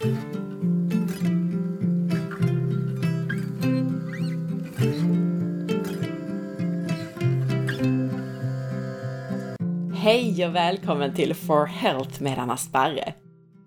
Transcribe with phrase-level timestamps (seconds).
[0.00, 0.06] Hej
[10.46, 13.14] och välkommen till For Health med Anna Sparre!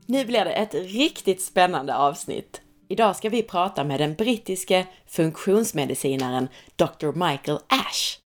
[0.06, 2.62] Nu blir det ett riktigt spännande avsnitt.
[2.90, 7.30] Idag ska vi prata med den brittiske funktionsmedicinaren Dr.
[7.30, 8.23] Michael Ash.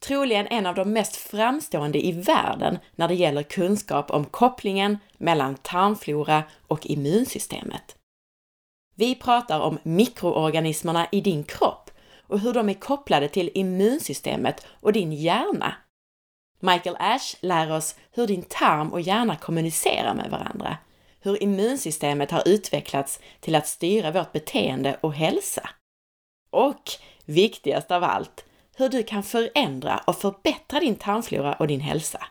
[0.00, 5.54] Troligen en av de mest framstående i världen när det gäller kunskap om kopplingen mellan
[5.54, 7.96] tarmflora och immunsystemet.
[8.94, 11.90] Vi pratar om mikroorganismerna i din kropp
[12.26, 15.74] och hur de är kopplade till immunsystemet och din hjärna
[16.60, 20.76] Michael Ash lär oss hur din tarm och hjärna kommunicerar med varandra,
[21.20, 25.70] hur immunsystemet har utvecklats till att styra vårt beteende och hälsa.
[26.50, 26.82] Och
[27.24, 28.44] viktigast av allt,
[28.76, 32.26] hur du kan förändra och förbättra din tarmflora och din hälsa.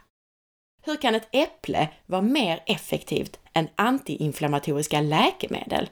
[0.83, 5.89] Hur kan ett äpple vara mer effektivt än antiinflammatoriska läkemedel?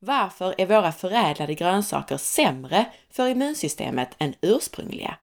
[0.00, 5.16] Varför är våra förädlade grönsaker sämre för immunsystemet än ursprungliga?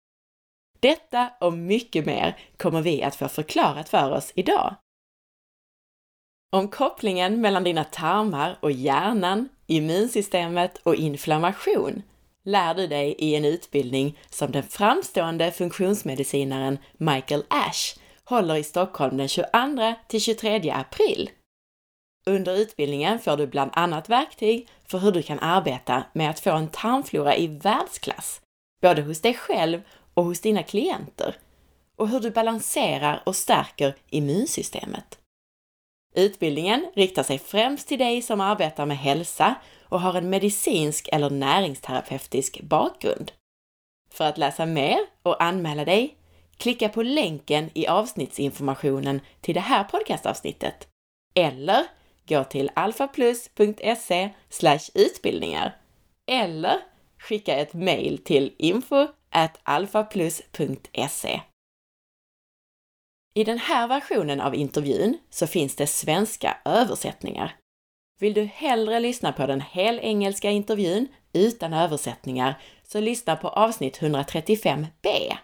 [0.80, 4.75] Detta och mycket mer kommer vi att få förklarat för oss idag.
[6.52, 12.03] Om kopplingen mellan dina tarmar och hjärnan, immunsystemet och inflammation
[12.48, 19.17] lär du dig i en utbildning som den framstående funktionsmedicinaren Michael Ash håller i Stockholm
[19.17, 21.30] den 22 till 23 april.
[22.28, 26.52] Under utbildningen får du bland annat verktyg för hur du kan arbeta med att få
[26.52, 28.42] en tarmflora i världsklass,
[28.81, 29.81] både hos dig själv
[30.14, 31.36] och hos dina klienter
[31.95, 35.20] och hur du balanserar och stärker immunsystemet.
[36.16, 39.56] Utbildningen riktar sig främst till dig som arbetar med hälsa
[39.90, 43.32] och har en medicinsk eller näringsterapeutisk bakgrund.
[44.10, 46.18] För att läsa mer och anmäla dig,
[46.58, 50.88] klicka på länken i avsnittsinformationen till det här podcastavsnittet
[51.36, 51.86] eller
[52.28, 54.30] gå till alfaplus.se
[54.94, 55.76] utbildningar
[56.26, 56.80] eller
[57.20, 59.08] skicka ett mejl till info
[59.64, 61.42] alfaplus.se.
[63.34, 67.56] I den här versionen av intervjun så finns det svenska översättningar.
[68.19, 75.38] Vill du hellre lyssna på den helengelska intervjun utan översättningar så lyssna på avsnitt 135b.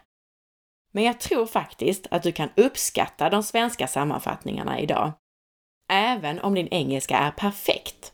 [0.93, 5.11] Men jag tror faktiskt att du kan uppskatta de svenska sammanfattningarna idag,
[5.91, 8.13] även om din engelska är perfekt.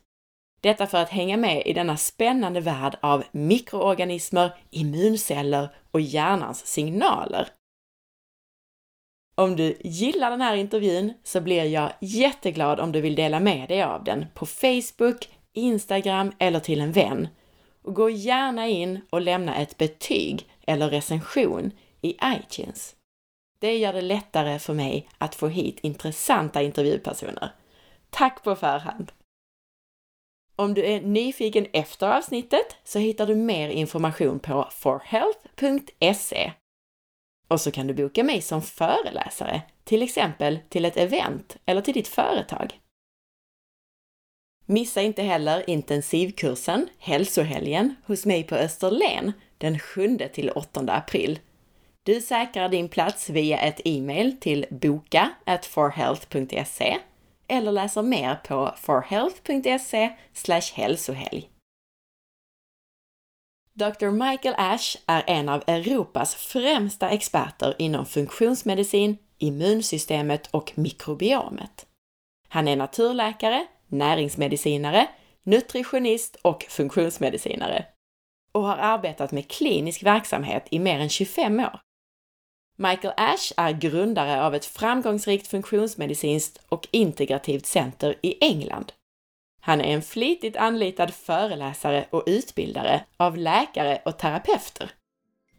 [0.62, 7.48] Detta för att hänga med i denna spännande värld av mikroorganismer, immunceller och hjärnans signaler.
[9.40, 13.70] Om du gillar den här intervjun så blir jag jätteglad om du vill dela med
[13.70, 17.28] dig av den på Facebook, Instagram eller till en vän.
[17.84, 22.96] Och gå gärna in och lämna ett betyg eller recension i iTunes.
[23.60, 27.52] Det gör det lättare för mig att få hit intressanta intervjupersoner.
[28.10, 29.12] Tack på förhand!
[30.56, 36.52] Om du är nyfiken efter avsnittet så hittar du mer information på forhealth.se.
[37.50, 41.94] Och så kan du boka mig som föreläsare, till exempel till ett event eller till
[41.94, 42.80] ditt företag.
[44.66, 51.40] Missa inte heller intensivkursen Hälsohelgen hos mig på Österlen den 7 till 8 april.
[52.04, 55.32] Du säkrar din plats via ett e-mail till boka
[55.66, 56.98] forhealth.se
[57.48, 60.10] eller läser mer på forhealth.se
[60.74, 61.50] hälsohelg.
[63.74, 64.10] Dr.
[64.10, 71.86] Michael Ash är en av Europas främsta experter inom funktionsmedicin, immunsystemet och mikrobiomet.
[72.48, 75.08] Han är naturläkare, näringsmedicinare,
[75.44, 77.86] nutritionist och funktionsmedicinare
[78.52, 81.80] och har arbetat med klinisk verksamhet i mer än 25 år.
[82.78, 88.94] Michael Ash är grundare av ett framgångsrikt funktionsmedicinskt och integrativt center i England.
[89.62, 94.92] Han är en flitigt anlitad föreläsare och utbildare av läkare och terapeuter.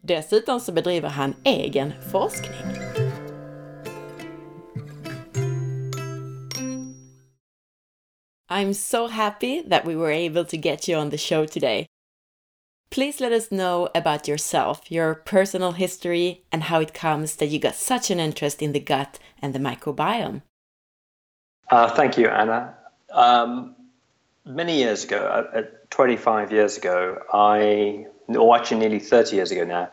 [0.01, 2.81] Dessutom så bedriver han egen forskning.
[8.49, 11.85] I'm so happy that we were able to get you on the show today.
[12.89, 17.59] Please let us know about yourself, your personal history, and how it comes that you
[17.59, 20.41] got such an interest in the gut and the microbiome.
[21.69, 22.75] Uh, thank you, Anna.
[23.13, 23.75] Um,
[24.45, 25.17] many years ago,
[25.53, 29.89] uh, uh 25 years ago, I, or actually nearly 30 years ago now,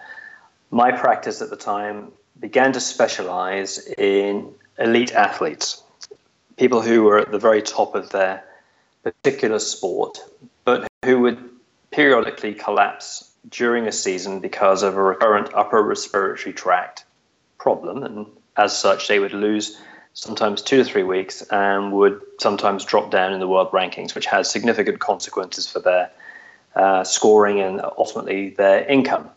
[0.70, 5.82] my practice at the time began to specialize in elite athletes,
[6.56, 8.44] people who were at the very top of their
[9.02, 10.18] particular sport,
[10.64, 11.50] but who would
[11.90, 17.04] periodically collapse during a season because of a recurrent upper respiratory tract
[17.58, 19.80] problem, and as such, they would lose
[20.18, 24.26] sometimes two to three weeks, and would sometimes drop down in the world rankings, which
[24.26, 26.10] has significant consequences for their
[26.74, 29.30] uh, scoring and ultimately their income.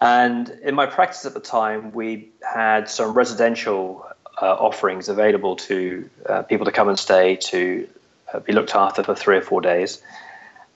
[0.00, 4.04] And in my practice at the time, we had some residential
[4.42, 7.88] uh, offerings available to uh, people to come and stay to
[8.34, 10.02] uh, be looked after for three or four days.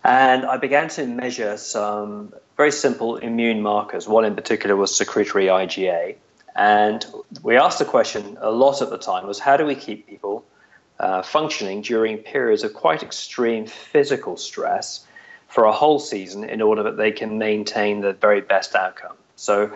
[0.04, 4.06] And I began to measure some very simple immune markers.
[4.06, 6.14] One in particular was secretory IgA.
[6.56, 7.04] And
[7.42, 10.44] we asked the question a lot at the time was how do we keep people
[10.98, 15.04] uh, functioning during periods of quite extreme physical stress
[15.48, 19.14] for a whole season in order that they can maintain the very best outcome.
[19.36, 19.70] So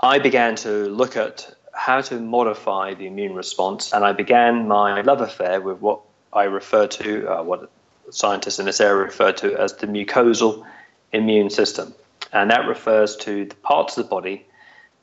[0.00, 5.02] I began to look at how to modify the immune response, and I began my
[5.02, 6.00] love affair with what
[6.32, 7.70] I refer to, uh, what
[8.10, 10.64] scientists in this area refer to as the mucosal
[11.12, 11.94] immune system.
[12.32, 14.46] And that refers to the parts of the body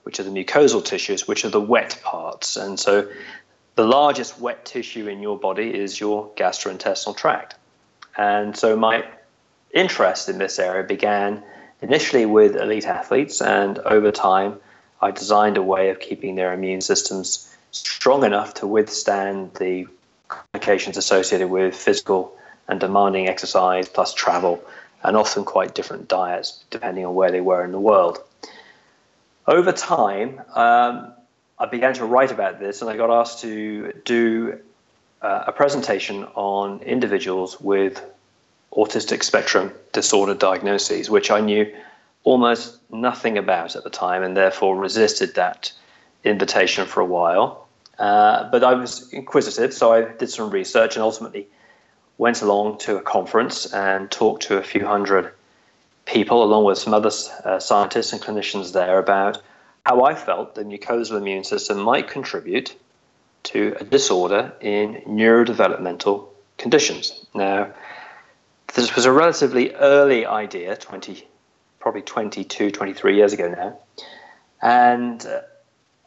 [0.03, 2.57] which are the mucosal tissues, which are the wet parts.
[2.57, 3.09] And so
[3.75, 7.55] the largest wet tissue in your body is your gastrointestinal tract.
[8.17, 9.05] And so my
[9.73, 11.43] interest in this area began
[11.81, 14.59] initially with elite athletes, and over time,
[15.01, 19.87] I designed a way of keeping their immune systems strong enough to withstand the
[20.27, 22.37] complications associated with physical
[22.67, 24.63] and demanding exercise plus travel,
[25.03, 28.19] and often quite different diets depending on where they were in the world.
[29.47, 31.13] Over time, um,
[31.57, 34.59] I began to write about this, and I got asked to do
[35.21, 38.03] uh, a presentation on individuals with
[38.73, 41.73] autistic spectrum disorder diagnoses, which I knew
[42.23, 45.71] almost nothing about at the time and therefore resisted that
[46.23, 47.67] invitation for a while.
[47.97, 51.47] Uh, but I was inquisitive, so I did some research and ultimately
[52.17, 55.31] went along to a conference and talked to a few hundred
[56.11, 57.11] people, along with some other
[57.45, 59.41] uh, scientists and clinicians there, about
[59.85, 62.75] how I felt the mucosal immune system might contribute
[63.43, 66.27] to a disorder in neurodevelopmental
[66.57, 67.25] conditions.
[67.33, 67.73] Now,
[68.73, 71.27] this was a relatively early idea, 20,
[71.79, 73.79] probably 22, 23 years ago now.
[74.61, 75.41] And uh,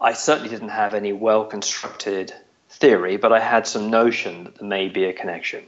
[0.00, 2.32] I certainly didn't have any well constructed
[2.70, 5.64] theory, but I had some notion that there may be a connection.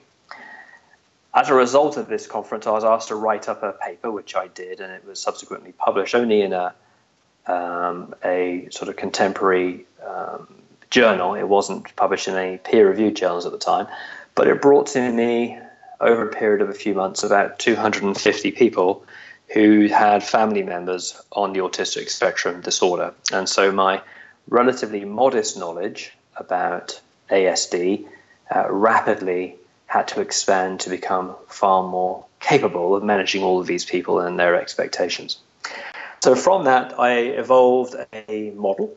[1.36, 4.34] As a result of this conference, I was asked to write up a paper, which
[4.34, 6.74] I did, and it was subsequently published only in a,
[7.46, 10.48] um, a sort of contemporary um,
[10.88, 11.34] journal.
[11.34, 13.86] It wasn't published in any peer reviewed journals at the time,
[14.34, 15.58] but it brought to me
[16.00, 19.04] over a period of a few months, about 250 people
[19.52, 23.12] who had family members on the autistic spectrum disorder.
[23.30, 24.00] And so my
[24.48, 26.98] relatively modest knowledge about
[27.30, 28.06] ASD
[28.54, 29.56] uh, rapidly
[29.86, 34.38] had to expand to become far more capable of managing all of these people and
[34.38, 35.38] their expectations.
[36.20, 37.94] So from that, I evolved
[38.28, 38.94] a model,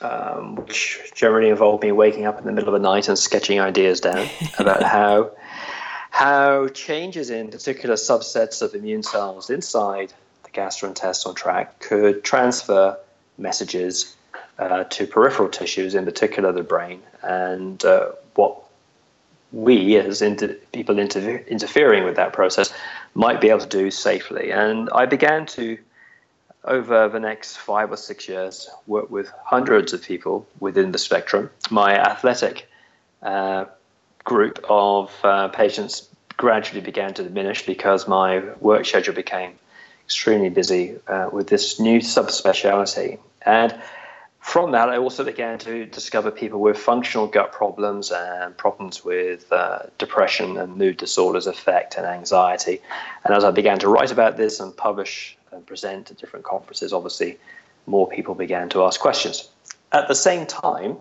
[0.00, 3.60] um, which generally involved me waking up in the middle of the night and sketching
[3.60, 5.32] ideas down about how
[6.10, 10.12] how changes in particular subsets of immune cells inside
[10.44, 12.96] the gastrointestinal tract could transfer
[13.36, 14.16] messages
[14.58, 18.62] uh, to peripheral tissues, in particular the brain, and uh, what
[19.52, 22.72] we, as inter- people inter- interfering with that process,
[23.14, 24.50] might be able to do safely.
[24.50, 25.78] And I began to,
[26.64, 31.50] over the next five or six years, work with hundreds of people within the spectrum.
[31.70, 32.68] My athletic
[33.22, 33.64] uh,
[34.24, 39.52] group of uh, patients gradually began to diminish because my work schedule became
[40.04, 43.18] extremely busy uh, with this new subspecialty.
[43.42, 43.74] And
[44.48, 49.52] from that, I also began to discover people with functional gut problems and problems with
[49.52, 52.80] uh, depression and mood disorders affect and anxiety.
[53.24, 56.94] And as I began to write about this and publish and present at different conferences,
[56.94, 57.36] obviously
[57.86, 59.50] more people began to ask questions.
[59.92, 60.96] At the same time,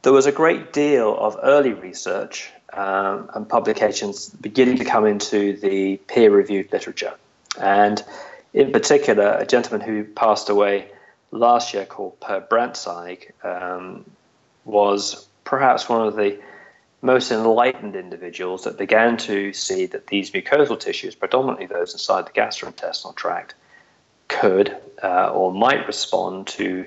[0.00, 5.58] there was a great deal of early research um, and publications beginning to come into
[5.58, 7.12] the peer reviewed literature.
[7.60, 8.02] And
[8.54, 10.90] in particular, a gentleman who passed away
[11.36, 14.04] last year called Per Brandtzæg um,
[14.64, 16.38] was perhaps one of the
[17.02, 22.32] most enlightened individuals that began to see that these mucosal tissues, predominantly those inside the
[22.32, 23.54] gastrointestinal tract,
[24.28, 26.84] could uh, or might respond to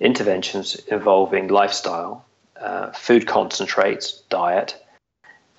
[0.00, 2.24] interventions involving lifestyle
[2.60, 4.76] uh, food concentrates, diet,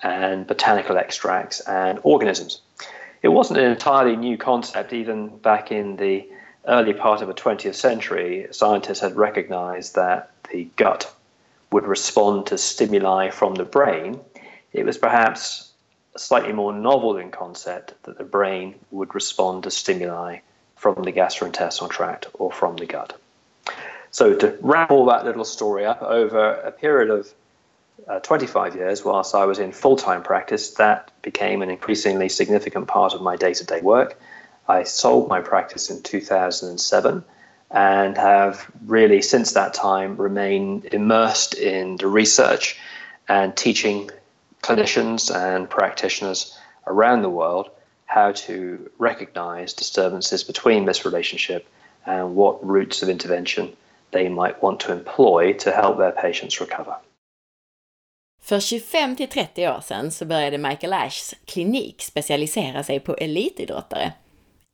[0.02, 2.60] and botanical extracts and organisms.
[3.22, 6.28] It wasn't an entirely new concept, even back in the
[6.66, 8.46] early part of the 20th century.
[8.50, 11.12] Scientists had recognized that the gut
[11.70, 14.20] would respond to stimuli from the brain.
[14.72, 15.72] It was perhaps
[16.16, 20.38] slightly more novel in concept that the brain would respond to stimuli
[20.76, 23.18] from the gastrointestinal tract or from the gut.
[24.10, 27.32] So, to wrap all that little story up, over a period of
[28.06, 32.88] uh, 25 years, whilst I was in full time practice, that became an increasingly significant
[32.88, 34.20] part of my day to day work.
[34.68, 37.24] I sold my practice in 2007
[37.70, 42.78] and have really, since that time, remained immersed in the research
[43.28, 44.10] and teaching
[44.62, 47.70] clinicians and practitioners around the world
[48.06, 51.66] how to recognize disturbances between this relationship
[52.06, 53.76] and what routes of intervention
[54.10, 56.96] they might want to employ to help their patients recover.
[58.42, 64.12] För 25 till 30 år sedan så började Michael Ashs klinik specialisera sig på elitidrottare.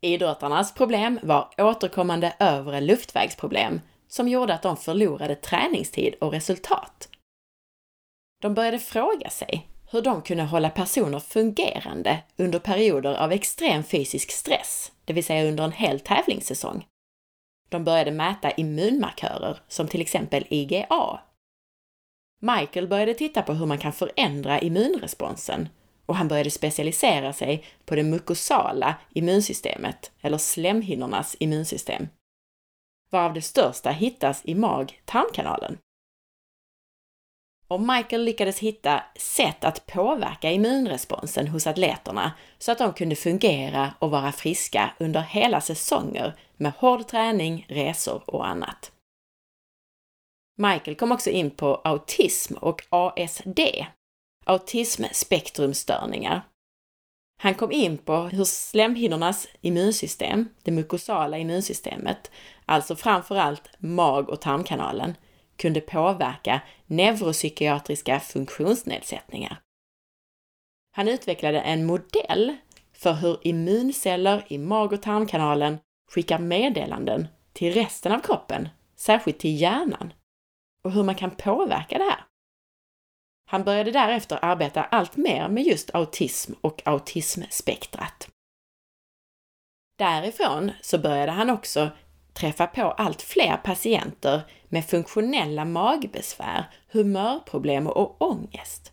[0.00, 7.08] Idrottarnas problem var återkommande övre luftvägsproblem som gjorde att de förlorade träningstid och resultat.
[8.42, 14.30] De började fråga sig hur de kunde hålla personer fungerande under perioder av extrem fysisk
[14.30, 16.86] stress, det vill säga under en hel tävlingssäsong.
[17.68, 21.20] De började mäta immunmarkörer som till exempel IGA.
[22.40, 25.68] Michael började titta på hur man kan förändra immunresponsen
[26.08, 32.08] och han började specialisera sig på det mukosala immunsystemet, eller slemhinnornas immunsystem,
[33.10, 35.78] varav det största hittas i mag-tarmkanalen.
[37.68, 43.94] Och Michael lyckades hitta sätt att påverka immunresponsen hos atleterna så att de kunde fungera
[43.98, 48.92] och vara friska under hela säsonger med hård träning, resor och annat.
[50.56, 53.60] Michael kom också in på autism och ASD,
[54.48, 56.42] autismspektrumstörningar.
[57.40, 62.30] Han kom in på hur slemhinnornas immunsystem, det mukosala immunsystemet,
[62.66, 65.14] alltså framförallt mag och tarmkanalen,
[65.56, 69.60] kunde påverka neuropsykiatriska funktionsnedsättningar.
[70.96, 72.56] Han utvecklade en modell
[72.92, 75.78] för hur immunceller i mag och tarmkanalen
[76.10, 80.12] skickar meddelanden till resten av kroppen, särskilt till hjärnan,
[80.82, 82.27] och hur man kan påverka det här.
[83.50, 88.28] Han började därefter arbeta allt mer med just autism och autismspektrat.
[89.98, 91.90] Därifrån så började han också
[92.34, 98.92] träffa på allt fler patienter med funktionella magbesvär, humörproblem och ångest.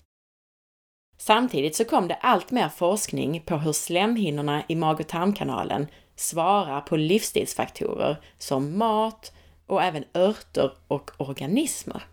[1.18, 6.82] Samtidigt så kom det allt mer forskning på hur slemhinnorna i mag och tarmkanalen svarar
[6.82, 9.34] på livsstilsfaktorer som mat
[9.66, 12.04] och även örter och organismer.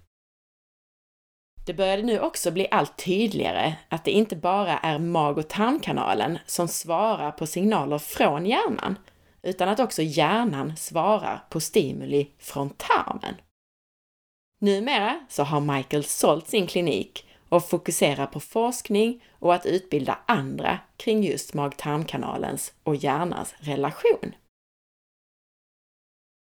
[1.67, 6.39] Det började nu också bli allt tydligare att det inte bara är mag och tarmkanalen
[6.47, 8.99] som svarar på signaler från hjärnan,
[9.43, 13.35] utan att också hjärnan svarar på stimuli från tarmen.
[14.61, 20.79] Numera så har Michael sålt sin klinik och fokuserar på forskning och att utbilda andra
[20.97, 24.35] kring just mag-tarmkanalens och hjärnans relation.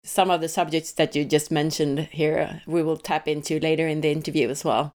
[0.08, 3.88] Some of the subjects that you just mentioned here uh, we will tap into later
[3.88, 4.94] in the interview as well.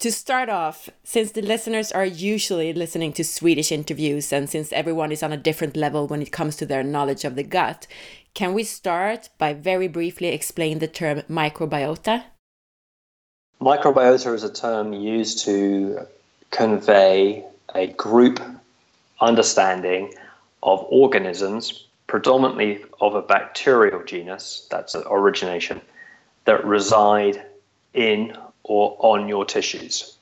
[0.00, 5.12] To start off, since the listeners are usually listening to Swedish interviews and since everyone
[5.12, 7.86] is on a different level when it comes to their knowledge of the gut,
[8.32, 12.24] can we start by very briefly explain the term microbiota?
[13.60, 16.06] Microbiota is a term used to
[16.50, 17.44] convey
[17.74, 18.40] a group
[19.20, 20.14] understanding
[20.62, 25.80] of organisms, predominantly of a bacterial genus, that's an origination,
[26.44, 27.44] that reside
[27.94, 30.16] in or on your tissues.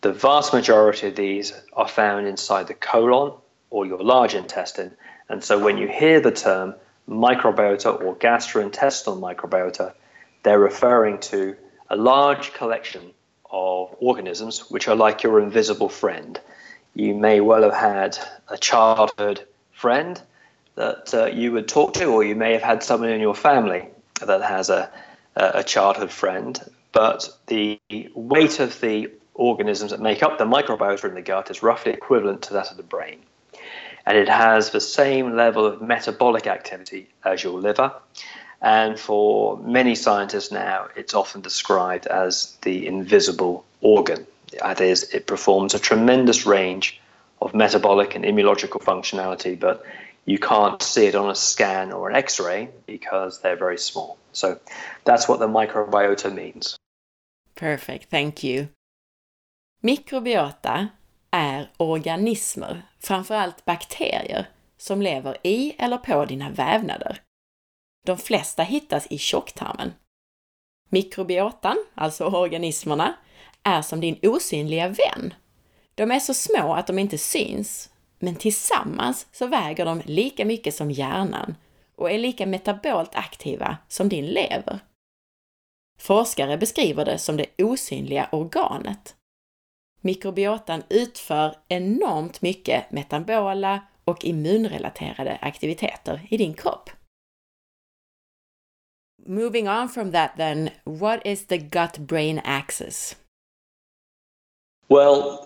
[0.00, 3.32] The vast majority of these are found inside the colon
[3.70, 4.94] or your large intestine.
[5.28, 6.74] And so when you hear the term
[7.08, 9.94] microbiota or gastrointestinal microbiota,
[10.42, 11.56] they're referring to
[11.90, 13.12] a large collection
[13.50, 16.40] of organisms which are like your invisible friend.
[16.94, 18.18] You may well have had
[18.48, 20.20] a childhood friend
[20.76, 23.88] that uh, you would talk to, or you may have had someone in your family
[24.24, 24.90] that has a,
[25.36, 26.60] a childhood friend
[26.94, 27.80] but the
[28.14, 32.42] weight of the organisms that make up the microbiota in the gut is roughly equivalent
[32.42, 33.18] to that of the brain.
[34.06, 37.92] And it has the same level of metabolic activity as your liver.
[38.62, 44.24] And for many scientists now, it's often described as the invisible organ.
[44.60, 47.00] That is, it performs a tremendous range
[47.42, 49.84] of metabolic and immunological functionality, but
[50.26, 54.16] you can't see it on a scan or an x ray because they're very small.
[54.32, 54.58] So
[55.04, 56.76] that's what the microbiota means.
[57.54, 58.66] Perfect, thank you.
[59.80, 60.88] Mikrobiota
[61.30, 67.20] är organismer, framförallt bakterier, som lever i eller på dina vävnader.
[68.06, 69.92] De flesta hittas i tjocktarmen.
[70.88, 73.14] Mikrobiotan, alltså organismerna,
[73.62, 75.34] är som din osynliga vän.
[75.94, 77.90] De är så små att de inte syns,
[78.24, 81.56] men tillsammans så väger de lika mycket som hjärnan
[81.96, 84.80] och är lika metabolt aktiva som din lever.
[85.98, 89.16] Forskare beskriver det som det osynliga organet.
[90.00, 96.90] Mikrobiotan utför enormt mycket metabola och immunrelaterade aktiviteter i din kropp.
[99.26, 103.16] Moving on from that then, what is the gut-brain axis?
[104.88, 105.38] Well,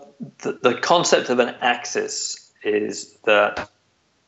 [0.42, 3.70] the, the concept of an axis is that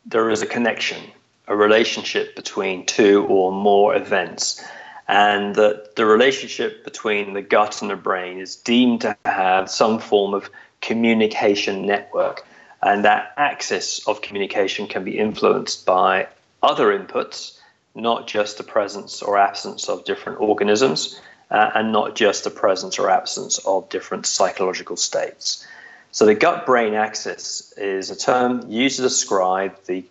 [0.06, 1.02] there is a connection,
[1.46, 4.64] a relationship between two or more events
[5.10, 9.98] and that the relationship between the gut and the brain is deemed to have some
[9.98, 10.48] form of
[10.80, 12.46] communication network.
[12.80, 16.28] And that axis of communication can be influenced by
[16.62, 17.58] other inputs,
[17.96, 21.20] not just the presence or absence of different organisms,
[21.50, 25.66] uh, and not just the presence or absence of different psychological states.
[26.12, 30.04] So, the gut brain axis is a term used to describe the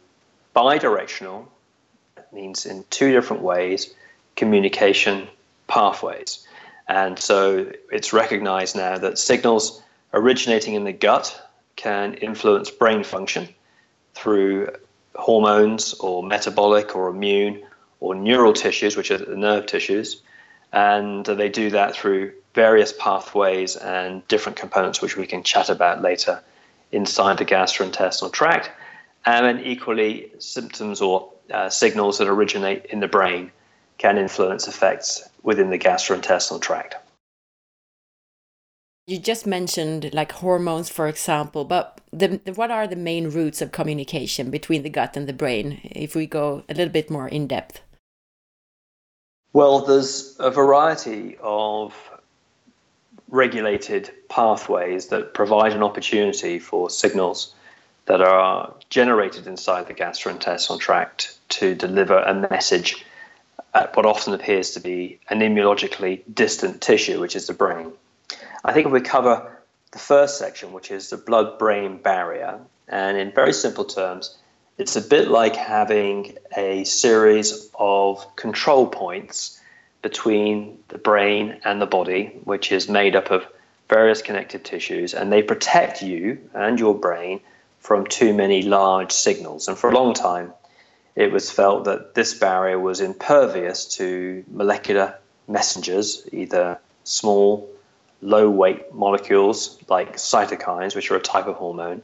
[0.56, 1.46] bidirectional,
[2.16, 3.94] that means in two different ways,
[4.36, 5.28] communication
[5.68, 6.46] pathways.
[6.88, 9.82] And so it's recognized now that signals
[10.14, 11.40] originating in the gut
[11.76, 13.48] can influence brain function
[14.16, 14.70] through
[15.16, 17.64] hormones or metabolic or immune
[18.00, 20.22] or neural tissues, which are the nerve tissues.
[20.72, 26.02] And they do that through various pathways and different components, which we can chat about
[26.02, 26.44] later
[26.92, 28.70] inside the gastrointestinal tract.
[29.26, 33.52] And then equally, symptoms or uh, signals that originate in the brain
[33.98, 36.96] can influence effects within the gastrointestinal tract.
[39.08, 43.62] You just mentioned like hormones, for example, but the, the, what are the main routes
[43.62, 47.28] of communication between the gut and the brain if we go a little bit more
[47.28, 47.82] in depth?
[49.52, 51.96] Well, there's a variety of
[53.30, 57.54] regulated pathways that provide an opportunity for signals
[58.06, 63.06] that are generated inside the gastrointestinal tract to deliver a message
[63.74, 67.92] at what often appears to be an immunologically distant tissue, which is the brain.
[68.64, 69.60] I think if we cover
[69.92, 74.38] the first section, which is the blood brain barrier, and in very simple terms,
[74.80, 79.60] it's a bit like having a series of control points
[80.02, 83.46] between the brain and the body, which is made up of
[83.90, 87.42] various connective tissues, and they protect you and your brain
[87.80, 89.68] from too many large signals.
[89.68, 90.54] And for a long time,
[91.14, 95.16] it was felt that this barrier was impervious to molecular
[95.50, 97.70] messengers, either small,
[98.22, 102.02] low weight molecules like cytokines, which are a type of hormone,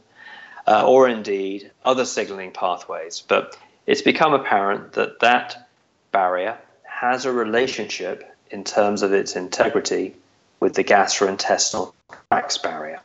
[0.66, 3.22] uh, or indeed other signaling pathways.
[3.26, 5.68] But it's become apparent that that
[6.12, 10.14] barrier has a relationship in terms of its integrity
[10.60, 11.92] with the gastrointestinal
[12.30, 13.00] tract barrier.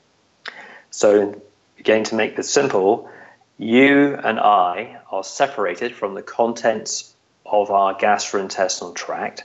[0.91, 1.41] So,
[1.79, 3.09] again, to make this simple,
[3.57, 7.13] you and I are separated from the contents
[7.45, 9.43] of our gastrointestinal tract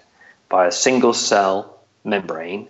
[0.48, 2.68] by a single cell membrane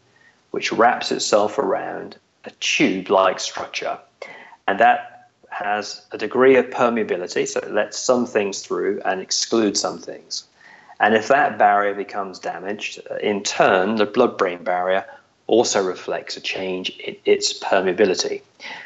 [0.50, 3.98] which wraps itself around a tube like structure.
[4.66, 5.15] And that
[5.64, 10.44] has a degree of permeability, so it lets some things through and excludes some things.
[11.00, 15.06] And if that barrier becomes damaged, uh, in turn, the blood brain barrier
[15.46, 18.42] also reflects a change in its permeability.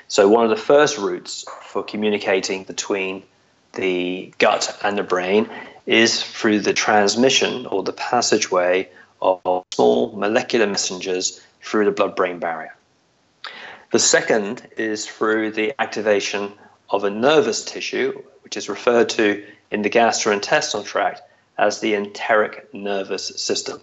[0.07, 3.25] So, one of the first routes for communicating between
[3.73, 5.49] the gut and the brain
[5.87, 8.89] is through the transmission or the passageway
[9.21, 12.75] of small molecular messengers through the blood brain barrier.
[13.91, 16.53] The second is through the activation
[16.91, 21.23] of a nervous tissue, which is referred to in the gastrointestinal tract
[21.59, 23.81] as the enteric nervous system.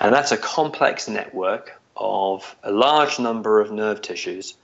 [0.00, 4.54] And that's a complex network of a large number of nerve tissues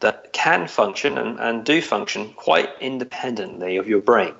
[0.00, 4.34] that can function and, and do function quite independently of your brain.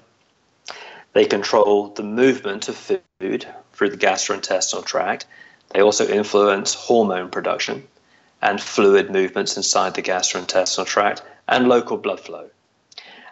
[1.14, 5.24] They control the movement of food through the gastrointestinal tract.
[5.70, 7.88] They also influence hormone production
[8.42, 12.48] and fluid movements inside the gastrointestinal tract and local blood flow.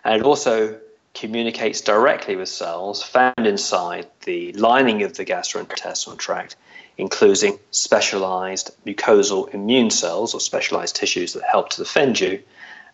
[0.05, 0.79] And it also
[1.14, 6.57] communicates directly with cells found inside the lining of the gastrointestinal tract
[6.99, 12.42] including specialized mucosal immune cells or specialized tissues that help to defend you,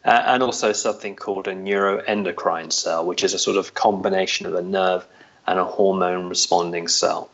[0.04, 4.54] uh, and also something called a neuroendocrine cell, which is a sort of combination of
[4.54, 5.06] a nerve
[5.46, 7.30] and a hormone responding cell.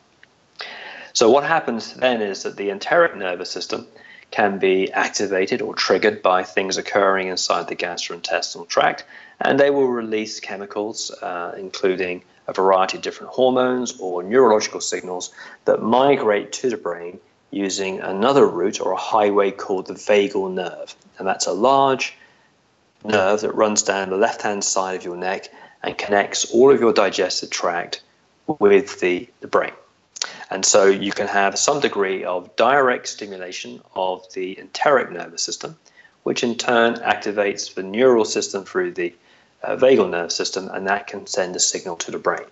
[1.13, 3.85] So, what happens then is that the enteric nervous system
[4.31, 9.03] can be activated or triggered by things occurring inside the gastrointestinal tract,
[9.39, 15.33] and they will release chemicals, uh, including a variety of different hormones or neurological signals
[15.65, 17.19] that migrate to the brain
[17.51, 20.95] using another route or a highway called the vagal nerve.
[21.17, 22.15] And that's a large
[23.03, 25.49] nerve that runs down the left hand side of your neck
[25.83, 28.01] and connects all of your digestive tract
[28.59, 29.73] with the, the brain.
[30.49, 35.77] And so you can have some degree of direct stimulation of the enteric nervous system,
[36.23, 39.13] which in turn activates the neural system through the
[39.63, 42.45] uh, vagal nerve system, and that can send a signal to the brain.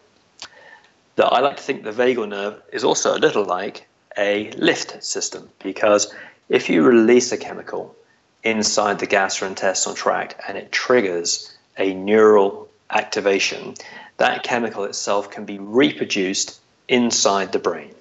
[1.16, 5.04] That I like to think the vagal nerve is also a little like a lift
[5.04, 6.14] system because
[6.50, 7.96] if you release a chemical
[8.44, 13.76] inside the gastrointestinal tract and it triggers a neural activation,
[14.18, 17.94] that chemical itself can be reproduced inside the brain.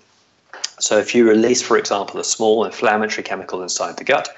[0.81, 4.29] So if you release, for example, a small inflammatory chemical inside the gut,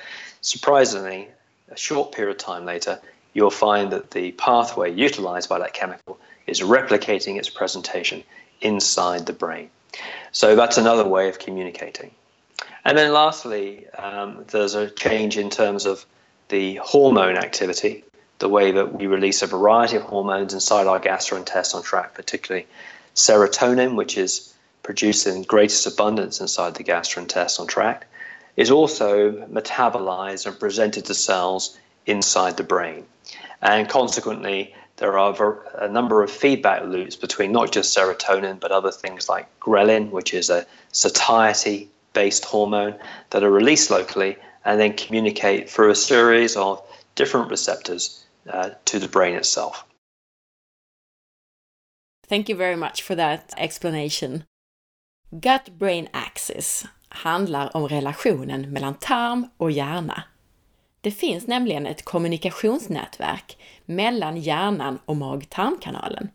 [0.42, 1.28] surprisingly,
[1.70, 3.00] a short period of time later,
[3.32, 8.22] you'll find that the pathway utilized by that chemical is replicating its presentation
[8.60, 9.70] inside the brain.
[10.32, 12.10] So that's another way of communicating.
[12.84, 16.04] And then lastly, um, there's a change in terms of
[16.48, 18.04] the hormone activity,
[18.38, 22.66] the way that we release a variety of hormones inside our gastrointestinal tract, particularly
[23.20, 28.06] serotonin, which is produced in greatest abundance inside the gastrointestinal tract,
[28.56, 33.04] is also metabolized and presented to cells inside the brain.
[33.62, 38.90] And consequently, there are a number of feedback loops between not just serotonin, but other
[38.90, 42.94] things like ghrelin, which is a satiety based hormone,
[43.30, 46.82] that are released locally and then communicate through a series of
[47.14, 49.84] different receptors uh, to the brain itself.
[52.30, 54.44] Thank you very much for that explanation.
[55.30, 60.22] Gut-brain axis handlar om relationen mellan tarm och hjärna.
[61.00, 66.30] Det finns nämligen ett kommunikationsnätverk mellan hjärnan och mag-tarmkanalen.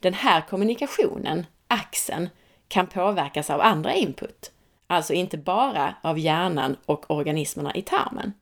[0.00, 2.28] Den här kommunikationen, axeln,
[2.68, 4.52] kan påverkas av andra input,
[4.86, 8.32] alltså inte bara av hjärnan och organismerna i tarmen.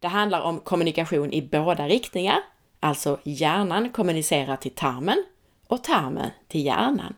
[0.00, 2.38] Det handlar om kommunikation i båda riktningar,
[2.80, 5.24] alltså hjärnan kommunicerar till tarmen
[5.70, 7.14] och tarmen till hjärnan.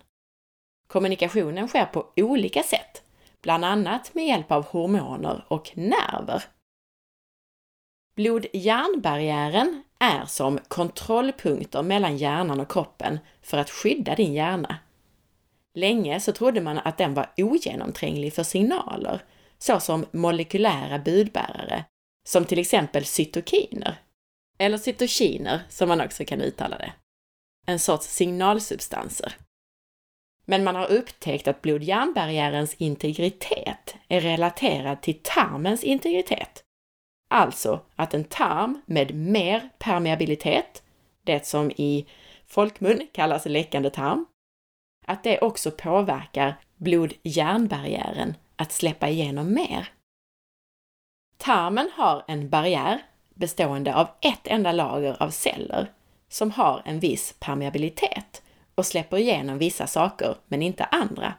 [0.87, 3.03] Kommunikationen sker på olika sätt,
[3.43, 6.45] bland annat med hjälp av hormoner och nerver.
[8.15, 14.77] Blod-hjärnbarriären är som kontrollpunkter mellan hjärnan och kroppen för att skydda din hjärna.
[15.75, 19.25] Länge så trodde man att den var ogenomtränglig för signaler,
[19.59, 21.85] såsom molekylära budbärare,
[22.29, 23.95] som till exempel cytokiner,
[24.59, 26.93] eller cytokiner som man också kan uttala det.
[27.67, 29.37] En sorts signalsubstanser.
[30.45, 36.65] Men man har upptäckt att blod-hjärnbarriärens integritet är relaterad till tarmens integritet
[37.33, 40.83] Alltså att en tarm med mer permeabilitet,
[41.23, 42.07] det som i
[42.47, 44.27] folkmun kallas läckande tarm,
[45.07, 49.89] att det också påverkar blod-hjärnbarriären att släppa igenom mer.
[51.37, 53.03] Tarmen har en barriär
[53.35, 55.93] bestående av ett enda lager av celler
[56.33, 58.43] som har en viss permeabilitet
[58.75, 61.35] och släpper igenom vissa saker men inte andra.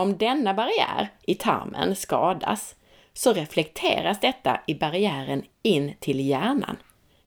[0.00, 2.74] Om denna barriär i tarmen skadas
[3.12, 6.76] så reflekteras detta i barriären in till hjärnan.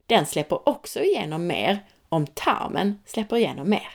[0.06, 3.90] Den släpper också igenom mer om tarmen släpper igenom mer.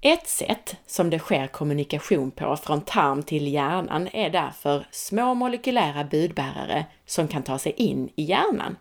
[0.00, 6.04] Ett sätt som det sker kommunikation på från tarm till hjärnan är därför små molekylära
[6.04, 8.76] budbärare som kan ta sig in i hjärnan.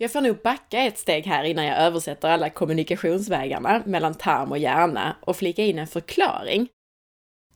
[0.00, 4.58] Jag får nog backa ett steg här innan jag översätter alla kommunikationsvägarna mellan tarm och
[4.58, 6.68] hjärna och flika in en förklaring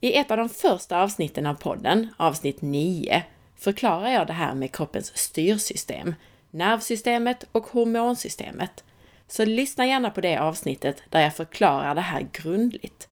[0.03, 3.23] i ett av de första avsnitten av podden, avsnitt 9,
[3.55, 6.15] förklarar jag det här med kroppens styrsystem,
[6.51, 8.83] nervsystemet och hormonsystemet.
[9.27, 13.07] Så lyssna gärna på det avsnittet där jag förklarar det här grundligt.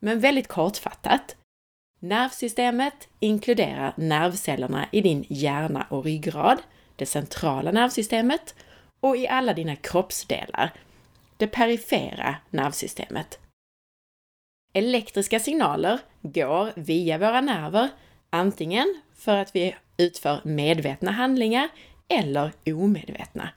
[0.00, 1.36] Men väldigt kortfattat.
[1.98, 6.58] Nervsystemet inkluderar nervcellerna i din hjärna och ryggrad,
[6.98, 8.54] det centrala nervsystemet,
[9.00, 10.72] och i alla dina kroppsdelar,
[11.36, 13.38] det perifera nervsystemet.
[14.72, 17.88] Elektriska signaler går via våra nerver,
[18.30, 21.68] antingen för att vi utför medvetna handlingar
[22.08, 23.48] eller omedvetna.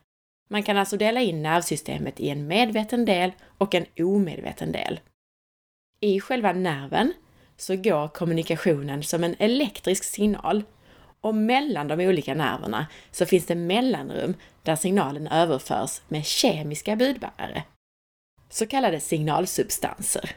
[0.49, 4.99] Man kan alltså dela in nervsystemet i en medveten del och en omedveten del.
[5.99, 7.13] I själva nerven
[7.58, 10.63] så går kommunikationen som en elektrisk signal
[11.21, 17.63] och mellan de olika nerverna så finns det mellanrum där signalen överförs med kemiska budbärare,
[18.49, 20.36] så kallade signalsubstanser.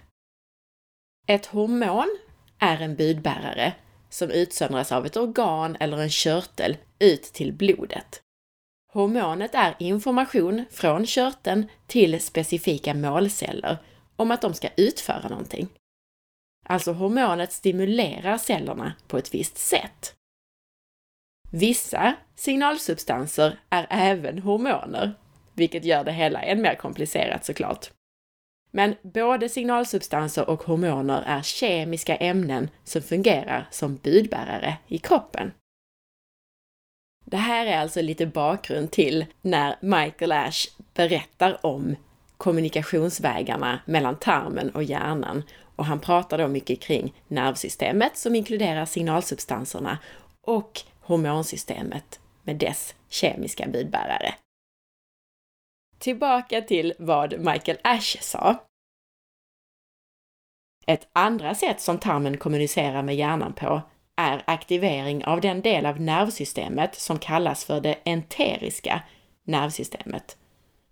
[1.26, 2.18] Ett hormon
[2.58, 3.72] är en budbärare
[4.08, 8.20] som utsöndras av ett organ eller en körtel ut till blodet.
[8.92, 13.76] Hormonet är information från körteln till specifika målceller
[14.16, 15.68] om att de ska utföra någonting.
[16.66, 20.14] Alltså hormonet stimulerar cellerna på ett visst sätt.
[21.56, 25.14] Vissa signalsubstanser är även hormoner,
[25.52, 27.90] vilket gör det hela än mer komplicerat såklart.
[28.70, 35.52] Men både signalsubstanser och hormoner är kemiska ämnen som fungerar som budbärare i kroppen.
[37.24, 41.96] Det här är alltså lite bakgrund till när Michael Ash berättar om
[42.36, 45.42] kommunikationsvägarna mellan tarmen och hjärnan
[45.76, 49.98] och han pratar då mycket kring nervsystemet som inkluderar signalsubstanserna
[50.40, 54.34] och hormonsystemet med dess kemiska budbärare.
[55.98, 58.56] Tillbaka till vad Michael Ash sa.
[60.86, 63.82] Ett andra sätt som tarmen kommunicerar med hjärnan på
[64.16, 69.02] är aktivering av den del av nervsystemet som kallas för det enteriska
[69.44, 70.36] nervsystemet.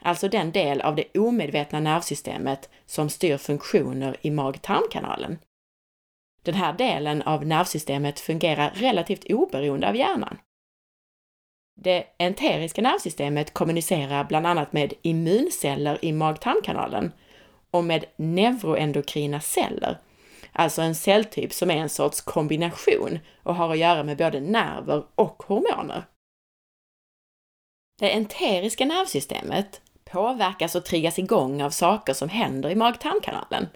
[0.03, 5.39] Alltså den del av det omedvetna nervsystemet som styr funktioner i mag-tarmkanalen.
[6.43, 10.39] Den här delen av nervsystemet fungerar relativt oberoende av hjärnan.
[11.81, 17.13] Det enteriska nervsystemet kommunicerar bland annat med immunceller i mag-tarmkanalen
[17.71, 19.99] och med neuroendokrina celler,
[20.53, 25.05] alltså en celltyp som är en sorts kombination och har att göra med både nerver
[25.15, 26.05] och hormoner.
[27.99, 33.69] Det enteriska nervsystemet påverkas och triggas igång av saker som händer i mag-tarmkanalen.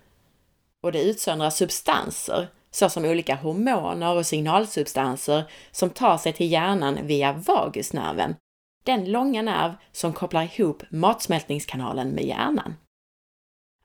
[0.83, 7.33] Och det utsöndrar substanser, såsom olika hormoner och signalsubstanser som tar sig till hjärnan via
[7.33, 8.37] vagusnerven,
[8.85, 12.75] den långa nerv som kopplar ihop matsmältningskanalen med hjärnan.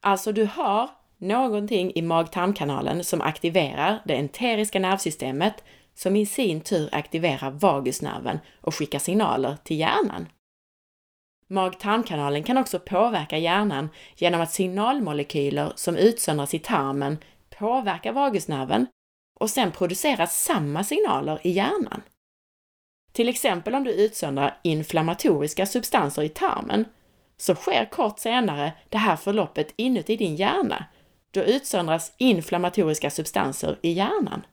[0.02, 5.64] Alltså, du har någonting i mag-tarmkanalen som aktiverar det enteriska nervsystemet
[5.96, 10.28] som i sin tur aktiverar vagusnerven och skickar signaler till hjärnan.
[11.48, 17.18] Mag-tarmkanalen kan också påverka hjärnan genom att signalmolekyler som utsöndras i tarmen
[17.62, 18.88] påverkar vagusnerven
[19.40, 22.02] och sen producerar samma signaler i hjärnan.
[23.12, 26.86] Till exempel om du utsöndrar inflammatoriska substanser i tarmen
[27.38, 30.86] så sker kort senare det här förloppet inuti din hjärna.
[31.32, 34.46] Då utsöndras inflammatoriska substanser i hjärnan.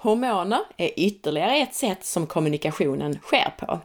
[0.00, 3.80] Hormoner är ytterligare ett sätt som kommunikationen sker på.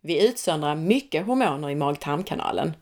[0.00, 2.72] Vi utsöndrar mycket hormoner i mag-tarmkanalen.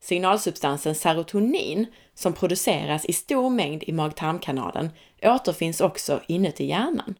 [0.00, 4.90] Signalsubstansen serotonin, som produceras i stor mängd i mag-tarmkanalen,
[5.22, 7.14] återfinns också inuti hjärnan.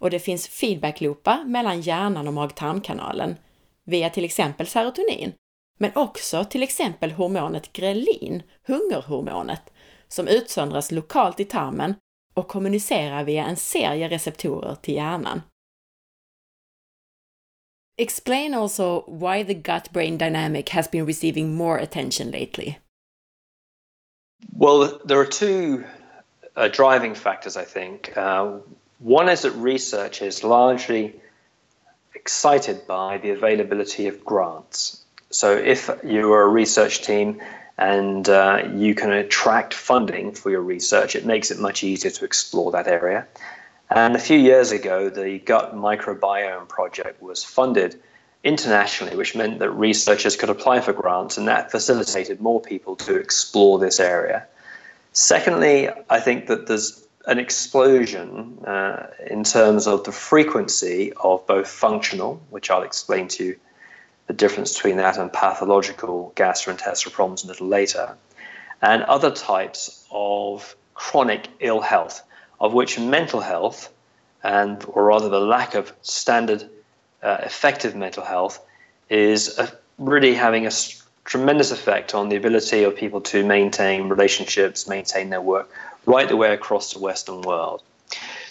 [0.00, 3.36] Och det finns feedbackloopar mellan hjärnan och mag-tarmkanalen
[3.84, 5.32] via till exempel serotonin,
[5.78, 9.72] men också till exempel hormonet grelin, hungerhormonet,
[10.08, 11.94] som utsöndras lokalt i tarmen
[12.34, 15.42] och kommunicerar via en serie receptorer till hjärnan.
[17.98, 22.78] Explain also why the gut brain dynamic has been receiving more attention lately.
[24.52, 25.84] Well, there are two
[26.56, 28.16] uh, driving factors, I think.
[28.16, 28.58] Uh,
[28.98, 31.14] one is that research is largely
[32.14, 35.02] excited by the availability of grants.
[35.30, 37.40] So, if you are a research team
[37.78, 42.24] and uh, you can attract funding for your research, it makes it much easier to
[42.24, 43.26] explore that area.
[43.90, 48.00] And a few years ago, the Gut Microbiome Project was funded
[48.42, 53.16] internationally, which meant that researchers could apply for grants, and that facilitated more people to
[53.16, 54.46] explore this area.
[55.12, 61.68] Secondly, I think that there's an explosion uh, in terms of the frequency of both
[61.68, 63.56] functional, which I'll explain to you
[64.26, 68.16] the difference between that and pathological gastrointestinal problems a little later,
[68.82, 72.22] and other types of chronic ill health
[72.60, 73.92] of which mental health,
[74.42, 76.68] and or rather the lack of standard
[77.22, 78.64] uh, effective mental health,
[79.08, 80.70] is a, really having a
[81.24, 85.70] tremendous effect on the ability of people to maintain relationships, maintain their work,
[86.06, 87.82] right the way across the Western world.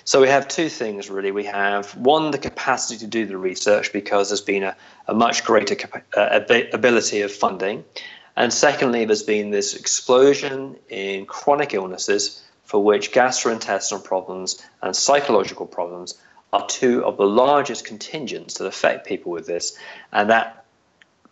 [0.04, 1.32] So we have two things really.
[1.32, 4.76] We have one, the capacity to do the research because there's been a,
[5.08, 5.76] a much greater
[6.16, 6.42] uh,
[6.74, 7.84] ability of funding.
[8.36, 15.66] And secondly, there's been this explosion in chronic illnesses for which gastrointestinal problems and psychological
[15.66, 16.16] problems
[16.52, 19.78] are two of the largest contingents that affect people with this.
[20.12, 20.66] And that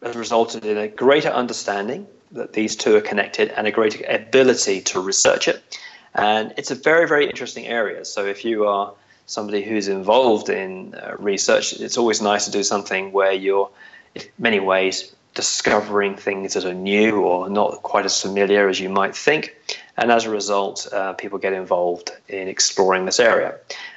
[0.01, 4.81] has resulted in a greater understanding that these two are connected and a greater ability
[4.81, 5.79] to research it.
[6.13, 8.05] And it's a very, very interesting area.
[8.05, 8.93] So if you are
[9.25, 13.69] somebody who's involved in uh, research, it's always nice to do something where you're,
[14.13, 18.89] in many ways, discovering things that are new or not quite as familiar as you
[18.89, 19.55] might think.
[19.97, 23.55] And as a result, uh, people get involved in exploring this area.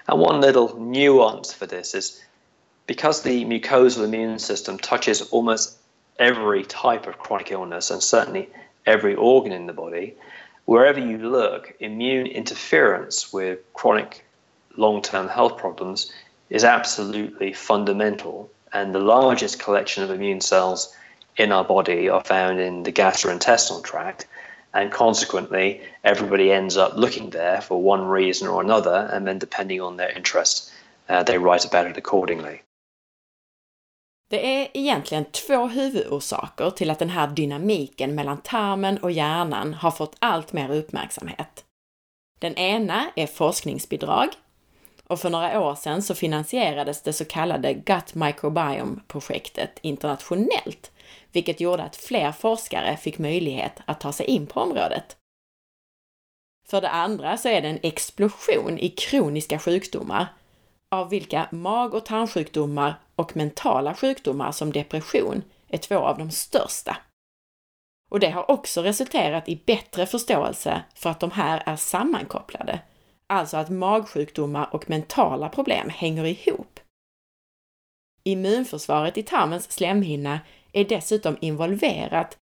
[0.08, 2.22] And one little nuance for this is
[2.86, 5.78] because the mucosal immune system touches almost
[6.18, 8.48] every type of chronic illness and certainly
[8.86, 10.14] every organ in the body,
[10.66, 14.24] wherever you look, immune interference with chronic
[14.76, 16.12] long term health problems
[16.50, 18.50] is absolutely fundamental.
[18.72, 20.94] And the largest collection of immune cells
[21.36, 24.26] in our body are found in the gastrointestinal tract,
[24.76, 29.80] and consequently, everybody ends up looking there for one reason or another, and then depending
[29.80, 30.72] on their interest,
[31.08, 32.62] uh, they write about it accordingly.
[34.28, 39.90] Det är egentligen två huvudorsaker till att den här dynamiken mellan tarmen och hjärnan har
[39.90, 41.64] fått allt mer uppmärksamhet.
[42.38, 44.28] Den ena är forskningsbidrag
[45.06, 50.90] och för några år sedan så finansierades det så kallade Gut Microbiome-projektet internationellt,
[51.36, 55.16] vilket gjorde att fler forskare fick möjlighet att ta sig in på området.
[56.68, 60.26] För det andra så är det en explosion i kroniska sjukdomar,
[60.90, 66.96] av vilka mag och tarmsjukdomar och mentala sjukdomar som depression är två av de största.
[68.10, 72.80] Och det har också resulterat i bättre förståelse för att de här är sammankopplade,
[73.26, 76.80] alltså att magsjukdomar och mentala problem hänger ihop.
[78.22, 80.40] Immunförsvaret i tarmens slemhinna
[80.76, 82.38] är dessutom involverat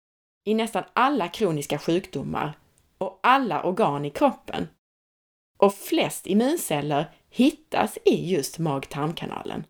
[0.45, 2.53] i nästan alla kroniska sjukdomar
[2.97, 4.67] och alla organ i kroppen.
[5.57, 9.63] Och flest immunceller hittas i just mag-tarmkanalen.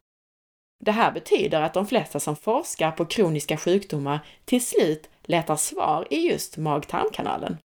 [0.85, 6.07] Det här betyder att de flesta som forskar på kroniska sjukdomar till slut letar svar
[6.09, 7.57] i just mag-tarmkanalen.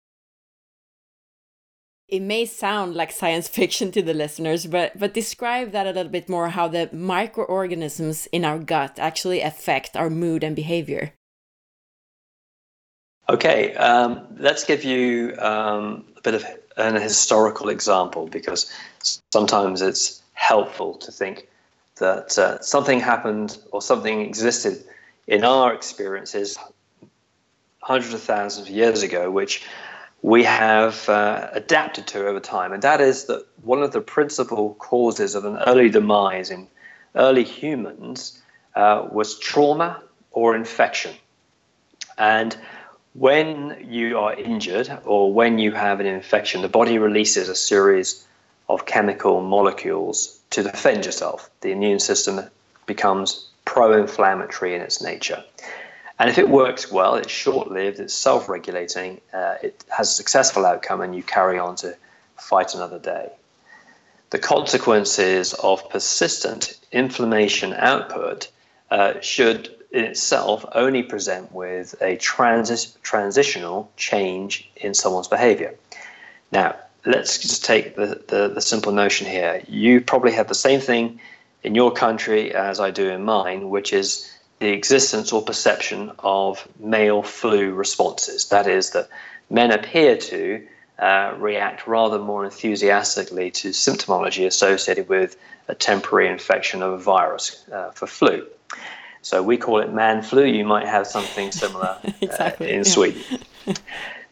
[2.14, 6.12] It may sound like science fiction to the listeners, but, but describe that a little
[6.12, 11.14] bit more how the microorganisms in our gut actually affect our mood and behavior.
[13.28, 16.46] Okay, um, let's give you um, a bit of
[16.78, 18.72] an historical example because
[19.32, 21.48] sometimes it's helpful to think
[21.96, 24.84] that uh, something happened or something existed
[25.26, 26.60] in our experiences
[27.82, 29.64] hundreds of thousands of years ago, which
[30.24, 32.72] we have uh, adapted to over time.
[32.72, 36.68] And that is that one of the principal causes of an early demise in
[37.14, 38.42] early humans
[38.74, 41.14] uh, was trauma or infection.
[42.18, 42.58] And
[43.14, 48.26] when you are injured or when you have an infection, the body releases a series
[48.70, 51.50] of chemical molecules to defend yourself.
[51.60, 52.40] The immune system
[52.86, 55.44] becomes pro inflammatory in its nature.
[56.20, 60.14] And if it works well, it's short lived, it's self regulating, uh, it has a
[60.14, 61.96] successful outcome, and you carry on to
[62.38, 63.32] fight another day.
[64.30, 68.50] The consequences of persistent inflammation output
[68.90, 75.76] uh, should in itself only present with a transi- transitional change in someone's behavior.
[76.52, 79.62] Now, let's just take the, the, the, simple notion here.
[79.68, 81.20] You probably have the same thing
[81.62, 84.33] in your country as I do in mine, which is
[84.64, 88.48] the existence or perception of male flu responses.
[88.48, 89.10] That is, that
[89.50, 90.66] men appear to
[91.00, 95.36] uh, react rather more enthusiastically to symptomology associated with
[95.68, 98.48] a temporary infection of a virus uh, for flu.
[99.22, 100.46] So we call it man flu.
[100.46, 102.84] You might have something similar exactly, uh, in yeah.
[102.84, 103.24] Sweden.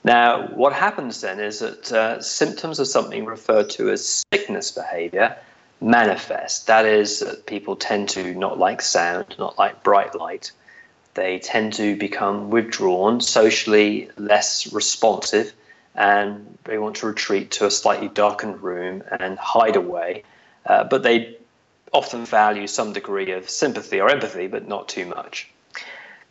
[0.05, 5.35] now, what happens then is that uh, symptoms of something referred to as sickness behavior
[5.81, 6.67] manifest.
[6.67, 10.51] That is, that people tend to not like sound, not like bright light.
[11.15, 15.51] They tend to become withdrawn, socially less responsive,
[15.95, 20.23] and they want to retreat to a slightly darkened room and hide away.
[20.65, 21.37] Uh, but they
[21.91, 25.49] often value some degree of sympathy or empathy, but not too much.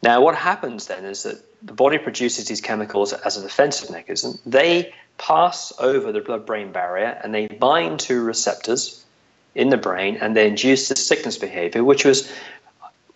[0.02, 4.38] Now, what happens then is that the body produces these chemicals as a defensive mechanism.
[4.46, 8.99] They pass over the blood brain barrier and they bind to receptors
[9.54, 12.32] in the brain and they induce this sickness behavior, which was,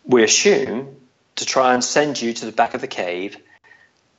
[0.05, 0.97] we assume,
[1.37, 3.37] to try and send you to the back of the cave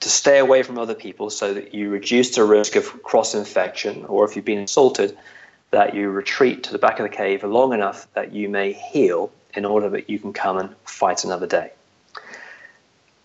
[0.01, 4.06] to stay away from other people so that you reduce the risk of cross infection
[4.06, 5.17] or if you've been assaulted
[5.71, 9.32] that you retreat to the back of the cave long enough that you may heal
[9.56, 11.71] in order that you can come and fight another day.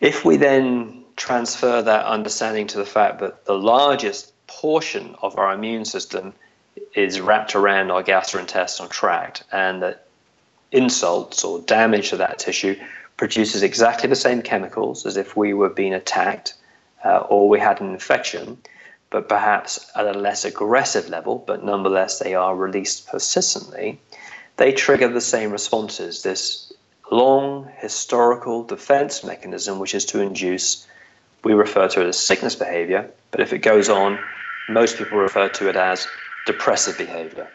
[0.00, 5.52] If we then transfer that understanding to the fact that the largest portion of our
[5.52, 6.32] immune system
[6.94, 10.06] is wrapped around our gastrointestinal tract and that
[10.72, 12.76] insults or damage to that tissue
[13.16, 16.54] produces exactly the same chemicals as if we were being attacked
[17.04, 18.58] uh, or we had an infection,
[19.10, 24.00] but perhaps at a less aggressive level, but nonetheless they are released persistently,
[24.56, 26.22] they trigger the same responses.
[26.22, 26.72] This
[27.10, 30.86] long historical defense mechanism, which is to induce,
[31.42, 34.18] we refer to it as sickness behavior, but if it goes on,
[34.68, 36.06] most people refer to it as
[36.46, 37.48] depressive behavior.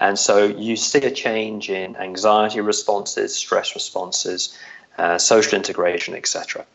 [0.00, 4.58] And so you see a change in anxiety responses, stress responses,
[4.98, 6.66] uh, social integration, etc.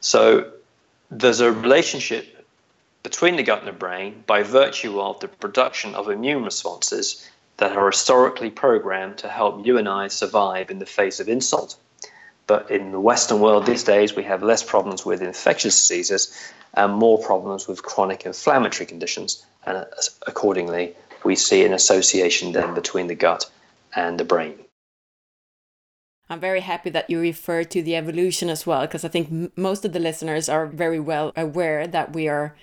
[0.00, 0.50] So
[1.10, 2.46] there's a relationship
[3.02, 7.76] between the gut and the brain by virtue of the production of immune responses that
[7.76, 11.76] are historically programmed to help you and I survive in the face of insult,
[12.46, 16.36] But in the Western world these days, we have less problems with infectious diseases
[16.74, 19.44] and more problems with chronic inflammatory conditions.
[19.64, 19.86] And
[20.26, 20.94] accordingly,
[21.24, 23.50] we see an association then between the gut
[23.94, 24.58] and the brain.
[26.28, 29.84] I'm very happy that you refer to the evolution as well, because I think most
[29.84, 32.56] of the listeners are very well aware that we are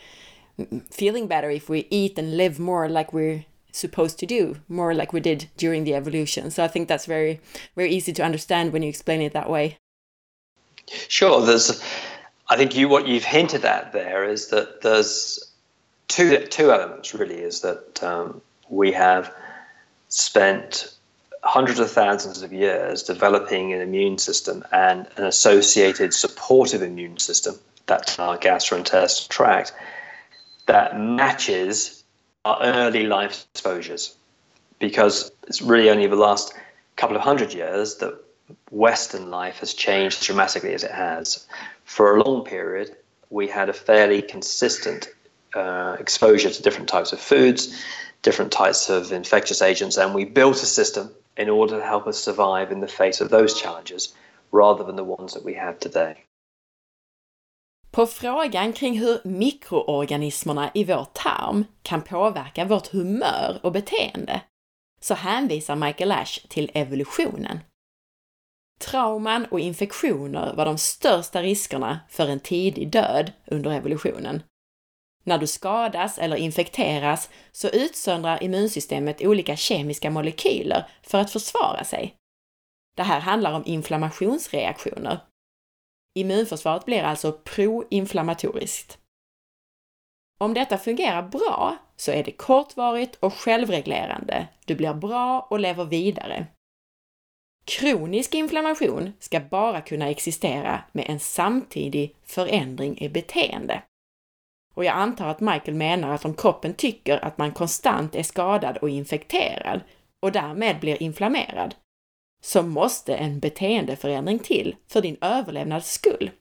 [0.89, 5.13] feeling better if we eat and live more like we're supposed to do, more like
[5.13, 6.49] we did during the evolution.
[6.49, 7.39] So I think that's very,
[7.75, 9.77] very easy to understand when you explain it that way.
[11.07, 11.45] Sure.
[11.45, 11.81] There's,
[12.49, 15.48] I think you what you've hinted at there is that there's
[16.09, 17.39] two two elements really.
[17.39, 19.33] Is that um, we have
[20.09, 20.93] spent
[21.43, 27.55] hundreds of thousands of years developing an immune system and an associated supportive immune system,
[27.85, 29.73] that's our gastrointestinal tract,
[30.65, 32.03] that matches
[32.43, 34.15] our early life exposures.
[34.79, 36.53] Because it's really only the last
[36.95, 38.13] couple of hundred years that
[38.71, 41.47] Western life has changed dramatically as it has.
[41.85, 42.95] For a long period,
[43.29, 45.07] we had a fairly consistent
[45.55, 47.83] uh, exposure to different types of foods,
[48.21, 52.17] different types of infectious agents, and we built a system in order to help us
[52.17, 54.13] survive in the face of those challenges
[54.51, 56.25] rather than the ones that we have today.
[57.91, 64.41] På frågan kring hur mikroorganismerna i vår tarm kan påverka vårt humör och beteende
[65.01, 67.59] så hänvisar Michael Ash till evolutionen.
[68.79, 74.43] Trauman och infektioner var de största riskerna för en tidig död under evolutionen
[75.29, 82.15] när du skadas eller infekteras så utsöndrar immunsystemet olika kemiska molekyler för att försvara sig.
[82.97, 85.19] Det här handlar om inflammationsreaktioner.
[86.15, 88.97] Immunförsvaret blir alltså proinflammatoriskt.
[90.39, 94.47] Om detta fungerar bra så är det kortvarigt och självreglerande.
[94.65, 96.47] Du blir bra och lever vidare.
[97.65, 103.83] Kronisk inflammation ska bara kunna existera med en samtidig förändring i beteende.
[104.79, 108.77] Och jag antar att Michael menar att om kroppen tycker att man konstant är skadad
[108.77, 109.81] och infekterad
[110.19, 111.75] och därmed blir inflammerad,
[112.41, 116.31] så måste en beteendeförändring till för din överlevnads skull.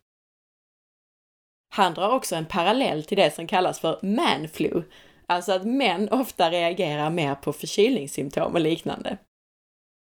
[1.75, 4.83] Han drar också en parallell till det som kallas för manflu,
[5.27, 9.19] alltså att män ofta reagerar mer på förkylningssymptom och liknande.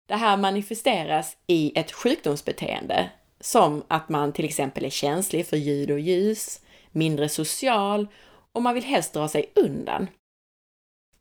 [0.09, 3.11] Det här manifesteras i ett sjukdomsbeteende,
[3.41, 6.61] som att man till exempel är känslig för ljud och ljus,
[6.95, 8.09] mindre social
[8.53, 10.09] och man vill helst dra sig undan.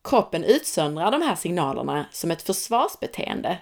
[0.03, 3.57] Kroppen utsöndrar de här signalerna som ett försvarsbeteende.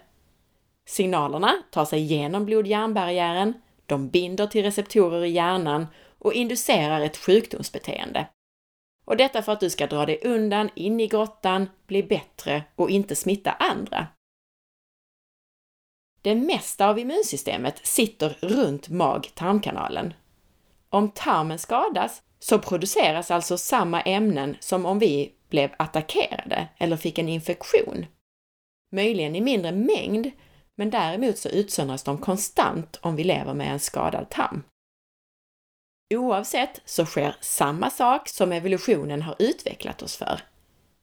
[0.90, 3.54] Signalerna tar sig genom blod-hjärnbarriären,
[3.86, 5.88] de binder till receptorer i hjärnan
[6.20, 8.28] och inducerar ett sjukdomsbeteende.
[9.06, 12.90] Och detta för att du ska dra dig undan in i grottan, bli bättre och
[12.90, 14.08] inte smitta andra.
[16.22, 20.14] Det mesta av immunsystemet sitter runt mag-tarmkanalen
[20.92, 27.20] om tarmen skadas så produceras alltså samma ämnen som om vi blev attackerade eller fick
[27.20, 28.06] en infektion.
[28.92, 30.32] Möjligen i mindre mängd,
[30.76, 34.64] men däremot så utsöndras de konstant om vi lever med en skadad tarm.
[36.14, 40.42] Oavsett så sker samma sak som evolutionen har utvecklat oss för.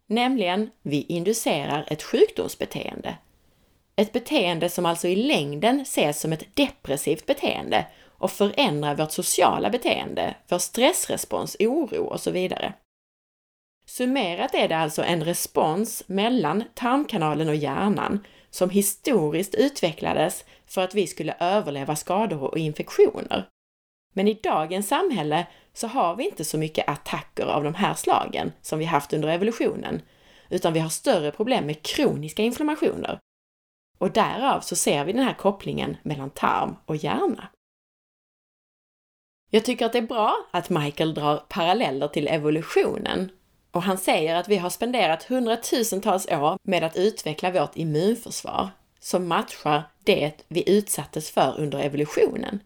[0.07, 3.19] Nämligen, vi inducerar ett sjukdomsbeteende.
[3.97, 7.87] Ett beteende som alltså i längden ses som ett depressivt beteende
[8.19, 12.73] och förändra vårt sociala beteende, vår stressrespons, oro och så vidare.
[13.87, 20.95] Summerat är det alltså en respons mellan tarmkanalen och hjärnan som historiskt utvecklades för att
[20.95, 23.49] vi skulle överleva skador och infektioner.
[24.15, 28.53] Men i dagens samhälle så har vi inte så mycket attacker av de här slagen
[28.63, 30.03] som vi haft under evolutionen,
[30.49, 33.19] utan vi har större problem med kroniska inflammationer.
[33.99, 37.49] Och därav så ser vi den här kopplingen mellan tarm och hjärna.
[39.51, 43.31] Jag tycker att det är bra att Michael drar paralleller till evolutionen
[43.71, 48.69] och han säger att vi har spenderat hundratusentals år med att utveckla vårt immunförsvar
[49.01, 52.61] som matchar det vi utsattes för under evolutionen.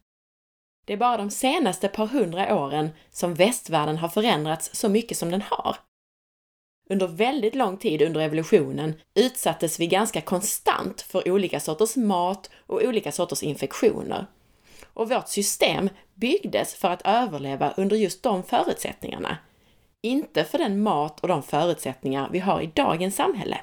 [0.84, 5.30] Det är bara de senaste par hundra åren som västvärlden har förändrats så mycket som
[5.30, 5.76] den har.
[6.90, 12.82] Under väldigt lång tid under evolutionen utsattes vi ganska konstant för olika sorters mat och
[12.82, 14.26] olika sorters infektioner
[14.94, 19.36] och vårt system byggdes för att överleva under just de förutsättningarna.
[20.00, 23.60] Inte för den mat och de förutsättningar vi har i dagens samhälle.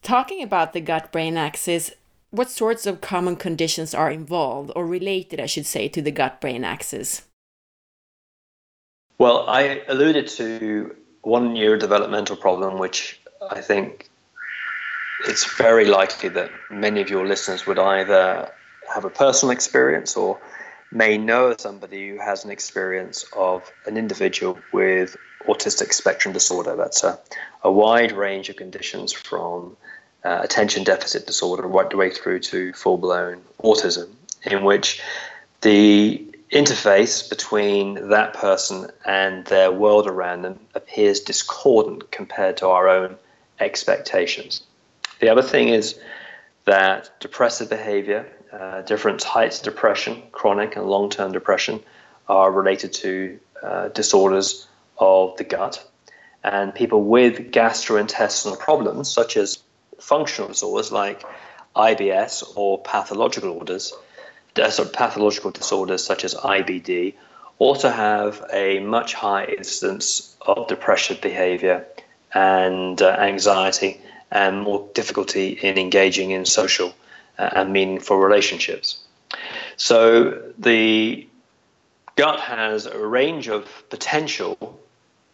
[0.00, 1.92] Talking about the gut-brain axis,
[2.30, 6.64] what sorts of common conditions are involved or related, I should say, to the gut-brain
[6.64, 7.22] axis?
[9.18, 14.10] Well, I alluded to one neurodevelopmental problem, which I think
[15.28, 18.48] it's very likely that many of your listeners would either
[18.92, 20.38] have a personal experience or
[20.92, 25.16] may know somebody who has an experience of an individual with
[25.46, 26.76] autistic spectrum disorder.
[26.76, 27.18] That's a,
[27.62, 29.76] a wide range of conditions from
[30.24, 34.08] uh, attention deficit disorder right the way through to full blown autism,
[34.44, 35.00] in which
[35.60, 42.88] the interface between that person and their world around them appears discordant compared to our
[42.88, 43.16] own
[43.58, 44.62] expectations.
[45.20, 45.98] The other thing is
[46.64, 48.26] that depressive behavior,
[48.58, 51.80] uh, different types of depression, chronic and long term depression,
[52.28, 54.66] are related to uh, disorders
[54.98, 55.86] of the gut.
[56.42, 59.58] And people with gastrointestinal problems, such as
[60.00, 61.24] functional disorders like
[61.74, 63.92] IBS or pathological disorders,
[64.56, 67.14] uh, sort of pathological disorders such as IBD,
[67.58, 71.86] also have a much higher incidence of depressive behavior
[72.32, 74.00] and uh, anxiety
[74.30, 76.94] and more difficulty in engaging in social
[77.38, 78.98] and meaningful relationships.
[79.76, 81.26] So the
[82.16, 84.80] gut has a range of potential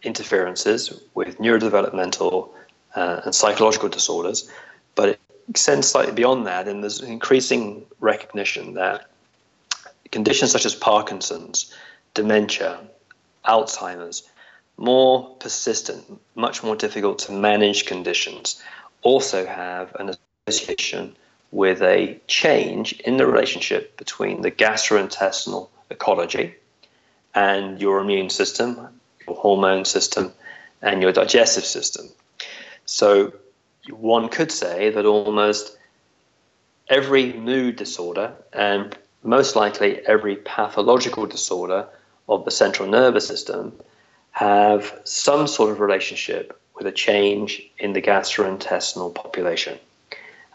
[0.03, 2.49] interferences with neurodevelopmental
[2.95, 4.49] uh, and psychological disorders,
[4.95, 9.09] but it extends slightly beyond that, and there's increasing recognition that
[10.11, 11.73] conditions such as Parkinson's,
[12.13, 12.79] dementia,
[13.45, 14.29] Alzheimer's,
[14.77, 18.61] more persistent, much more difficult to manage conditions,
[19.01, 20.15] also have an
[20.47, 21.15] association
[21.53, 26.55] with a change in the relationship between the gastrointestinal ecology
[27.35, 28.75] and your immune system,
[29.27, 30.33] your hormone system,
[30.81, 32.09] and your digestive system.
[32.85, 33.33] So
[33.91, 35.77] one could say that almost
[36.89, 41.87] every mood disorder and most likely every pathological disorder
[42.27, 43.73] of the central nervous system
[44.31, 49.77] have some sort of relationship with a change in the gastrointestinal population.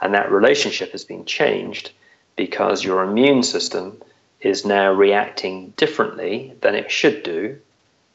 [0.01, 1.91] And that relationship has been changed
[2.37, 4.01] because your immune system
[4.41, 7.57] is now reacting differently than it should do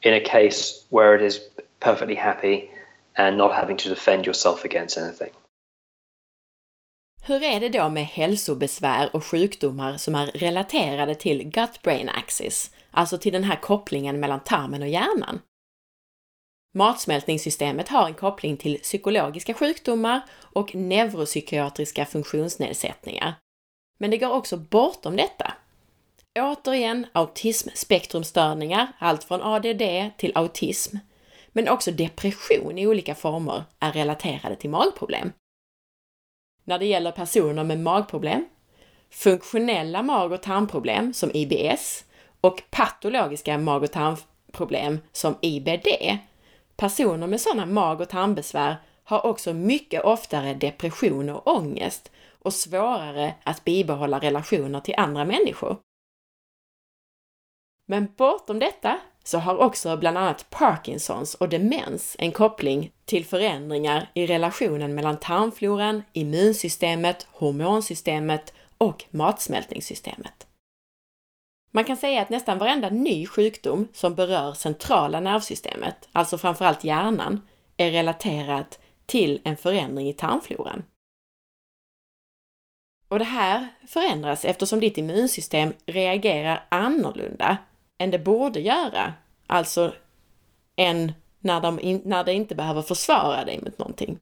[0.01, 1.41] in a case where it is
[1.79, 2.69] perfectly happy
[3.17, 5.31] and not having to defend yourself against anything.
[7.25, 13.17] Hur är det då med hälsobesvär och sjukdomar som är relaterade till gut-brain axis, alltså
[13.17, 15.39] till den här kopplingen mellan tarmen och hjärnan?
[16.76, 23.34] Matsmältningssystemet har en koppling till psykologiska sjukdomar och neuropsykiatriska funktionsnedsättningar.
[23.97, 25.53] Men det går också bortom detta.
[26.39, 30.97] Återigen autismspektrumstörningar, allt från ADD till autism,
[31.51, 35.32] men också depression i olika former är relaterade till magproblem.
[36.63, 38.45] När det gäller personer med magproblem,
[39.09, 42.05] funktionella mag och tarmproblem som IBS
[42.41, 45.88] och patologiska mag och tarmproblem som IBD
[46.76, 53.36] Personer med sådana mag och tarmbesvär har också mycket oftare depression och ångest och svårare
[53.43, 55.78] att bibehålla relationer till andra människor.
[57.88, 64.09] Men bortom detta så har också bland annat Parkinsons och demens en koppling till förändringar
[64.13, 70.47] i relationen mellan tarmfloran, immunsystemet, hormonsystemet och matsmältningssystemet.
[71.76, 77.41] Man kan säga att nästan varenda ny sjukdom som berör centrala nervsystemet, alltså framförallt hjärnan,
[77.78, 80.84] är relaterat till en förändring i tarmfloran.
[83.07, 87.57] Och det här förändras eftersom ditt immunsystem reagerar annorlunda
[87.97, 89.13] än det borde göra,
[89.47, 89.93] alltså
[90.76, 94.19] än när, de när det inte behöver försvara dig mot någonting.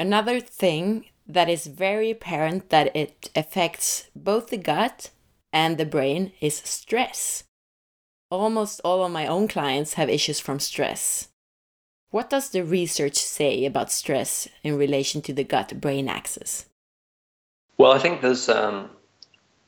[0.00, 5.10] Another thing that is very apparent that it affects both the gut
[5.52, 7.44] and the brain is stress.
[8.30, 11.28] Almost all of my own clients have issues from stress.
[12.10, 16.66] What does the research say about stress in relation to the gut brain axis?
[17.76, 18.90] Well, I think there's um,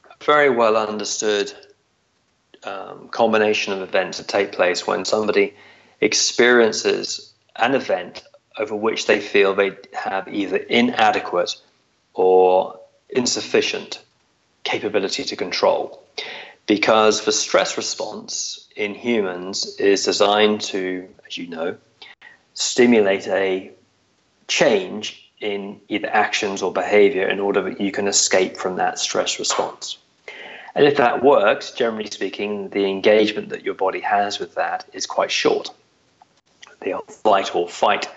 [0.08, 1.52] a very well understood
[2.64, 5.54] um, combination of events that take place when somebody
[6.00, 8.22] experiences an event
[8.58, 11.54] over which they feel they have either inadequate
[12.14, 12.78] or
[13.08, 14.02] insufficient
[14.64, 16.02] capability to control.
[16.66, 21.76] Because the stress response in humans is designed to, as you know,
[22.54, 23.70] stimulate a
[24.48, 29.38] change in either actions or behavior in order that you can escape from that stress
[29.38, 29.98] response.
[30.74, 35.06] And if that works, generally speaking, the engagement that your body has with that is
[35.06, 35.70] quite short.
[36.80, 38.08] The flight or fight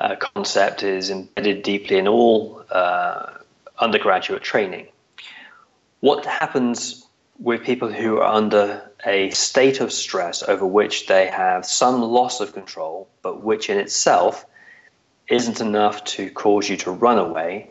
[0.00, 3.32] uh, concept is embedded deeply in all uh,
[3.78, 4.88] undergraduate training.
[6.00, 7.06] What happens
[7.38, 12.40] with people who are under a state of stress over which they have some loss
[12.40, 14.46] of control, but which in itself
[15.28, 17.70] isn't enough to cause you to run away,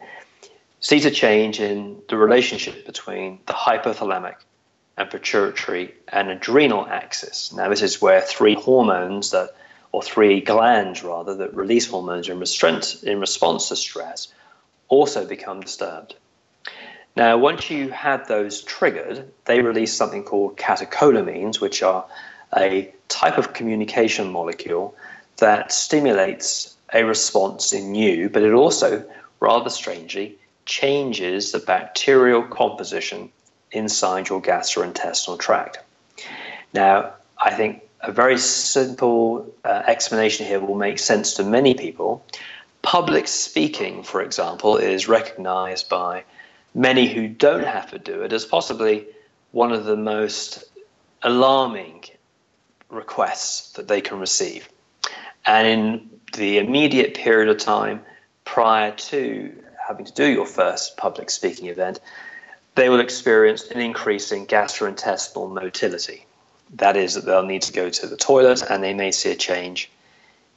[0.79, 4.35] sees a change in the relationship between the hypothalamic
[4.97, 7.51] and pituitary and adrenal axis.
[7.53, 9.55] Now, this is where three hormones that,
[9.95, 14.27] or three glands rather, that release hormones in, response, in response to stress
[14.89, 16.15] also become disturbed.
[17.15, 22.05] Now, once you have those triggered, they release something called catecholamines, which are
[22.57, 24.93] a type of communication molecule
[25.37, 29.01] that stimulates a response in you, but it also,
[29.39, 33.31] rather strangely, changes the bacterial composition
[33.71, 35.79] inside your gastrointestinal tract.
[36.73, 42.23] Now, I think a very simple uh, explanation here will make sense to many people.
[42.81, 46.23] Public speaking, for example, is recognized by
[46.75, 49.07] many who don't have to do it as possibly
[49.51, 50.63] one of the most
[51.23, 52.03] alarming
[52.89, 54.69] requests that they can receive.
[55.45, 58.01] And in the immediate period of time
[58.43, 59.51] prior to
[59.87, 61.99] having to do your first public speaking event,
[62.75, 66.25] they will experience an increase in gastrointestinal motility.
[66.73, 69.35] That is, that they'll need to go to the toilet and they may see a
[69.35, 69.89] change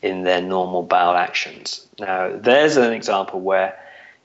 [0.03, 1.87] in their normal bowel actions.
[1.99, 3.79] Now, there's an example where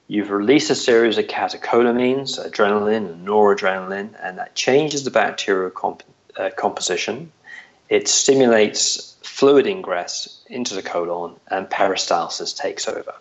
[0.07, 6.03] you've released a series of catecholamines, adrenaline and noradrenaline, and that changes the bacterial comp-
[6.37, 7.31] uh, composition.
[7.89, 13.13] It stimulates fluid ingress into the colon, and peristalsis takes over.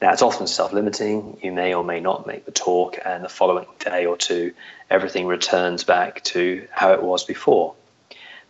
[0.00, 1.38] Now, it's often self limiting.
[1.42, 4.52] You may or may not make the talk, and the following day or two,
[4.94, 7.74] everything returns back to how it was before.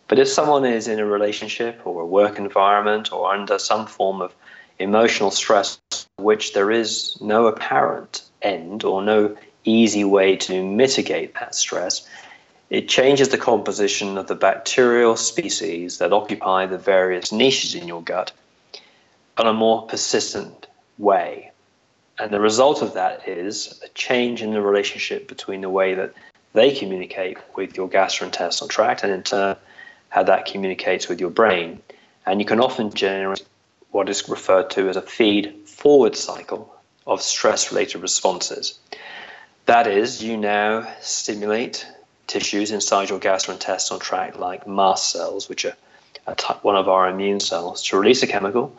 [0.07, 4.21] But if someone is in a relationship or a work environment or under some form
[4.21, 4.31] of
[4.77, 5.79] emotional stress,
[6.17, 12.07] which there is no apparent end or no easy way to mitigate that stress,
[12.69, 18.03] it changes the composition of the bacterial species that occupy the various niches in your
[18.03, 18.31] gut
[19.37, 20.67] on a more persistent
[20.99, 21.51] way.
[22.19, 26.13] And the result of that is a change in the relationship between the way that
[26.55, 29.57] they communicate with your gastrointestinal tract and in turn
[30.09, 31.81] how that communicates with your brain.
[32.25, 33.45] And you can often generate
[33.91, 36.73] what is referred to as a feed forward cycle
[37.05, 38.79] of stress related responses.
[39.65, 41.85] That is, you now stimulate
[42.27, 45.75] tissues inside your gastrointestinal tract, like mast cells, which are
[46.61, 48.75] one of our immune cells, to release a chemical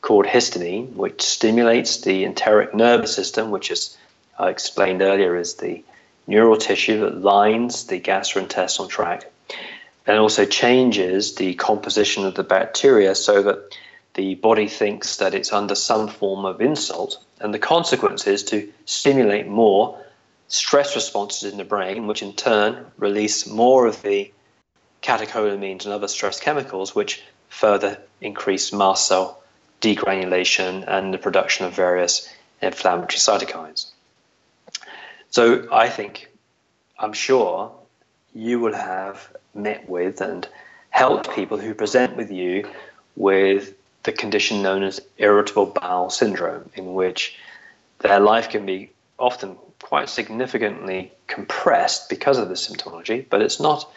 [0.00, 3.96] called histamine, which stimulates the enteric nervous system, which, as
[4.38, 5.84] I explained earlier, is the
[6.30, 9.26] neural tissue that lines the gastrointestinal tract,
[10.06, 13.76] and also changes the composition of the bacteria so that
[14.14, 18.72] the body thinks that it's under some form of insult, and the consequence is to
[18.86, 19.98] stimulate more
[20.48, 24.32] stress responses in the brain, which in turn release more of the
[25.02, 29.42] catecholamines and other stress chemicals, which further increase mast cell
[29.80, 32.28] degranulation and the production of various
[32.60, 33.86] inflammatory cytokines.
[35.30, 36.28] So I think,
[36.98, 37.72] I'm sure,
[38.34, 40.48] you will have met with and
[40.90, 42.68] helped people who present with you
[43.16, 47.36] with the condition known as irritable bowel syndrome, in which
[48.00, 53.90] their life can be often quite significantly compressed because of the symptomology, but it's not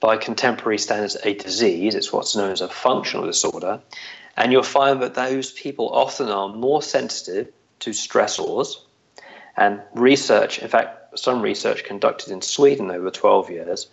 [0.00, 3.80] by contemporary standards a disease, it's what's known as a functional disorder.
[4.36, 8.76] And you'll find that those people often are more sensitive to stressors.
[9.56, 13.88] And research, in fact, some research conducted in Sweden over 12 years,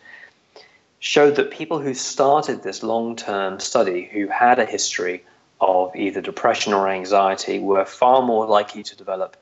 [0.99, 5.23] showed that people who started this long term study who had a history
[5.61, 9.35] of either depression or anxiety were far more likely to develop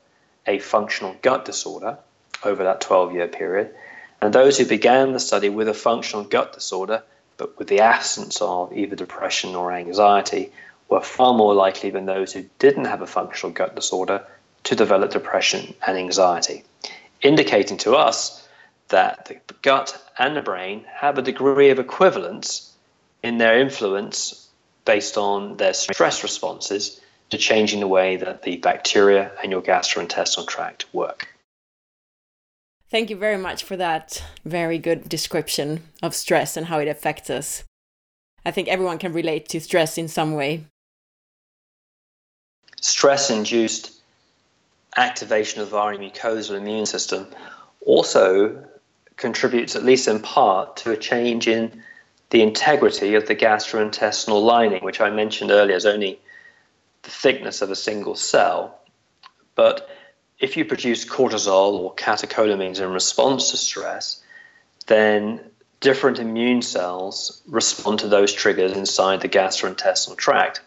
[0.46, 1.98] a functional gut disorder
[2.44, 3.74] over that 12 year period.
[4.20, 7.02] And those who began the study with a functional gut disorder,
[7.36, 10.50] but with the absence of either depression or anxiety,
[10.88, 14.24] were far more likely than those who didn't have a functional gut disorder
[14.64, 16.64] to develop depression and anxiety,
[17.22, 18.46] indicating to us
[18.88, 22.72] that the gut and the brain have a degree of equivalence
[23.22, 24.48] in their influence
[24.84, 27.00] based on their stress responses
[27.30, 31.28] to changing the way that the bacteria and your gastrointestinal tract work.
[32.90, 37.28] Thank you very much for that very good description of stress and how it affects
[37.28, 37.64] us.
[38.46, 40.64] I think everyone can relate to stress in some way.
[42.80, 43.97] Stress induced
[44.98, 47.26] activation of the our mucosal immune system
[47.86, 48.64] also
[49.16, 51.82] contributes, at least in part, to a change in
[52.30, 56.20] the integrity of the gastrointestinal lining, which I mentioned earlier is only
[57.02, 58.80] the thickness of a single cell.
[59.54, 59.88] But
[60.38, 64.22] if you produce cortisol or catecholamines in response to stress,
[64.86, 65.40] then
[65.80, 70.60] different immune cells respond to those triggers inside the gastrointestinal tract.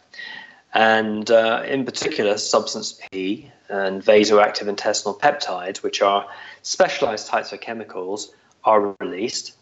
[0.73, 6.27] And uh, in particular, substance P and vasoactive intestinal peptides, which are
[6.61, 9.55] specialized types of chemicals, are released.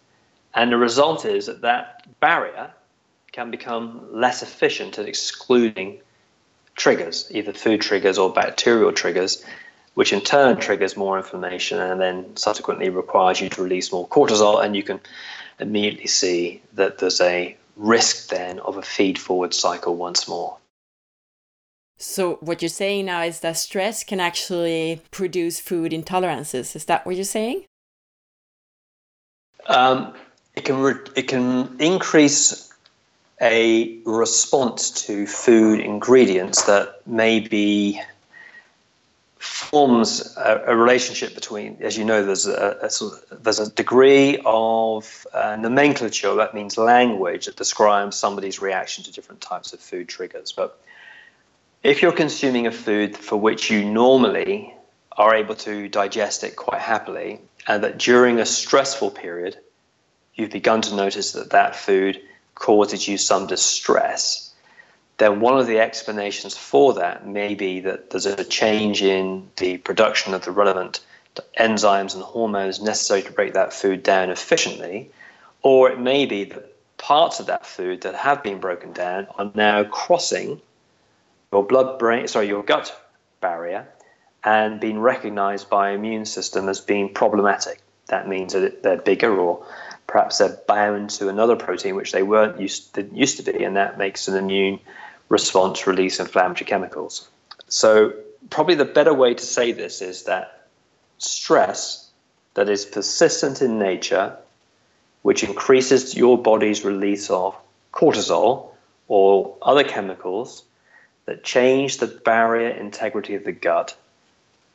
[0.54, 2.72] And the result is that that barrier
[3.32, 6.02] can become less efficient at excluding
[6.76, 9.46] triggers, either food triggers or bacterial triggers,
[9.94, 14.64] which in turn triggers more inflammation and then subsequently requires you to release more cortisol.
[14.64, 15.00] And you can
[15.60, 20.58] immediately see that there's a risk then of a feed forward cycle once more.
[22.02, 26.74] So, what you're saying now is that stress can actually produce food intolerances.
[26.74, 27.66] Is that what you're saying?
[29.68, 30.14] Um,
[30.56, 32.74] it can it can increase
[33.42, 38.02] a response to food ingredients that may be
[39.38, 43.72] forms a, a, relationship between, as you know, there's a, a sort of, there's a
[43.72, 49.80] degree of uh, nomenclature that means language that describes somebody's reaction to different types of
[49.80, 50.52] food triggers.
[50.52, 50.78] But
[51.84, 54.74] if you're consuming a food for which you normally
[55.12, 59.58] are able to digest it quite happily, and that during a stressful period,
[60.36, 62.22] you've begun to notice that that food
[62.56, 64.50] causes you some distress
[65.20, 69.78] then one of the explanations for that may be that there's a change in the
[69.78, 71.02] production of the relevant
[71.60, 75.12] enzymes and hormones necessary to break that food down efficiently,
[75.62, 79.52] or it may be that parts of that food that have been broken down are
[79.54, 80.62] now crossing
[81.52, 82.96] your blood brain sorry your gut
[83.42, 83.88] barrier
[84.44, 89.66] and being recognized by immune system as being problematic that means that they're bigger or
[90.08, 93.76] perhaps they're bound to another protein which they weren't used didn't used to be and
[93.76, 94.80] that makes an immune
[95.30, 97.30] response release inflammatory chemicals.
[97.68, 98.14] So,
[98.50, 100.68] probably the better way to say this is that
[101.20, 102.10] stress
[102.56, 104.36] that is persistent in nature,
[105.22, 107.56] which increases your body's release of
[107.94, 108.72] cortisol
[109.08, 110.64] or other chemicals
[111.30, 113.96] that change the barrier integrity of the gut,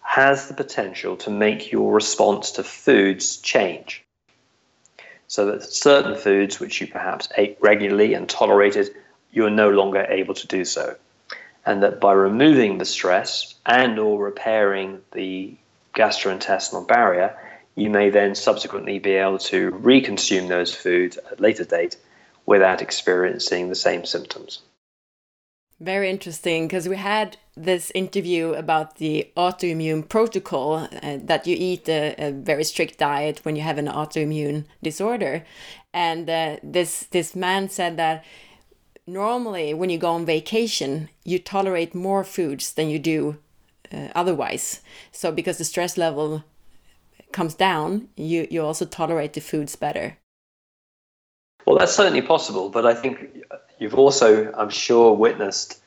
[0.02, 4.04] has the potential to make your response to foods change.
[5.26, 8.94] So that certain foods which you perhaps ate regularly and tolerated
[9.32, 10.94] you're no longer able to do so.
[11.66, 15.56] And that by removing the stress and or repairing the
[15.92, 17.36] gastrointestinal barrier,
[17.74, 21.96] you may then subsequently be able to reconsume those foods at a later date
[22.46, 24.60] without experiencing the same symptoms.
[25.80, 31.88] Very interesting because we had this interview about the autoimmune protocol uh, that you eat
[31.88, 35.44] a, a, very strict diet when you have an autoimmune disorder,
[35.92, 38.24] and uh, this this man said that
[39.06, 43.36] normally when you go on vacation, you tolerate more foods than you do
[43.92, 44.80] uh, otherwise.
[45.10, 46.44] So because the stress level
[47.32, 50.18] comes down, you you also tolerate the foods better.
[51.66, 53.42] Well, that's certainly possible, but I think
[53.78, 55.80] you've also, I'm sure, witnessed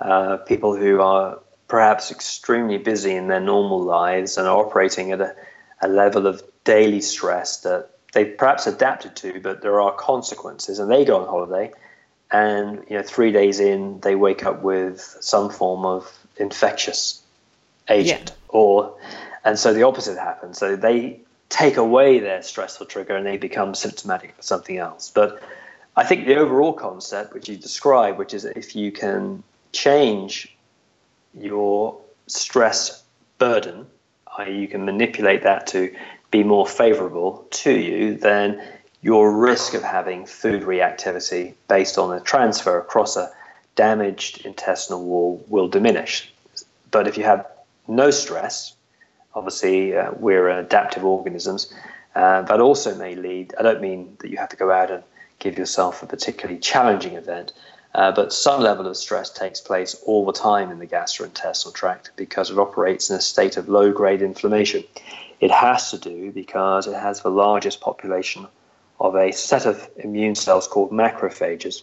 [0.00, 5.20] uh, people who are perhaps extremely busy in their normal lives and are operating at
[5.20, 5.34] a,
[5.82, 10.90] a level of daily stress that they've perhaps adapted to, but there are consequences, and
[10.90, 11.72] they go on holiday
[12.30, 17.22] and you know three days in they wake up with some form of infectious
[17.88, 18.34] agent yeah.
[18.48, 18.96] or
[19.44, 23.74] and so the opposite happens so they take away their stressful trigger and they become
[23.74, 25.42] symptomatic for something else but
[25.96, 30.56] i think the overall concept which you describe which is if you can change
[31.34, 33.02] your stress
[33.38, 33.86] burden
[34.38, 34.60] i.e.
[34.60, 35.94] you can manipulate that to
[36.30, 38.60] be more favorable to you then
[39.02, 43.32] your risk of having food reactivity based on a transfer across a
[43.74, 46.30] damaged intestinal wall will diminish.
[46.90, 47.46] But if you have
[47.88, 48.74] no stress,
[49.34, 51.72] obviously uh, we're adaptive organisms,
[52.14, 55.02] uh, that also may lead, I don't mean that you have to go out and
[55.40, 57.52] give yourself a particularly challenging event,
[57.94, 62.12] uh, but some level of stress takes place all the time in the gastrointestinal tract
[62.14, 64.84] because it operates in a state of low grade inflammation.
[65.40, 68.46] It has to do because it has the largest population
[69.00, 71.82] of a set of immune cells called macrophages.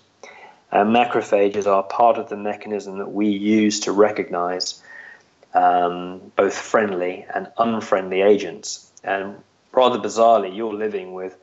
[0.72, 4.82] And macrophages are part of the mechanism that we use to recognize
[5.54, 8.92] um, both friendly and unfriendly agents.
[9.04, 9.38] And
[9.72, 11.36] rather bizarrely, you're living with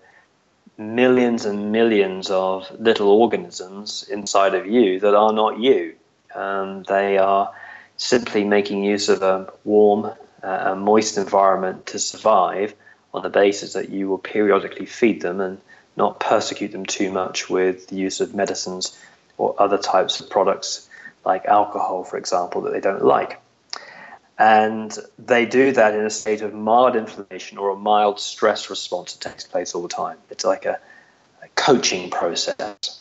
[0.77, 5.95] millions and millions of little organisms inside of you that are not you.
[6.35, 7.53] Um, they are
[7.97, 10.12] simply making use of a warm,
[10.43, 12.75] uh, moist environment to survive
[13.12, 15.61] on the basis that you will periodically feed them and
[15.97, 18.99] not persecute them too much with the use of medicines
[19.39, 20.89] or other types of products
[21.25, 23.41] like alcohol, for example, that they don't like.
[24.39, 29.14] And they do that in a state of mild inflammation or a mild stress response
[29.14, 30.18] that takes place all the time.
[30.30, 30.80] It's like a,
[31.43, 33.01] a coaching process.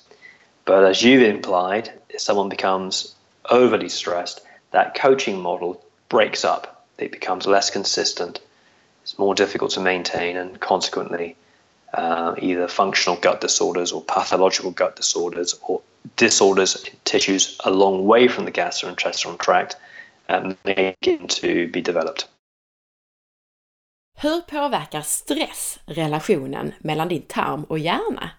[0.66, 3.16] But as you've implied, if someone becomes
[3.50, 6.86] overly stressed, that coaching model breaks up.
[6.98, 8.40] It becomes less consistent.
[9.02, 11.36] It's more difficult to maintain, and consequently,
[11.94, 15.82] uh, either functional gut disorders or pathological gut disorders or
[16.16, 19.76] disorders in tissues a long way from the gastrointestinal tract
[20.28, 22.24] and begin to be developed.
[24.18, 28.30] Hur påverkar stress relationen mellan din tarm och hjärna?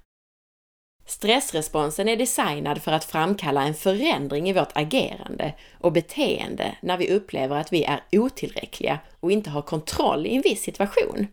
[1.06, 7.10] Stressresponsen är designad för att framkalla en förändring i vårt agerande och beteende när vi
[7.10, 11.26] upplever att vi är otillräckliga och inte har kontroll i en viss situation.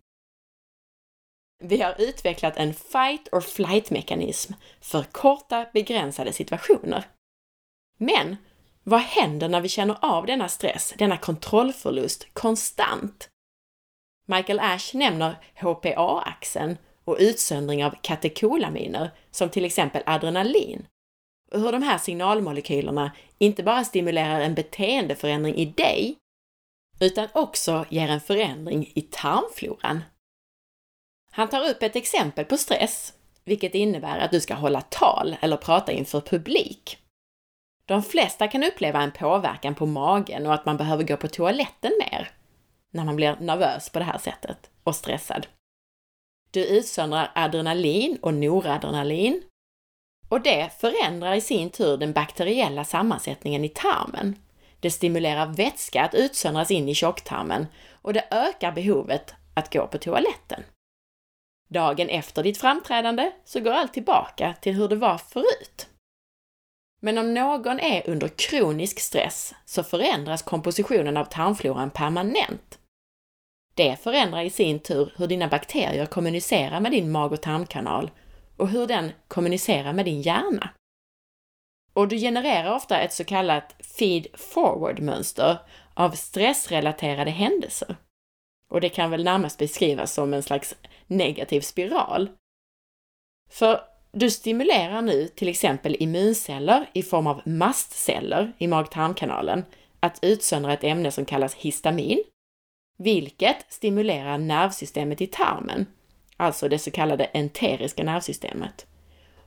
[1.63, 7.05] Vi har utvecklat en fight or flight-mekanism för korta, begränsade situationer.
[7.97, 8.37] Men
[8.83, 13.29] vad händer när vi känner av denna stress, denna kontrollförlust, konstant?
[14.27, 20.87] Michael Ash nämner HPA-axeln och utsöndring av katekolaminer, som till exempel adrenalin,
[21.51, 26.17] och hur de här signalmolekylerna inte bara stimulerar en beteendeförändring i dig,
[26.99, 30.03] utan också ger en förändring i tarmfloran.
[31.31, 33.13] Han tar upp ett exempel på stress,
[33.43, 37.00] vilket innebär att du ska hålla tal eller prata inför publik.
[37.85, 41.91] De flesta kan uppleva en påverkan på magen och att man behöver gå på toaletten
[41.99, 42.31] mer
[42.91, 45.47] när man blir nervös på det här sättet och stressad.
[46.51, 49.43] Du utsöndrar adrenalin och noradrenalin
[50.29, 54.35] och det förändrar i sin tur den bakteriella sammansättningen i tarmen.
[54.79, 57.67] Det stimulerar vätska att utsöndras in i tjocktarmen
[58.01, 60.63] och det ökar behovet att gå på toaletten.
[61.69, 65.87] Dagen efter ditt framträdande så går allt tillbaka till hur det var förut.
[67.03, 72.79] Men om någon är under kronisk stress så förändras kompositionen av tarmfloran permanent.
[73.75, 78.11] Det förändrar i sin tur hur dina bakterier kommunicerar med din mag och tarmkanal
[78.57, 80.69] och hur den kommunicerar med din hjärna.
[81.93, 85.57] Och du genererar ofta ett så kallat feed forward-mönster
[85.93, 87.95] av stressrelaterade händelser.
[88.67, 90.75] Och det kan väl närmast beskrivas som en slags
[91.07, 92.29] negativ spiral.
[93.49, 99.65] För du stimulerar nu till exempel immunceller i form av mastceller i mag-tarmkanalen
[99.99, 102.23] att utsöndra ett ämne som kallas histamin,
[102.97, 105.85] vilket stimulerar nervsystemet i tarmen,
[106.37, 108.85] alltså det så kallade enteriska nervsystemet,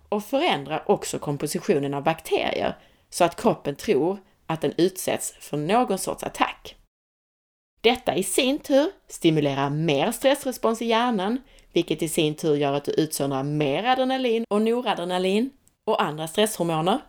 [0.08, 2.76] och förändrar också kompositionen av bakterier
[3.10, 6.76] så att kroppen tror att den utsätts för någon sorts attack.
[7.80, 11.40] Detta i sin tur stimulerar mer stressrespons i hjärnan,
[11.74, 15.50] vilket i sin tur gör att du utsöndrar mer adrenalin och noradrenalin
[15.86, 17.00] och andra stresshormoner,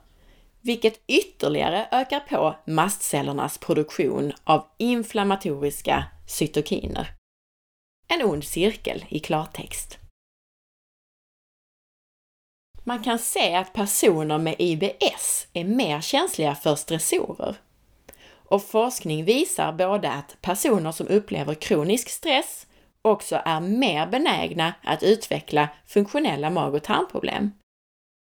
[0.62, 7.08] vilket ytterligare ökar på mastcellernas produktion av inflammatoriska cytokiner.
[8.08, 9.98] En ond cirkel i klartext.
[12.84, 17.56] Man kan se att personer med IBS är mer känsliga för stressorer.
[18.48, 22.68] Och forskning visar både att personer som upplever kronisk stress
[23.06, 27.52] också är mer benägna att utveckla funktionella mag och tarmproblem.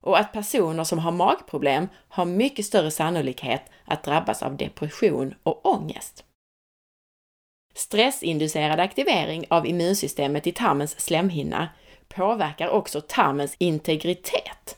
[0.03, 5.65] Och att personer som har magproblem har mycket större sannolikhet att drabbas av depression och
[5.65, 6.23] ångest.
[7.73, 11.69] Stressinducerad aktivering av immunsystemet i tarmens slemhinna
[12.07, 14.77] påverkar också tarmens integritet,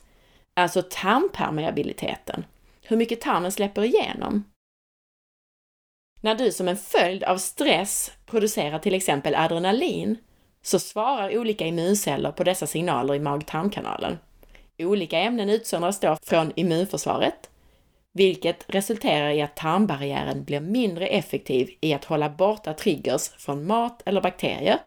[0.54, 2.44] alltså tarmpermeabiliteten,
[2.82, 4.44] hur mycket tarmen släpper igenom.
[6.24, 10.18] När du som en följd av stress producerar till exempel adrenalin
[10.62, 14.18] så svarar olika immunceller på dessa signaler i mag-tarmkanalen.
[14.78, 17.50] Olika ämnen utsöndras då från immunförsvaret
[18.14, 24.02] vilket resulterar i att tarmbarriären blir mindre effektiv i att hålla borta triggers från mat
[24.04, 24.78] eller bakterier,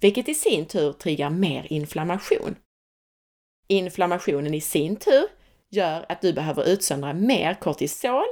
[0.00, 2.56] vilket i sin tur triggar mer inflammation.
[3.68, 5.24] Inflammationen i sin tur
[5.70, 8.24] gör att du behöver utsöndra mer kortisol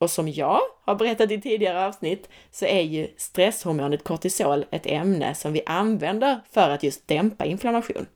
[0.00, 5.34] och som jag har berättat i tidigare avsnitt så är ju stresshormonet kortisol ett ämne
[5.34, 8.06] som vi använder för att just dämpa inflammation.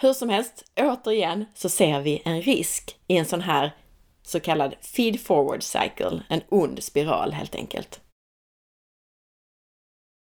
[0.00, 3.70] Hur som helst, återigen så ser vi en risk i en sån här
[4.22, 8.00] så kallad feed forward cycle, en ond spiral helt enkelt.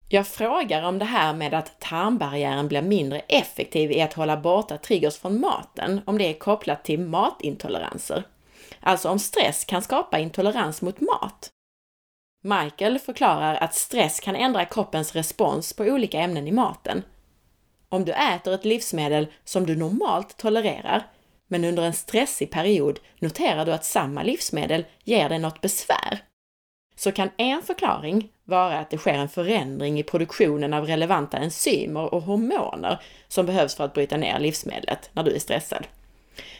[0.09, 4.79] Jag frågar om det här med att tarmbarriären blir mindre effektiv i att hålla borta
[4.79, 8.25] triggers från maten, om det är kopplat till matintoleranser.
[8.87, 11.51] Alltså om stress kan skapa intolerans mot mat.
[12.45, 17.03] Michael förklarar att stress kan ändra kroppens respons på olika ämnen i maten
[17.89, 21.07] om du äter ett livsmedel som du normalt tolererar,
[21.49, 26.19] men under en stressig period noterar du att samma livsmedel ger dig något besvär,
[26.97, 32.15] så kan en förklaring vara att det sker en förändring i produktionen av relevanta enzymer
[32.15, 35.87] och hormoner som behövs för att bryta ner livsmedlet när du är stressad.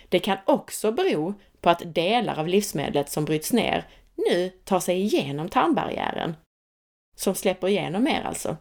[0.09, 1.35] Det kan också bero
[1.67, 6.37] på att delar av livsmedlet som bryts ner nu tar sig igenom tarmbarriären.
[7.17, 8.57] Som släpper igenom mer alltså.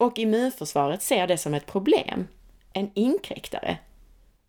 [0.00, 2.28] Och immunförsvaret ser det som ett problem,
[2.72, 3.78] en inkräktare.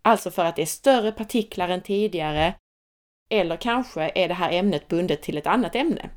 [0.02, 2.56] Alltså för att det är större partiklar än tidigare,
[3.30, 6.10] eller kanske är det här ämnet bundet till ett annat ämne.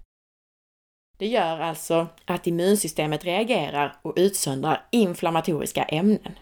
[1.18, 6.38] Det gör alltså att immunsystemet reagerar och utsöndrar inflammatoriska ämnen.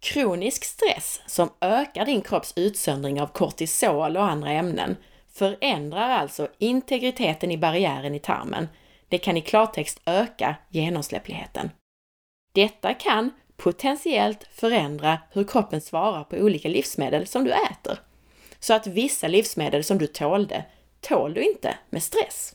[0.00, 4.96] Kronisk stress som ökar din kropps utsöndring av kortisol och andra ämnen
[5.32, 8.68] förändrar alltså integriteten i barriären i tarmen.
[9.08, 11.70] Det kan i klartext öka genomsläppligheten.
[12.54, 17.98] Detta kan potentiellt förändra hur kroppen svarar på olika livsmedel som du äter.
[18.60, 20.64] Så att vissa livsmedel som du tålde,
[21.00, 22.54] tål du inte med stress.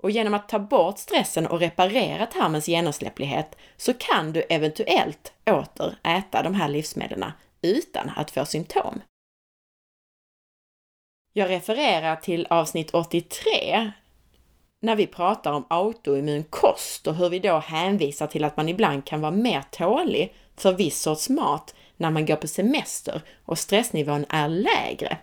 [0.00, 5.98] Och genom att ta bort stressen och reparera tarmens genomsläpplighet så kan du eventuellt åter
[6.02, 7.32] äta de här livsmedlen
[7.62, 9.00] utan att få symptom.
[11.32, 13.92] Jag refererar till avsnitt 83
[14.80, 19.04] när vi pratar om autoimmun kost och hur vi då hänvisar till att man ibland
[19.04, 24.24] kan vara mer tålig för viss sorts mat när man går på semester och stressnivån
[24.28, 25.18] är lägre.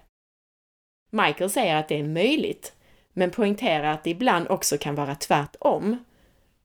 [1.12, 2.74] Michael säger att det är möjligt,
[3.18, 6.04] men poängterar att det ibland också kan vara tvärtom.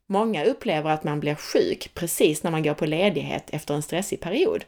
[0.07, 4.20] Många upplever att man blir sjuk precis när man går på ledighet efter en stressig
[4.20, 4.64] period.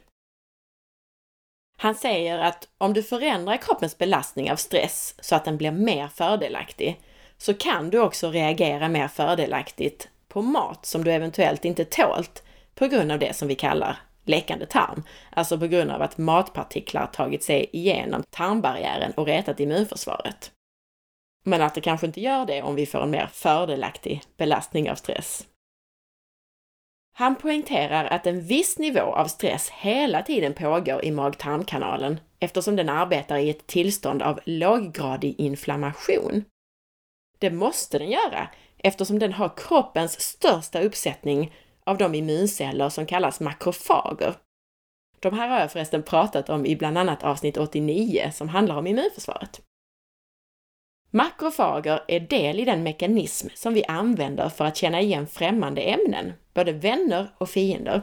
[1.77, 6.07] Han säger att om du förändrar kroppens belastning av stress så att den blir mer
[6.07, 6.99] fördelaktig,
[7.37, 12.43] så kan du också reagera mer fördelaktigt på mat som du eventuellt inte tålt
[12.75, 17.05] på grund av det som vi kallar läckande tarm, alltså på grund av att matpartiklar
[17.05, 20.52] tagit sig igenom tarmbarriären och retat immunförsvaret.
[21.43, 24.95] Men att det kanske inte gör det om vi får en mer fördelaktig belastning av
[24.95, 25.47] stress.
[27.15, 32.89] Han poängterar att en viss nivå av stress hela tiden pågår i mag-tarmkanalen eftersom den
[32.89, 36.45] arbetar i ett tillstånd av låggradig inflammation.
[37.39, 43.39] Det måste den göra eftersom den har kroppens största uppsättning av de immunceller som kallas
[43.39, 44.35] makrofager.
[45.19, 48.87] De här har jag förresten pratat om i bland annat avsnitt 89 som handlar om
[48.87, 49.61] immunförsvaret.
[51.15, 56.33] Makrofager är del i den mekanism som vi använder för att känna igen främmande ämnen,
[56.53, 58.01] både vänner och fiender.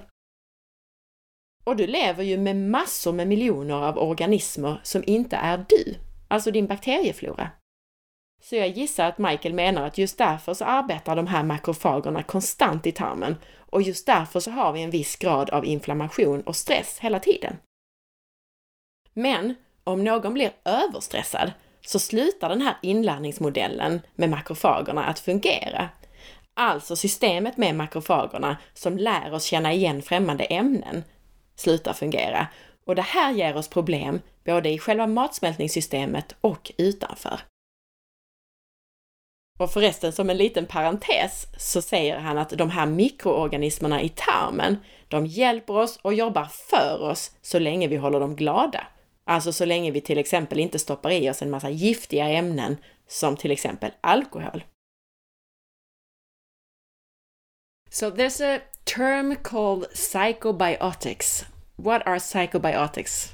[1.64, 5.94] Och du lever ju med massor med miljoner av organismer som inte är du,
[6.28, 7.50] alltså din bakterieflora.
[8.42, 12.86] Så jag gissar att Michael menar att just därför så arbetar de här makrofagerna konstant
[12.86, 16.98] i tarmen och just därför så har vi en viss grad av inflammation och stress
[16.98, 17.56] hela tiden.
[19.12, 19.54] Men
[19.84, 21.52] om någon blir överstressad
[21.86, 25.88] så slutar den här inlärningsmodellen med makrofagerna att fungera.
[26.54, 31.04] Alltså systemet med makrofagerna som lär oss känna igen främmande ämnen
[31.56, 32.46] slutar fungera.
[32.86, 37.40] Och det här ger oss problem både i själva matsmältningssystemet och utanför.
[39.58, 44.76] Och förresten, som en liten parentes, så säger han att de här mikroorganismerna i tarmen,
[45.08, 48.86] de hjälper oss och jobbar för oss så länge vi håller dem glada.
[49.30, 52.76] Alltså så länge vi till exempel inte stoppar i oss en massa giftiga ämnen
[53.08, 54.64] som till exempel alkohol.
[57.90, 61.44] So there's a term called psychobiotics.
[61.76, 63.32] What are psychobiotics?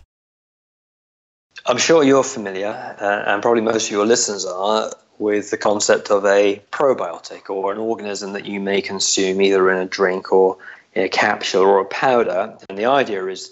[1.68, 6.10] I'm sure you're familiar, uh, and probably most of your listeners are, with the concept
[6.10, 10.58] of a probiotic or an organism that you may consume either in a drink or
[10.92, 12.54] in a capsule or a powder.
[12.68, 13.50] And the idea is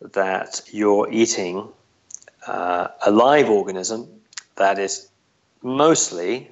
[0.00, 1.68] that you're eating
[2.46, 4.08] uh, a live organism
[4.56, 5.08] that is
[5.62, 6.50] mostly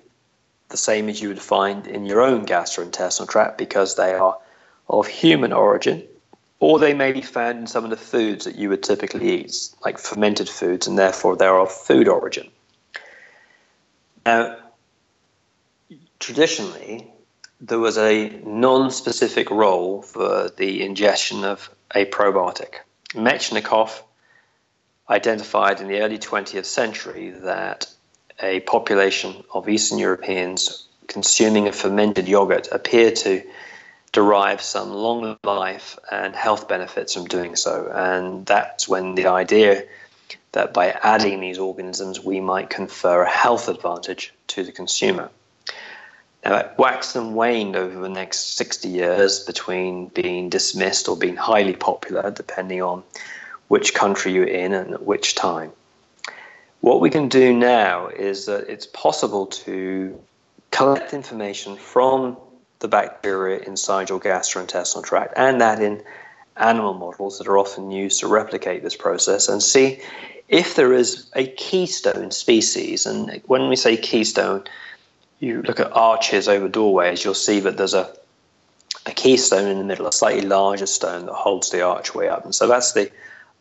[0.68, 4.38] the same as you would find in your own gastrointestinal tract because they are
[4.88, 6.03] of human origin,
[6.61, 9.68] or they may be found in some of the foods that you would typically eat,
[9.84, 12.49] like fermented foods, and therefore they're of food origin.
[14.24, 14.57] Now,
[16.18, 17.11] traditionally,
[17.61, 22.74] there was a non specific role for the ingestion of a probiotic.
[23.14, 24.03] Mechnikov
[25.09, 27.87] identified in the early 20th century that
[28.41, 33.43] a population of Eastern Europeans consuming a fermented yogurt appeared to
[34.13, 37.91] derive some long life and health benefits from doing so.
[37.93, 39.85] And that's when the idea
[40.53, 45.31] that by adding these organisms we might confer a health advantage to the consumer.
[46.45, 51.37] Now, it waxed and waned over the next 60 years between being dismissed or being
[51.37, 53.05] highly popular, depending on
[53.73, 55.73] which country you're in and at which time.
[56.83, 60.20] What we can do now is that it's possible to
[60.73, 62.37] collect information from
[62.81, 66.03] the bacteria inside your gastrointestinal tract and that in
[66.59, 70.03] animal models that are often used to replicate this process and see
[70.49, 74.64] if there is a keystone species, and when we say keystone,
[75.41, 78.14] you look at arches over doorways, you'll see that there's a
[79.07, 82.45] a keystone in the middle, a slightly larger stone that holds the archway up.
[82.45, 83.11] And so that's the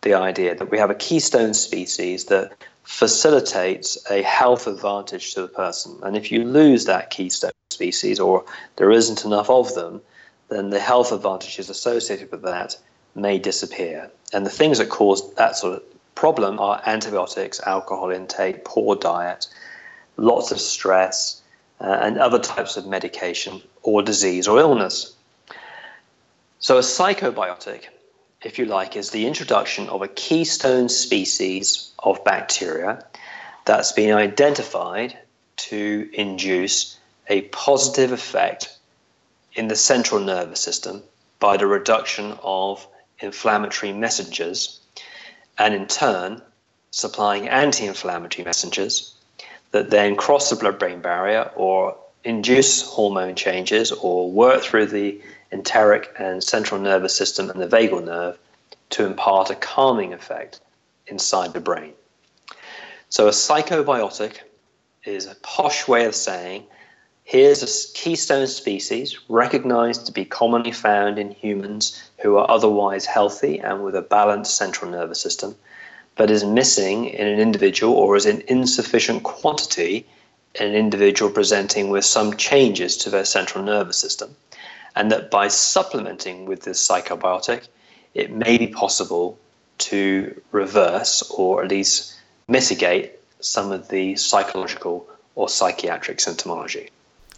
[0.01, 2.51] the idea that we have a keystone species that
[2.83, 5.97] facilitates a health advantage to the person.
[6.03, 8.43] And if you lose that keystone species or
[8.77, 10.01] there isn't enough of them,
[10.49, 12.77] then the health advantages associated with that
[13.15, 14.09] may disappear.
[14.33, 15.83] And the things that cause that sort of
[16.15, 19.47] problem are antibiotics, alcohol intake, poor diet,
[20.17, 21.41] lots of stress,
[21.79, 25.15] uh, and other types of medication or disease or illness.
[26.59, 27.85] So, a psychobiotic
[28.43, 33.05] if you like, is the introduction of a keystone species of bacteria
[33.65, 35.17] that's been identified
[35.55, 38.75] to induce a positive effect
[39.53, 41.03] in the central nervous system
[41.39, 42.85] by the reduction of
[43.19, 44.79] inflammatory messengers
[45.57, 46.41] and in turn
[46.89, 49.13] supplying anti inflammatory messengers
[49.71, 55.21] that then cross the blood brain barrier or induce hormone changes or work through the
[55.51, 58.37] enteric and central nervous system and the vagal nerve
[58.89, 60.59] to impart a calming effect
[61.07, 61.93] inside the brain.
[63.09, 64.37] So, a psychobiotic
[65.03, 66.63] is a posh way of saying
[67.23, 73.59] here's a keystone species recognized to be commonly found in humans who are otherwise healthy
[73.59, 75.55] and with a balanced central nervous system,
[76.15, 80.05] but is missing in an individual or is in insufficient quantity
[80.55, 84.35] in an individual presenting with some changes to their central nervous system
[84.95, 87.67] and that by supplementing with this psychobiotic,
[88.13, 89.37] it may be possible
[89.77, 92.15] to reverse or at least
[92.47, 96.89] mitigate some of the psychological or psychiatric symptomology.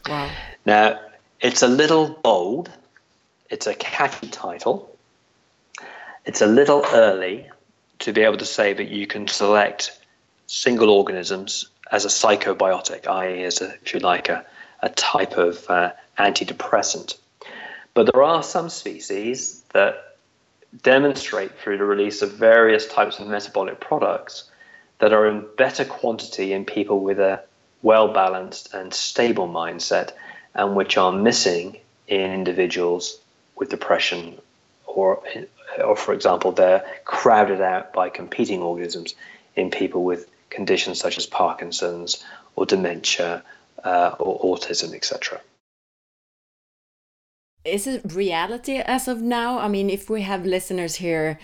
[0.07, 0.29] Wow.
[0.65, 0.99] Now,
[1.39, 2.69] it's a little bold,
[3.49, 4.89] it's a catchy title,
[6.25, 7.49] it's a little early
[7.99, 9.97] to be able to say that you can select
[10.47, 14.45] single organisms as a psychobiotic, i.e., as a, if you like, a,
[14.81, 17.17] a type of uh, antidepressant.
[17.93, 20.17] But there are some species that
[20.81, 24.49] demonstrate through the release of various types of metabolic products
[24.99, 27.43] that are in better quantity in people with a
[27.83, 30.11] well balanced and stable mindset
[30.55, 31.77] and which are missing
[32.07, 33.19] in individuals
[33.55, 34.39] with depression
[34.85, 35.21] or
[35.83, 39.13] or for example they're crowded out by competing organisms
[39.55, 42.23] in people with conditions such as Parkinson's
[42.55, 43.43] or dementia
[43.83, 45.39] uh, or autism etc
[47.65, 49.59] is it reality as of now?
[49.59, 51.39] I mean, if we have listeners here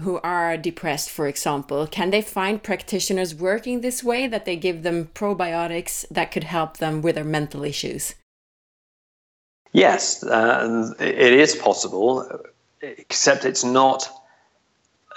[0.00, 4.82] who are depressed, for example, can they find practitioners working this way that they give
[4.82, 8.14] them probiotics that could help them with their mental issues?
[9.72, 12.40] Yes, uh, it is possible,
[12.80, 14.08] except it's not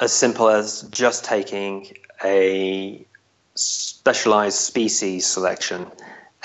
[0.02, 3.06] as simple as just taking a
[3.56, 5.86] specialized species selection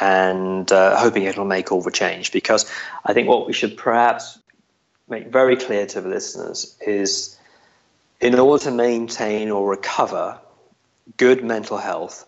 [0.01, 2.32] and uh, hoping it'll make all the change.
[2.32, 2.70] Because
[3.05, 4.38] I think what we should perhaps
[5.09, 7.38] make very clear to the listeners is
[8.20, 10.38] in order to maintain or recover
[11.16, 12.26] good mental health,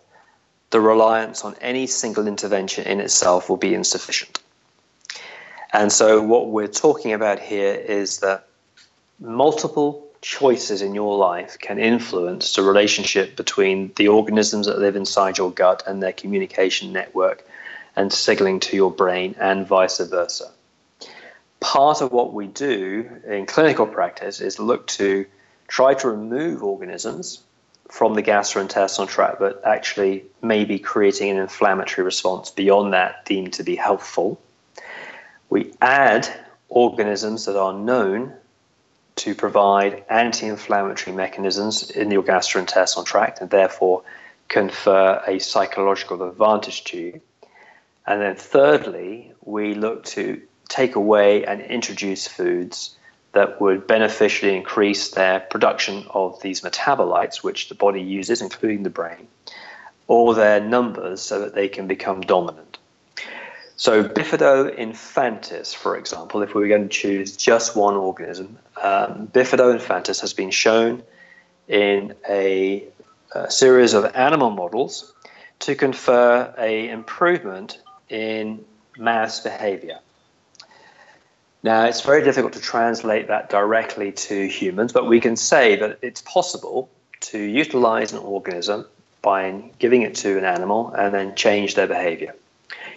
[0.69, 4.39] the reliance on any single intervention in itself will be insufficient.
[5.73, 8.47] And so, what we're talking about here is that
[9.19, 15.37] multiple choices in your life can influence the relationship between the organisms that live inside
[15.37, 17.45] your gut and their communication network
[17.97, 20.51] and signaling to your brain, and vice versa.
[21.59, 25.25] Part of what we do in clinical practice is look to
[25.67, 27.43] try to remove organisms
[27.89, 33.53] from the gastrointestinal tract that actually may be creating an inflammatory response beyond that deemed
[33.53, 34.39] to be helpful.
[35.49, 36.29] We add
[36.69, 38.33] organisms that are known
[39.15, 44.03] to provide anti inflammatory mechanisms in your gastrointestinal tract and therefore
[44.47, 47.21] confer a psychological advantage to you.
[48.07, 52.95] And then thirdly, we look to take away and introduce foods
[53.33, 58.89] that would beneficially increase their production of these metabolites, which the body uses, including the
[58.89, 59.27] brain,
[60.07, 62.77] or their numbers so that they can become dominant.
[63.75, 69.27] So, Bifido infantis, for example, if we were going to choose just one organism, um,
[69.27, 71.03] Bifido infantis has been shown
[71.67, 72.85] in a,
[73.33, 75.13] a series of animal models
[75.59, 77.77] to confer a improvement
[78.09, 78.63] in
[78.97, 79.99] mouse behavior.
[81.63, 85.99] Now, it's very difficult to translate that directly to humans, but we can say that
[86.01, 86.89] it's possible
[87.19, 88.85] to utilize an organism
[89.21, 92.35] by giving it to an animal and then change their behavior.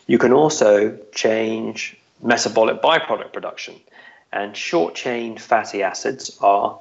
[0.06, 3.80] You can also change metabolic byproduct production,
[4.32, 6.78] and short chain fatty acids are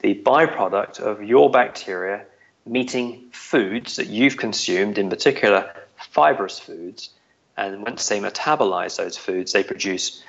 [0.00, 2.24] the byproduct of your bacteria
[2.64, 7.10] meeting foods that you've consumed, in particular fibrous foods,
[7.58, 10.22] and once they metabolize those foods, they produce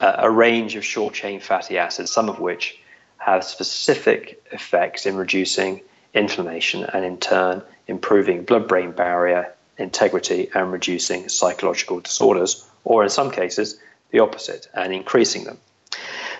[0.00, 2.80] a range of short chain fatty acids, some of which
[3.18, 5.82] have specific effects in reducing
[6.14, 13.10] inflammation and in turn improving blood brain barrier integrity and reducing psychological disorders, or in
[13.10, 13.78] some cases,
[14.10, 15.58] the opposite and increasing them.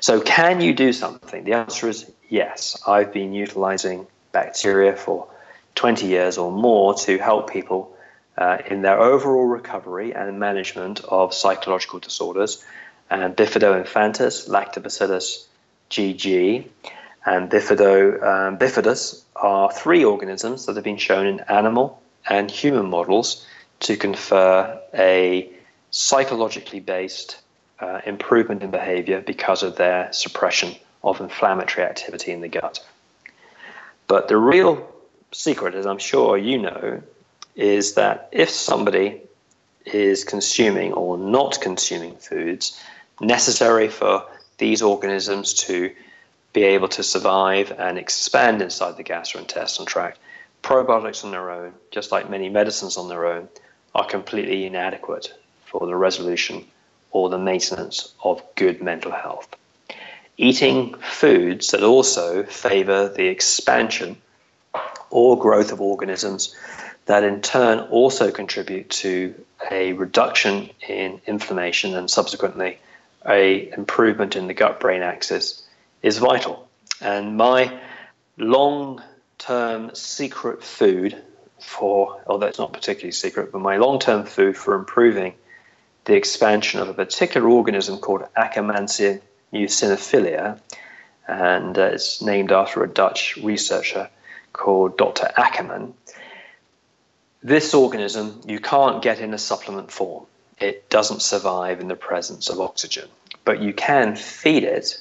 [0.00, 1.44] So, can you do something?
[1.44, 2.82] The answer is yes.
[2.86, 5.28] I've been utilizing bacteria for
[5.74, 7.94] 20 years or more to help people
[8.40, 12.64] uh, in their overall recovery and management of psychological disorders.
[13.10, 15.44] And Bifido infantis, Lactobacillus
[15.90, 16.66] GG,
[17.26, 22.88] and Bifido um, bifidus are three organisms that have been shown in animal and human
[22.88, 23.46] models
[23.80, 25.50] to confer a
[25.90, 27.40] psychologically based
[27.80, 32.84] uh, improvement in behavior because of their suppression of inflammatory activity in the gut.
[34.06, 34.88] But the real
[35.32, 37.02] secret, as I'm sure you know,
[37.56, 39.20] is that if somebody
[39.86, 42.80] is consuming or not consuming foods
[43.20, 44.24] necessary for
[44.58, 45.90] these organisms to
[46.52, 50.18] be able to survive and expand inside the gastrointestinal tract,
[50.62, 53.48] probiotics on their own, just like many medicines on their own,
[53.94, 55.32] are completely inadequate
[55.64, 56.64] for the resolution
[57.12, 59.48] or the maintenance of good mental health.
[60.36, 64.16] Eating foods that also favor the expansion
[65.10, 66.54] or growth of organisms
[67.10, 69.34] that in turn also contribute to
[69.70, 72.78] a reduction in inflammation and subsequently
[73.26, 75.62] a improvement in the gut brain axis
[76.02, 76.68] is vital.
[77.00, 77.78] And my
[78.38, 79.02] long
[79.38, 81.20] term secret food
[81.58, 85.34] for, although it's not particularly secret, but my long term food for improving
[86.04, 89.20] the expansion of a particular organism called Akkermansia
[89.52, 90.58] mucinophilia
[91.30, 94.10] and uh, it's named after a Dutch researcher
[94.52, 95.30] called Dr.
[95.36, 95.94] Ackerman.
[97.42, 100.26] This organism you can't get in a supplement form.
[100.58, 103.08] It doesn't survive in the presence of oxygen,
[103.46, 105.00] but you can feed it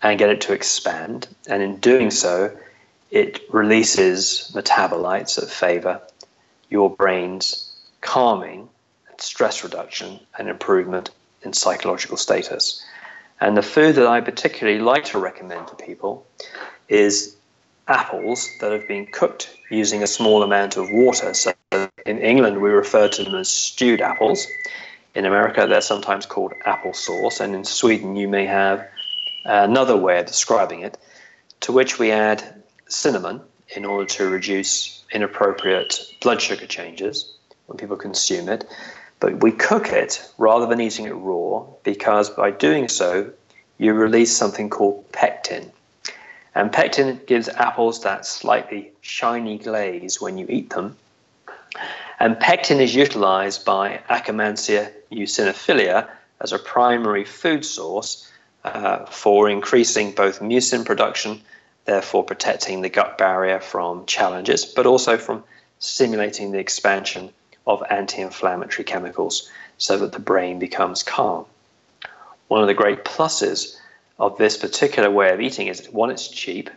[0.00, 2.56] and get it to expand, and in doing so,
[3.10, 6.00] it releases metabolites that favor
[6.70, 8.68] your brain's calming,
[9.18, 11.10] stress reduction, and improvement
[11.42, 12.82] in psychological status.
[13.40, 16.26] And the food that I particularly like to recommend to people
[16.88, 17.36] is
[17.86, 21.34] apples that have been cooked using a small amount of water.
[21.34, 21.52] So
[22.06, 24.46] in England, we refer to them as stewed apples.
[25.14, 27.40] In America, they're sometimes called apple sauce.
[27.40, 28.86] And in Sweden, you may have
[29.44, 30.98] another way of describing it,
[31.60, 33.40] to which we add cinnamon
[33.74, 38.64] in order to reduce inappropriate blood sugar changes when people consume it.
[39.18, 43.30] But we cook it rather than eating it raw because by doing so,
[43.78, 45.72] you release something called pectin.
[46.54, 50.96] And pectin gives apples that slightly shiny glaze when you eat them.
[52.18, 56.08] And pectin is utilized by Akkermansia muciniphila
[56.40, 58.30] as a primary food source
[58.64, 61.40] uh, for increasing both mucin production
[61.86, 65.42] therefore protecting the gut barrier from challenges, but also from
[65.78, 67.30] stimulating the expansion
[67.66, 71.46] of anti inflammatory chemicals so that the brain becomes calm.
[72.48, 73.76] One of the great pluses
[74.18, 76.70] of this particular way of eating is one, it's cheap.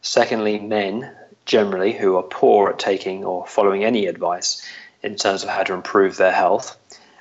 [0.00, 1.10] Secondly, men
[1.44, 4.66] generally who are poor at taking or following any advice
[5.02, 6.76] in terms of how to improve their health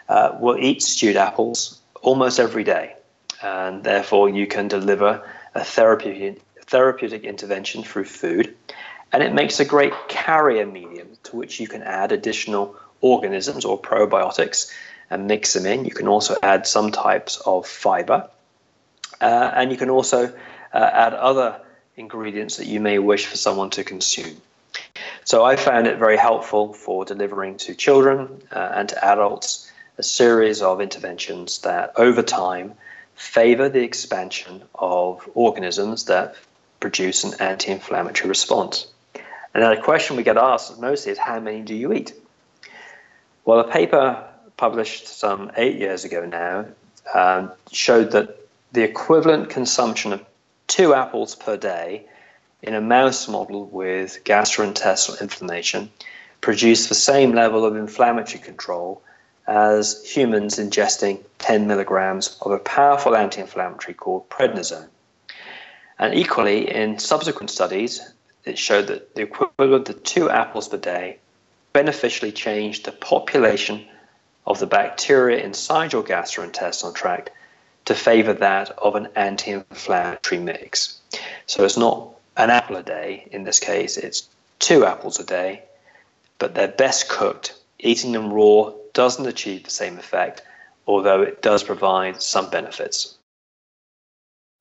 [0.10, 2.95] uh, will eat stewed apples almost every day.
[3.41, 8.56] And therefore, you can deliver a therapeutic, therapeutic intervention through food,
[9.11, 13.80] and it makes a great carrier medium to which you can add additional organisms or
[13.80, 14.72] probiotics
[15.10, 15.85] and mix them in.
[15.85, 18.30] You can also add some types of fiber,
[19.19, 20.27] uh, and you can also
[20.73, 21.60] uh, add other
[21.97, 24.41] ingredients that you may wish for someone to consume.
[25.26, 30.03] So I found it very helpful for delivering to children uh, and to adults a
[30.03, 32.73] series of interventions that over time
[33.15, 36.35] favor the expansion of organisms that
[36.80, 38.88] produce an anti inflammatory response.
[39.53, 42.13] And then a question we get asked mostly is how many do you eat?
[43.45, 44.27] Well, a paper
[44.57, 46.65] published some eight years ago now
[47.13, 48.38] um, showed that
[48.72, 50.26] the equivalent consumption of
[50.72, 52.06] two apples per day
[52.64, 55.91] in a mouse model with gastrointestinal inflammation
[56.39, 59.03] produced the same level of inflammatory control
[59.45, 64.88] as humans ingesting 10 milligrams of a powerful anti inflammatory called prednisone.
[65.99, 67.99] And equally, in subsequent studies,
[68.45, 71.18] it showed that the equivalent of two apples per day
[71.73, 73.85] beneficially changed the population
[74.48, 77.30] of the bacteria inside your gastrointestinal tract
[77.86, 80.99] to favor that of an anti inflammatory mix.
[81.45, 84.28] So it's not an apple a day in this case, it's
[84.60, 85.64] two apples a day,
[86.40, 87.56] but they're best cooked.
[87.80, 90.44] Eating them raw doesn't achieve the same effect,
[90.88, 93.18] although it does provide some benefits.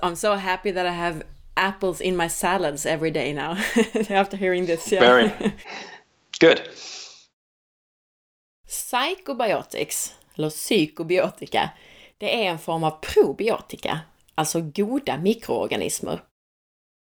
[0.02, 1.22] I'm so happy that I have
[1.56, 3.52] apples in my salads every day now
[4.10, 4.90] after hearing this.
[4.90, 5.00] Yeah.
[5.00, 5.32] Very
[6.40, 6.62] good.
[8.66, 11.70] Psychobiotics, eller psykobiotika,
[12.20, 14.00] det är en form av probiotika,
[14.34, 16.22] alltså goda mikroorganismer.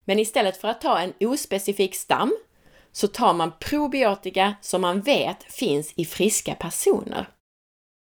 [0.06, 2.38] Men istället för att ta en ospecifik stam
[2.92, 7.28] så tar man probiotika som man vet finns i friska personer.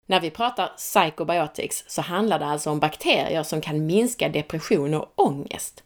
[0.06, 5.12] När vi pratar psychobiotics så handlar det alltså om bakterier som kan minska depression och
[5.16, 5.84] ångest.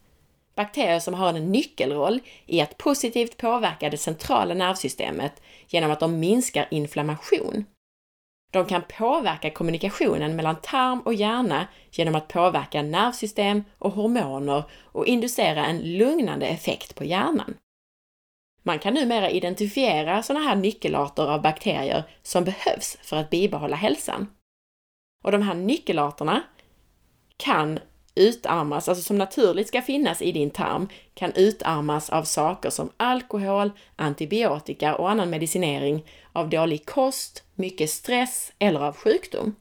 [0.55, 6.19] Bakterier som har en nyckelroll i att positivt påverka det centrala nervsystemet genom att de
[6.19, 7.65] minskar inflammation.
[8.53, 15.07] De kan påverka kommunikationen mellan tarm och hjärna genom att påverka nervsystem och hormoner och
[15.07, 17.53] inducera en lugnande effekt på hjärnan.
[18.63, 24.27] Man kan numera identifiera sådana här nyckelarter av bakterier som behövs för att bibehålla hälsan.
[25.23, 26.43] Och de här nyckelarterna
[27.37, 27.79] kan
[28.15, 33.71] utarmas, alltså som naturligt ska finnas i din tarm, kan utarmas av saker som alkohol,
[33.95, 39.55] antibiotika och annan medicinering, av dålig kost, mycket stress eller av sjukdom.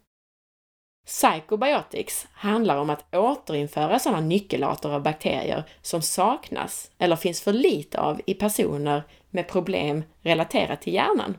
[1.07, 8.01] Psychobiotics handlar om att återinföra sådana nyckelarter av bakterier som saknas eller finns för lite
[8.01, 11.37] av i personer med problem relaterat till hjärnan.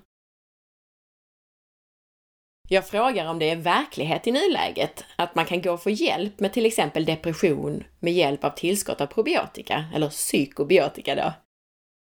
[2.69, 6.39] Jag frågar om det är verklighet i nuläget, att man kan gå och få hjälp
[6.39, 11.33] med till exempel depression med hjälp av tillskott av probiotika, eller psykobiotika då.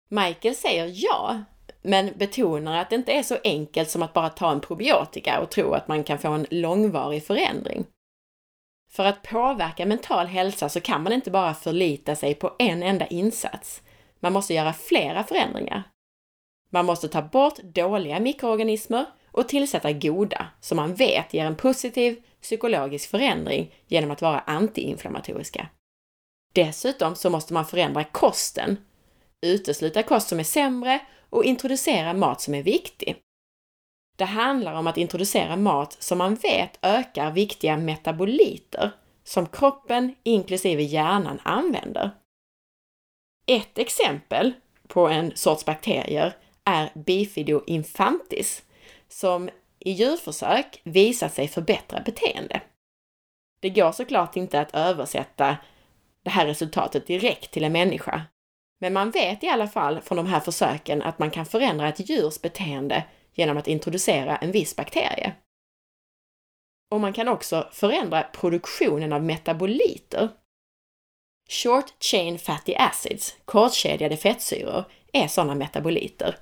[0.09, 1.43] Michael säger ja,
[1.81, 5.49] men betonar att det inte är så enkelt som att bara ta en probiotika och
[5.49, 7.85] tro att man kan få en långvarig förändring.
[8.91, 13.07] För att påverka mental hälsa så kan man inte bara förlita sig på en enda
[13.07, 13.81] insats.
[14.19, 15.83] Man måste göra flera förändringar.
[16.69, 22.21] Man måste ta bort dåliga mikroorganismer och tillsätta goda, som man vet ger en positiv
[22.41, 25.69] psykologisk förändring genom att vara antiinflammatoriska.
[26.53, 28.77] Dessutom så måste man förändra kosten,
[29.41, 30.99] utesluta kost som är sämre
[31.29, 33.15] och introducera mat som är viktig.
[34.17, 38.91] Det handlar om att introducera mat som man vet ökar viktiga metaboliter
[39.23, 42.11] som kroppen inklusive hjärnan använder.
[43.47, 44.53] Ett exempel
[44.87, 48.63] på en sorts bakterier är Bifido infantis
[49.09, 49.49] som
[49.79, 52.61] i djurförsök visat sig förbättra beteende.
[53.61, 55.57] Det går såklart inte att översätta
[56.23, 58.21] det här resultatet direkt till en människa,
[58.79, 62.09] men man vet i alla fall från de här försöken att man kan förändra ett
[62.09, 63.03] djurs beteende
[63.33, 65.35] genom att introducera en viss bakterie.
[66.91, 70.29] Och man kan också förändra produktionen av metaboliter.
[71.49, 76.35] Short chain fatty acids, kortkedjade fettsyror, är sådana metaboliter.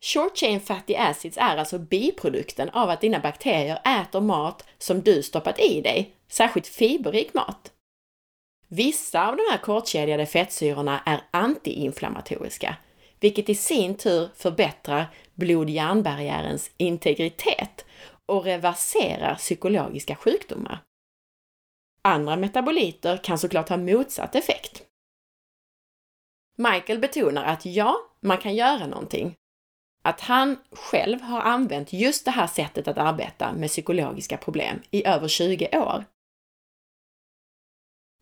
[0.00, 5.22] Short chain fatty acids är alltså biprodukten av att dina bakterier äter mat som du
[5.22, 7.72] stoppat i dig, särskilt fiberrik mat.
[8.68, 12.76] Vissa av de här kortkedjade fettsyrorna är antiinflammatoriska,
[13.20, 17.84] vilket i sin tur förbättrar blod-hjärnbarriärens integritet
[18.26, 20.78] och reverserar psykologiska sjukdomar.
[22.02, 24.82] Andra metaboliter kan såklart ha motsatt effekt.
[26.56, 29.34] Michael betonar att ja, man kan göra någonting.
[30.06, 35.06] Att han själv har använt just det här sättet att arbeta med psykologiska problem i
[35.06, 36.04] över 20 år.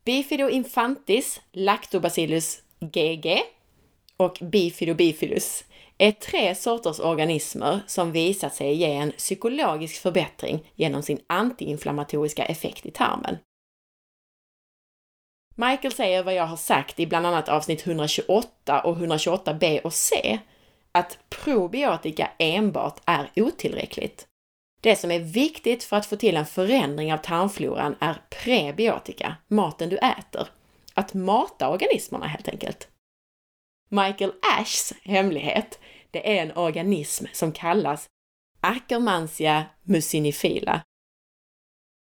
[0.05, 3.43] Bifido infantis, Lactobacillus GG
[4.17, 5.65] och Bifido bifidus
[5.99, 12.87] är tre sorters organismer som visat sig ge en psykologisk förbättring genom sin antiinflammatoriska effekt
[12.87, 13.39] i tarmen.
[15.55, 20.39] Michael säger vad jag har sagt i bland annat avsnitt 128 och 128b och c,
[20.99, 24.27] att probiotika enbart är otillräckligt.
[24.81, 29.89] Det som är viktigt för att få till en förändring av tarmfloran är prebiotika, maten
[29.89, 30.49] du äter.
[30.95, 32.89] Att mata organismerna helt enkelt.
[33.89, 35.79] Michael Ashs hemlighet,
[36.11, 38.07] det är en organism som kallas
[38.61, 40.83] Akkermansia mucinifila.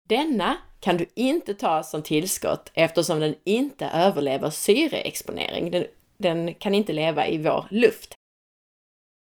[0.09, 5.71] Denna kan du inte ta som tillskott eftersom den inte överlever syreexponering.
[5.71, 5.85] Den,
[6.17, 8.13] den kan inte leva i vår luft.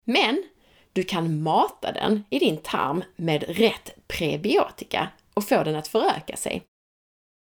[0.05, 0.45] Men
[0.93, 6.37] du kan mata den i din tarm med rätt prebiotika och få den att föröka
[6.37, 6.63] sig.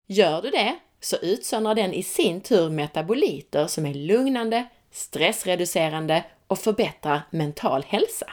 [0.07, 6.59] Gör du det så utsöndrar den i sin tur metaboliter som är lugnande, stressreducerande och
[6.59, 8.31] förbättrar mental hälsa.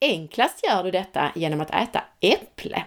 [0.00, 2.84] Enklast gör du detta genom att äta äpple.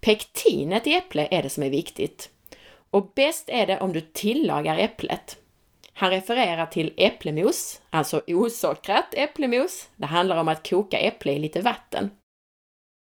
[0.00, 2.30] Pektinet i äpple är det som är viktigt.
[2.90, 5.43] Och bäst är det om du tillagar äpplet.
[5.96, 9.88] Han refererar till äpplemos, alltså osockrat äpplemos.
[9.96, 12.10] Det handlar om att koka äpple i lite vatten.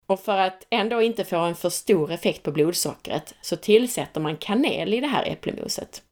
[0.06, 4.36] Och för att ändå inte få en för stor effekt på blodsockret så tillsätter man
[4.36, 6.02] kanel i det här äpplemoset.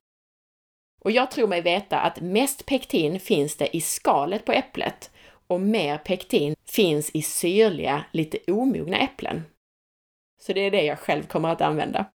[1.00, 5.10] Och jag tror mig veta att mest pektin finns det i skalet på äpplet
[5.46, 9.42] och mer pektin finns i syrliga, lite omogna äpplen.
[10.42, 12.10] Så det är det jag själv kommer att använda.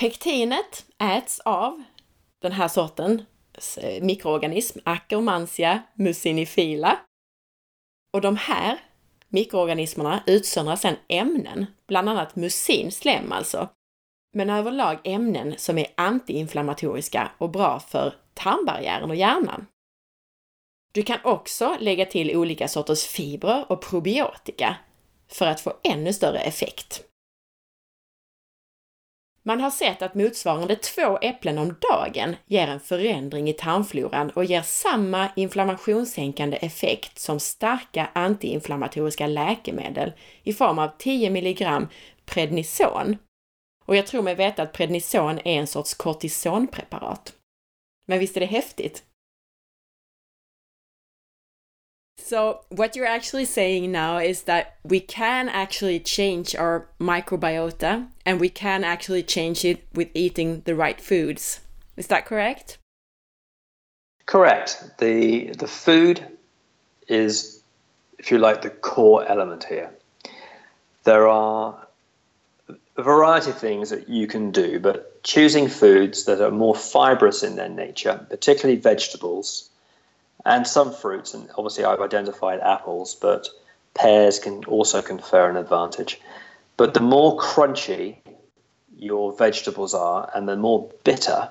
[0.00, 1.82] Pektinet äts av
[2.42, 3.22] den här sorten
[3.82, 6.98] eh, mikroorganism, Akkermansia mucinifila.
[8.12, 8.78] Och de här
[9.28, 13.68] mikroorganismerna utsöndrar sedan ämnen, bland annat musinslem alltså,
[14.32, 19.66] men överlag ämnen som är antiinflammatoriska och bra för tarmbarriären och hjärnan.
[20.92, 24.76] Du kan också lägga till olika sorters fibrer och probiotika
[25.28, 27.09] för att få ännu större effekt.
[29.42, 34.44] Man har sett att motsvarande två äpplen om dagen ger en förändring i tarmfloran och
[34.44, 40.12] ger samma inflammationssänkande effekt som starka antiinflammatoriska läkemedel
[40.42, 41.86] i form av 10 mg
[42.24, 43.16] prednison.
[43.84, 47.32] Och jag tror mig veta att prednison är en sorts kortisonpreparat.
[48.06, 49.04] Men visst är det häftigt?
[52.22, 58.38] So, what you're actually saying now is that we can actually change our microbiota and
[58.38, 61.60] we can actually change it with eating the right foods.
[61.96, 62.78] Is that correct?
[64.26, 64.84] Correct.
[64.98, 66.24] The the food
[67.08, 67.62] is
[68.18, 69.90] if you like the core element here.
[71.04, 71.86] There are
[72.98, 77.42] a variety of things that you can do, but choosing foods that are more fibrous
[77.42, 79.69] in their nature, particularly vegetables,
[80.44, 81.34] and some fruits.
[81.34, 83.48] And obviously, I've identified apples, but
[83.94, 86.20] pears can also confer an advantage.
[86.76, 88.16] But the more crunchy
[88.98, 91.48] your vegetables are and the more bitter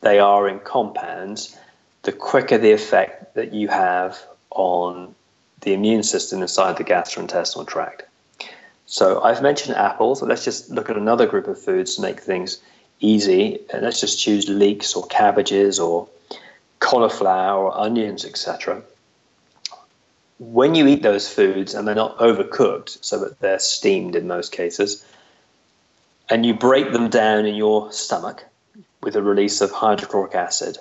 [0.00, 1.56] they are in compounds,
[2.02, 4.20] the quicker the effect that you have
[4.50, 5.14] on
[5.60, 8.02] the immune system inside the gastrointestinal tract.
[8.86, 10.22] So I've mentioned apples.
[10.22, 12.60] Let's just look at another group of foods to make things
[13.00, 13.60] easy.
[13.72, 16.08] And let's just choose leeks or cabbages or
[16.82, 18.82] cauliflower onions, etc.
[20.38, 24.50] When you eat those foods and they're not overcooked, so that they're steamed in most
[24.50, 25.04] cases,
[26.28, 28.44] and you break them down in your stomach
[29.00, 30.78] with a release of hydrochloric acid,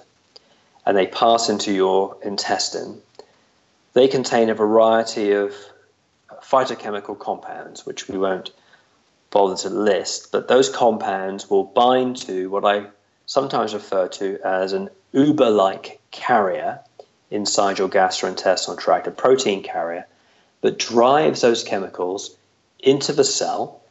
[0.85, 2.99] and they pass into your intestine,
[3.93, 5.53] they contain a variety of
[6.41, 8.51] phytochemical compounds, which we won't
[9.29, 12.87] bother to list, but those compounds will bind to what I
[13.31, 16.77] sometimes referred to as an Uber like carrier
[17.29, 20.05] inside your gastrointestinal tract, a protein carrier
[20.59, 22.35] that drives those chemicals
[22.79, 23.81] into the cell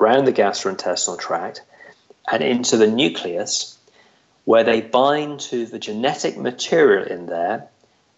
[0.00, 1.60] around the gastrointestinal tract
[2.32, 3.76] and into the nucleus,
[4.46, 7.68] where they bind to the genetic material in there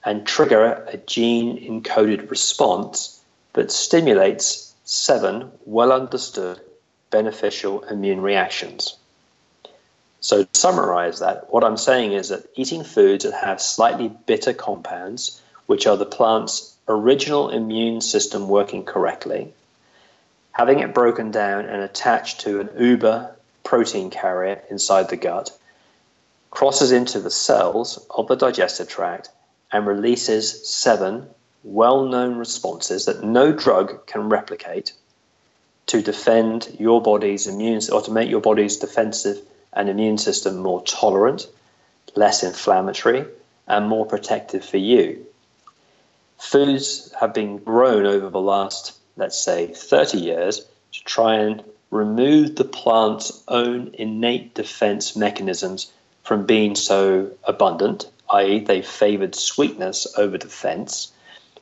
[0.05, 3.21] and trigger a gene encoded response
[3.55, 6.61] that stimulates seven well understood
[7.11, 9.00] beneficial immune reactions.
[10.21, 14.53] So, to summarize that, what I'm saying is that eating foods that have slightly bitter
[14.53, 19.53] compounds, which are the plant's original immune system working correctly,
[20.53, 23.35] having it broken down and attached to an Uber
[23.65, 25.57] protein carrier inside the gut,
[26.51, 29.31] crosses into the cells of the digestive tract
[29.73, 31.27] and releases seven
[31.63, 34.93] well known responses that no drug can replicate
[35.87, 39.41] to defend your body's immune or to make your body's defensive
[39.73, 41.47] an immune system more tolerant,
[42.17, 43.25] less inflammatory,
[43.67, 45.25] and more protective for you.
[46.39, 52.57] Foods have been grown over the last, let's say, 30 years to try and remove
[52.57, 55.93] the plant's own innate defense mechanisms
[56.23, 61.13] from being so abundant, i.e., they favored sweetness over defense.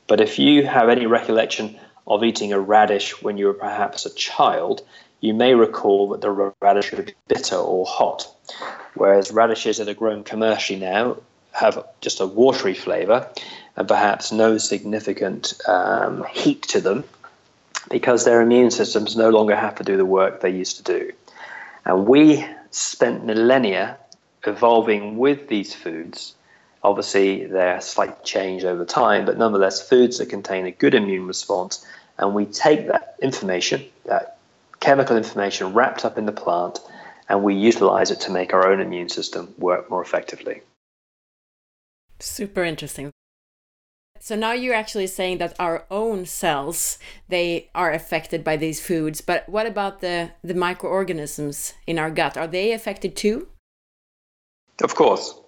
[0.06, 4.14] But if you have any recollection of eating a radish when you were perhaps a
[4.14, 4.82] child,
[5.20, 8.28] you may recall that the radish would be bitter or hot,
[8.94, 11.16] whereas radishes that are grown commercially now
[11.52, 13.28] have just a watery flavour
[13.76, 17.04] and perhaps no significant um, heat to them
[17.90, 21.12] because their immune systems no longer have to do the work they used to do.
[21.84, 23.96] And we spent millennia
[24.46, 26.34] evolving with these foods.
[26.82, 31.84] Obviously, they're slight change over time, but nonetheless, foods that contain a good immune response.
[32.18, 34.37] And we take that information, that
[34.80, 36.80] chemical information wrapped up in the plant,
[37.28, 40.62] and we utilize it to make our own immune system work more effectively.
[42.20, 43.10] Super interesting.
[44.20, 46.98] So now you're actually saying that our own cells
[47.28, 52.36] they are affected by these foods, but what about the the microorganisms in our gut?
[52.36, 53.48] Are they affected too?
[54.82, 55.38] Of course.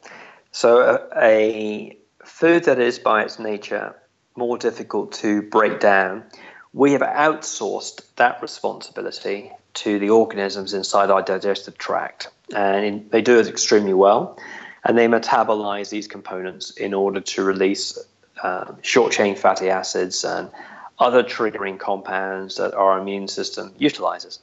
[0.53, 0.81] So,
[1.15, 3.95] a, a food that is by its nature
[4.37, 6.25] more difficult to break down,
[6.73, 12.29] we have outsourced that responsibility to the organisms inside our digestive tract.
[12.55, 14.39] And they do it extremely well.
[14.85, 17.99] And they metabolize these components in order to release
[18.43, 20.51] uh, short chain fatty acids and
[20.99, 24.39] other triggering compounds that our immune system utilizes.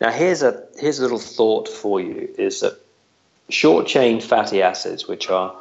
[0.00, 2.80] Now, here's a, here's a little thought for you is that
[3.48, 5.54] short chain fatty acids, which are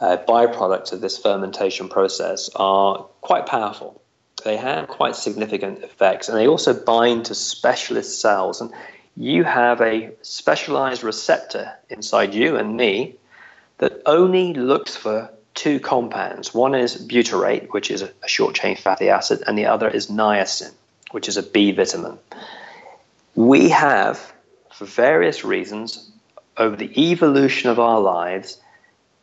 [0.00, 4.00] uh, byproducts of this fermentation process, are quite powerful.
[4.46, 8.60] They have quite significant effects, and they also bind to specialist cells.
[8.60, 8.70] And
[9.16, 13.16] you have a specialized receptor inside you and me
[13.78, 16.54] that only looks for two compounds.
[16.54, 20.70] One is butyrate, which is a short chain fatty acid, and the other is niacin,
[21.10, 22.16] which is a B vitamin.
[23.34, 24.32] We have,
[24.72, 26.08] for various reasons,
[26.56, 28.60] over the evolution of our lives,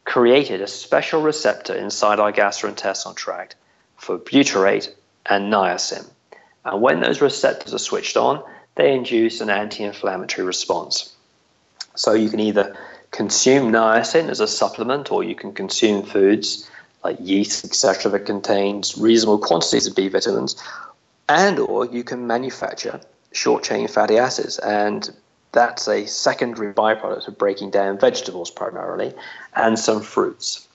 [0.04, 3.56] created a special receptor inside our gastrointestinal tract
[3.96, 4.94] for butyrate
[5.26, 6.06] and niacin.
[6.66, 8.44] And when those receptors are switched on,
[8.76, 11.14] they induce an anti inflammatory response.
[11.96, 12.76] So you can either
[13.12, 16.70] consume niacin as a supplement or you can consume foods
[17.04, 20.56] like yeast, etc., that contains reasonable quantities of B vitamins,
[21.28, 23.00] and or you can manufacture
[23.34, 24.58] short chain fatty acids.
[24.60, 25.14] And
[25.52, 29.14] that's a secondary byproduct of breaking down vegetables primarily
[29.56, 30.68] and some fruits.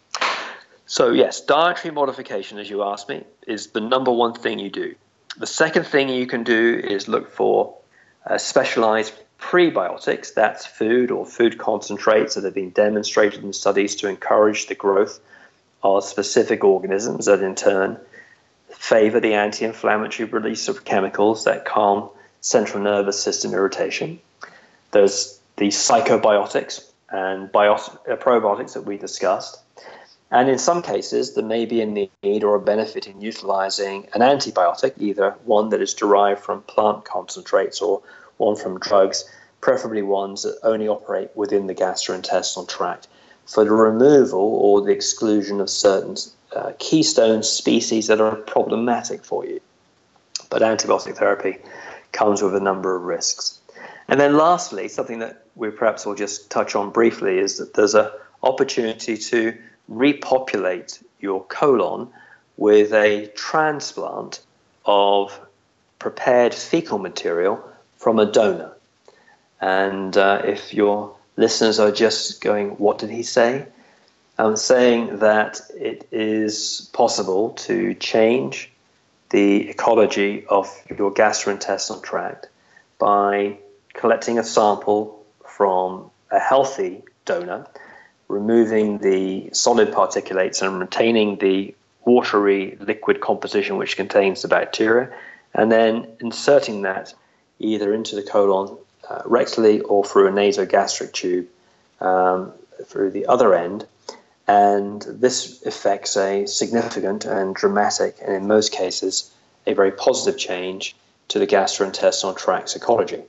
[0.89, 4.95] So, yes, dietary modification, as you asked me, is the number one thing you do.
[5.37, 7.77] The second thing you can do is look for
[8.27, 14.09] uh, specialized prebiotics, that's food or food concentrates that have been demonstrated in studies to
[14.09, 15.21] encourage the growth
[15.83, 18.01] of specific organisms that in turn
[18.71, 22.09] favor the anti inflammatory release of chemicals that calm
[22.41, 24.19] central nervous system irritation.
[24.93, 27.79] There's the psychobiotics and uh,
[28.17, 29.61] probiotics that we discussed.
[30.31, 34.21] And in some cases, there may be a need or a benefit in utilizing an
[34.21, 38.03] antibiotic, either one that is derived from plant concentrates or
[38.37, 39.25] one from drugs,
[39.61, 43.09] preferably ones that only operate within the gastrointestinal tract,
[43.47, 46.17] for the removal or the exclusion of certain
[46.55, 49.61] uh, keystone species that are problematic for you.
[50.51, 51.59] But antibiotic therapy
[52.13, 53.59] comes with a number of risks.
[54.09, 57.95] And then lastly, something that we perhaps will just touch on briefly is that there's
[57.95, 58.11] an
[58.43, 59.57] opportunity to
[59.89, 62.09] repopulate your colon
[62.57, 64.41] with a transplant
[64.85, 65.39] of
[65.99, 67.63] prepared fecal material
[67.97, 68.73] from a donor.
[69.61, 73.67] And uh, if your listeners are just going, What did he say?
[74.39, 78.71] I'm saying that it is possible to change
[79.31, 82.49] the ecology of your gastrointestinal tract
[82.99, 83.59] by
[83.95, 87.67] collecting a sample from a healthy donor,
[88.29, 91.75] removing the solid particulates and retaining the
[92.05, 95.11] watery liquid composition which contains the bacteria,
[95.55, 97.15] and then inserting that
[97.59, 98.77] either into the colon
[99.09, 101.47] uh, rectally or through a nasogastric tube
[102.01, 102.53] um,
[102.85, 103.87] through the other end.
[104.47, 109.31] And this affects a significant and dramatic, and in most cases,
[109.67, 110.97] a very positive change
[111.29, 113.23] to the gastrointestinal tract ecology.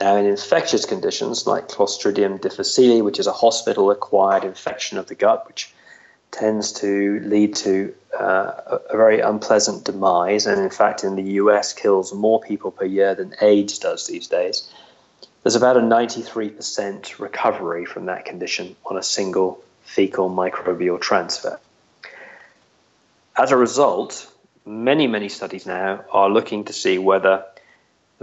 [0.00, 5.14] Now, in infectious conditions like Clostridium difficile, which is a hospital acquired infection of the
[5.14, 5.72] gut, which
[6.30, 11.72] tends to lead to uh, a very unpleasant demise, and in fact, in the US,
[11.72, 14.68] kills more people per year than AIDS does these days.
[15.42, 21.60] There's about a 93% recovery from that condition on a single fecal microbial transfer.
[23.36, 24.26] As a result,
[24.64, 27.44] many, many studies now are looking to see whether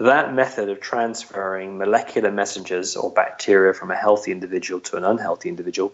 [0.05, 5.47] that method of transferring molecular messengers or bacteria from a healthy individual to an unhealthy
[5.47, 5.93] individual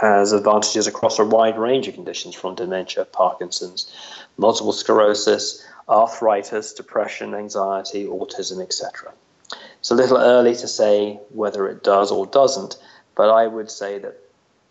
[0.00, 3.92] has advantages across a wide range of conditions from dementia, Parkinson's,
[4.36, 9.12] multiple sclerosis, arthritis, depression, anxiety, autism, etc.
[9.80, 12.76] It's a little early to say whether it does or doesn't,
[13.16, 14.20] but I would say that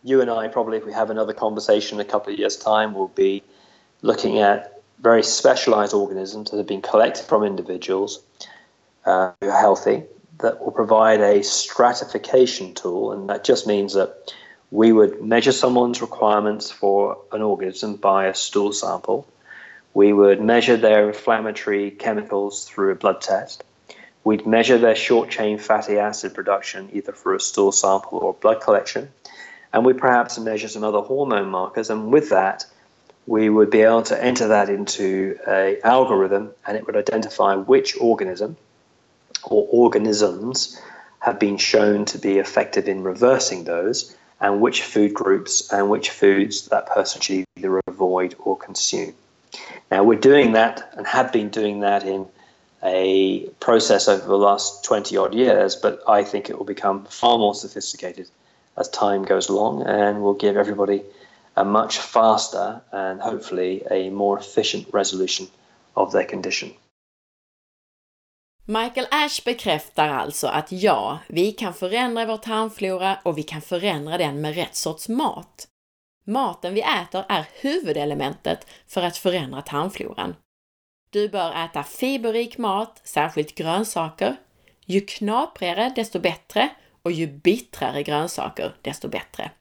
[0.03, 2.93] you and I, probably if we have another conversation in a couple of years' time,
[2.93, 3.43] will be
[4.01, 8.21] looking at very specialized organisms that have been collected from individuals
[9.07, 10.03] uh, are healthy
[10.39, 14.33] that will provide a stratification tool, and that just means that
[14.69, 19.25] we would measure someone's requirements for an organism by a stool sample.
[19.93, 23.63] We would measure their inflammatory chemicals through a blood test.
[24.23, 28.61] We'd measure their short chain fatty acid production either through a stool sample or blood
[28.61, 29.09] collection.
[29.71, 31.89] And we perhaps measure some other hormone markers.
[31.89, 32.65] And with that,
[33.25, 37.97] we would be able to enter that into a algorithm and it would identify which
[37.99, 38.57] organism
[39.49, 40.79] or organisms
[41.19, 46.09] have been shown to be effective in reversing those and which food groups and which
[46.09, 49.13] foods that person should either avoid or consume.
[49.89, 52.27] Now, we're doing that and have been doing that in
[52.83, 57.37] a process over the last 20 odd years, but I think it will become far
[57.37, 58.29] more sophisticated
[58.77, 61.01] as time goes along and will give everybody
[61.55, 65.47] a much faster and hopefully a more efficient resolution
[65.95, 66.73] of their condition.
[68.69, 74.17] Michael Ash bekräftar alltså att ja, vi kan förändra vår tarmflora och vi kan förändra
[74.17, 75.67] den med rätt sorts mat.
[76.23, 80.35] Maten vi äter är huvudelementet för att förändra tarmfloran.
[81.09, 84.35] Du bör äta fiberrik mat, särskilt grönsaker.
[84.85, 86.69] Ju knaprigare desto bättre
[87.01, 89.51] och ju bittrare grönsaker desto bättre.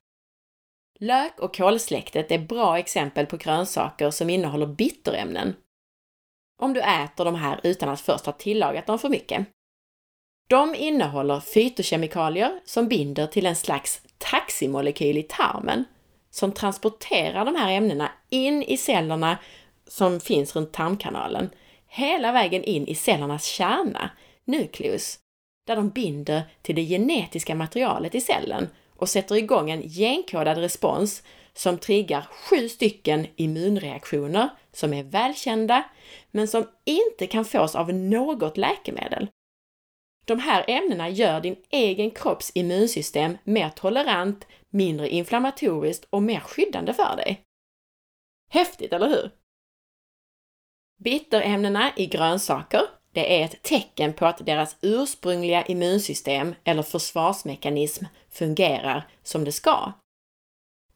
[0.98, 5.54] Lök och kolsläktet är bra exempel på grönsaker som innehåller bitterämnen.
[6.58, 9.46] Om du äter de här utan att först ha tillagat dem för mycket.
[10.48, 15.84] De innehåller fytokemikalier som binder till en slags taximolekyl i tarmen
[16.30, 19.38] som transporterar de här ämnena in i cellerna
[19.86, 21.50] som finns runt tarmkanalen,
[21.86, 24.10] hela vägen in i cellernas kärna,
[24.44, 25.18] nukleus,
[25.66, 31.22] där de binder till det genetiska materialet i cellen och sätter igång en genkodad respons
[31.56, 35.84] som triggar sju stycken immunreaktioner som är välkända,
[36.30, 39.28] men som inte kan fås av något läkemedel.
[40.24, 46.92] De här ämnena gör din egen kropps immunsystem mer tolerant, mindre inflammatoriskt och mer skyddande
[46.92, 47.42] för dig.
[48.50, 49.30] Häftigt, eller hur?
[50.98, 59.08] Bitterämnena i grönsaker, det är ett tecken på att deras ursprungliga immunsystem eller försvarsmekanism fungerar
[59.22, 59.92] som det ska.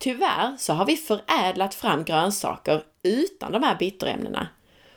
[0.01, 4.49] Tyvärr så har vi förädlat fram grönsaker utan de här bitterämnena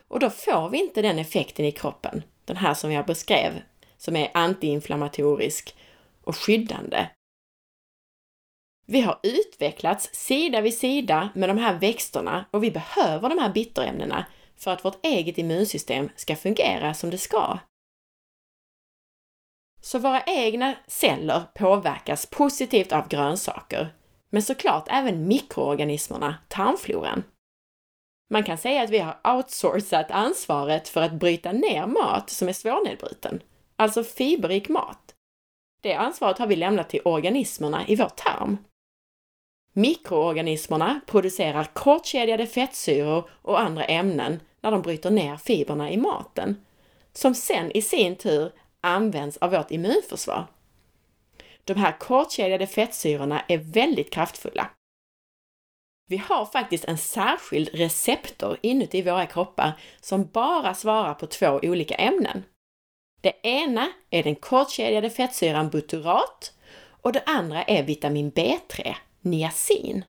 [0.07, 3.61] och då får vi inte den effekten i kroppen, den här som jag beskrev,
[3.97, 5.75] som är antiinflammatorisk
[6.23, 7.07] och skyddande.
[8.85, 13.53] Vi har utvecklats sida vid sida med de här växterna och vi behöver de här
[13.53, 14.25] bitterämnena
[14.55, 17.59] för att vårt eget immunsystem ska fungera som det ska.
[19.81, 23.93] Så våra egna celler påverkas positivt av grönsaker,
[24.33, 27.23] men såklart även mikroorganismerna, tarmfloran.
[28.29, 32.53] Man kan säga att vi har outsourcat ansvaret för att bryta ner mat som är
[32.53, 33.41] svårnedbruten,
[33.75, 35.15] alltså fiberrik mat.
[35.81, 38.57] Det ansvaret har vi lämnat till organismerna i vår tarm.
[39.73, 46.65] Mikroorganismerna producerar kortkedjade fettsyror och andra ämnen när de bryter ner fibrerna i maten,
[47.13, 48.51] som sen i sin tur
[48.81, 50.47] används av vårt immunförsvar.
[51.65, 54.69] De här kortkedjade fettsyrorna är väldigt kraftfulla.
[56.07, 61.95] Vi har faktiskt en särskild receptor inuti våra kroppar som bara svarar på två olika
[61.95, 62.43] ämnen.
[63.21, 66.53] Det ena är den kortkedjade fettsyran butyrat
[67.01, 70.05] och det andra är vitamin B3, niacin.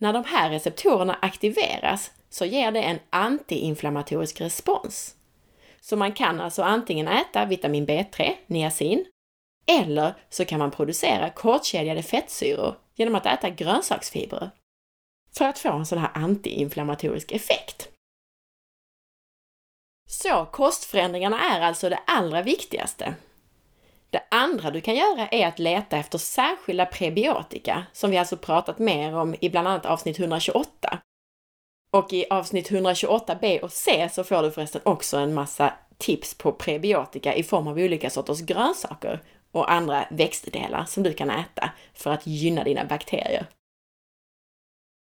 [0.00, 5.16] När de här receptorerna aktiveras så ger det en antiinflammatorisk respons.
[5.80, 9.04] Så man kan alltså antingen äta vitamin B3, niacin,
[9.68, 14.50] eller så kan man producera kortkedjade fettsyror genom att äta grönsaksfibrer
[15.38, 17.88] för att få en sån här antiinflammatorisk effekt.
[20.10, 23.14] Så kostförändringarna är alltså det allra viktigaste.
[24.10, 28.78] Det andra du kan göra är att leta efter särskilda prebiotika, som vi alltså pratat
[28.78, 30.98] mer om i bland annat avsnitt 128.
[31.92, 36.52] Och i avsnitt 128b och c så får du förresten också en massa tips på
[36.52, 39.22] prebiotika i form av olika sorters grönsaker
[39.52, 43.46] och andra växtdelar som du kan äta för att gynna dina bakterier.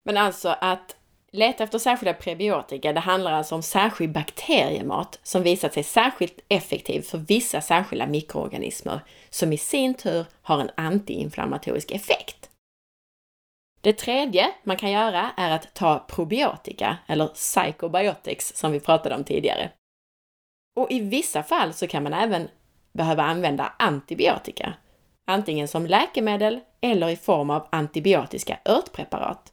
[0.05, 0.95] Men alltså att
[1.31, 7.01] leta efter särskilda prebiotika, det handlar alltså om särskild bakteriemat som visat sig särskilt effektiv
[7.01, 8.99] för vissa särskilda mikroorganismer
[9.29, 12.49] som i sin tur har en antiinflammatorisk effekt.
[13.81, 19.23] Det tredje man kan göra är att ta probiotika, eller psychobiotics som vi pratade om
[19.23, 19.71] tidigare.
[20.75, 22.47] Och i vissa fall så kan man även
[22.95, 24.73] behöva använda antibiotika,
[25.25, 29.51] antingen som läkemedel eller i form av antibiotiska örtpreparat.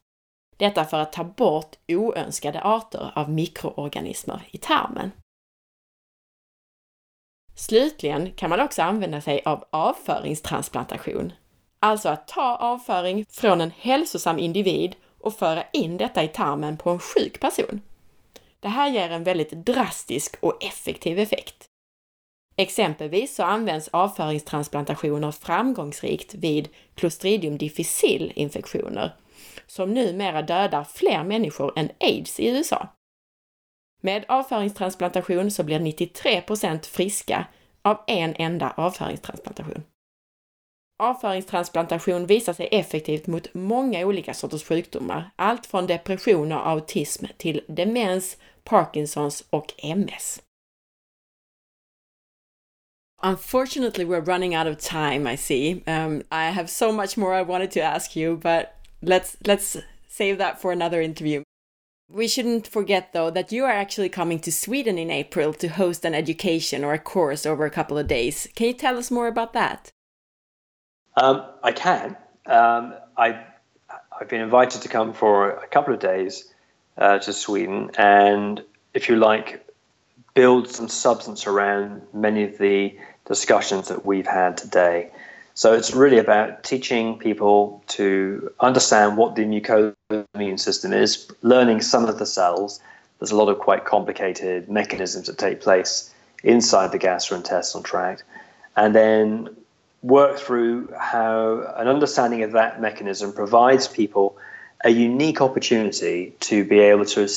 [0.56, 5.10] Detta för att ta bort oönskade arter av mikroorganismer i tarmen.
[7.54, 11.32] Slutligen kan man också använda sig av avföringstransplantation,
[11.78, 16.90] alltså att ta avföring från en hälsosam individ och föra in detta i tarmen på
[16.90, 17.80] en sjuk person.
[18.60, 21.71] Det här ger en väldigt drastisk och effektiv effekt.
[22.56, 29.16] Exempelvis så används avföringstransplantationer framgångsrikt vid Clostridium difficile-infektioner
[29.66, 32.88] som numera dödar fler människor än aids i USA.
[34.02, 37.46] Med avföringstransplantation så blir 93% friska
[37.82, 39.82] av en enda avföringstransplantation.
[41.02, 47.64] Avföringstransplantation visar sig effektivt mot många olika sorters sjukdomar, allt från depression och autism till
[47.68, 50.42] demens, Parkinsons och MS.
[53.22, 55.84] Unfortunately, we're running out of time, I see.
[55.86, 59.76] Um, I have so much more I wanted to ask you, but let's let's
[60.08, 61.42] save that for another interview.
[62.10, 66.04] We shouldn't forget, though, that you are actually coming to Sweden in April to host
[66.04, 68.48] an education or a course over a couple of days.
[68.54, 69.90] Can you tell us more about that?
[71.16, 72.16] Um, I can.
[72.46, 73.44] Um, I,
[74.20, 76.52] I've been invited to come for a couple of days
[76.98, 78.62] uh, to Sweden, and
[78.92, 79.66] if you like,
[80.34, 82.96] build some substance around many of the
[83.26, 85.10] discussions that we've had today.
[85.54, 89.94] So it's really about teaching people to understand what the mucosal
[90.34, 92.80] immune system is, learning some of the cells.
[93.18, 96.12] There's a lot of quite complicated mechanisms that take place
[96.42, 98.24] inside the gastrointestinal tract,
[98.76, 99.54] and then
[100.02, 104.36] work through how an understanding of that mechanism provides people
[104.84, 107.28] a unique opportunity to be able to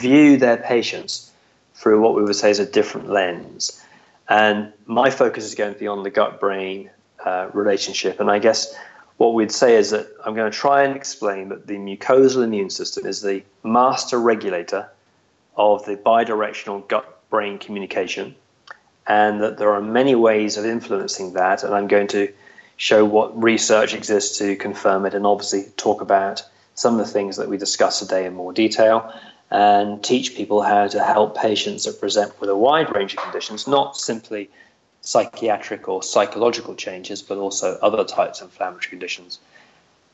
[0.00, 1.30] view their patients
[1.74, 3.80] through what we would say is a different lens.
[4.28, 6.90] And my focus is going to be on the gut brain
[7.24, 8.20] uh, relationship.
[8.20, 8.74] And I guess
[9.16, 12.70] what we'd say is that I'm going to try and explain that the mucosal immune
[12.70, 14.88] system is the master regulator
[15.56, 18.34] of the bidirectional gut brain communication,
[19.06, 21.64] and that there are many ways of influencing that.
[21.64, 22.32] And I'm going to
[22.76, 26.44] show what research exists to confirm it, and obviously talk about
[26.74, 29.12] some of the things that we discussed today in more detail.
[29.50, 33.66] And teach people how to help patients that present with a wide range of conditions,
[33.66, 34.50] not simply
[35.00, 39.38] psychiatric or psychological changes, but also other types of inflammatory conditions.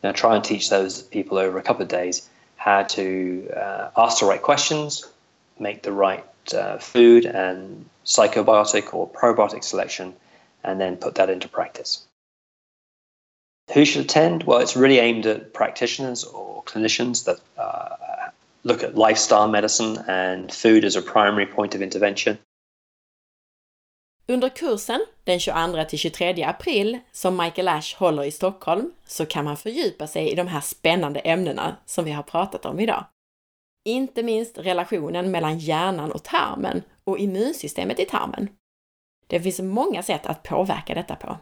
[0.04, 4.20] Now, try and teach those people over a couple of days how to uh, ask
[4.20, 5.04] the right questions,
[5.58, 6.24] make the right
[6.54, 10.14] uh, food and psychobiotic or probiotic selection,
[10.62, 12.06] and then put that into practice.
[13.72, 14.44] Who should attend?
[14.44, 17.96] Well, it's really aimed at practitioners or clinicians that uh,
[18.64, 22.36] look at lifestyle medicine and food as a primary point of intervention.
[24.28, 29.44] Under kursen den 22 till 23 april som Michael Ash håller i Stockholm så kan
[29.44, 33.04] man fördjupa sig i de här spännande ämnena som vi har pratat om idag.
[33.84, 38.48] Inte minst relationen mellan hjärnan och tarmen och immunsystemet i tarmen.
[39.26, 41.38] Det finns många sätt att påverka detta på.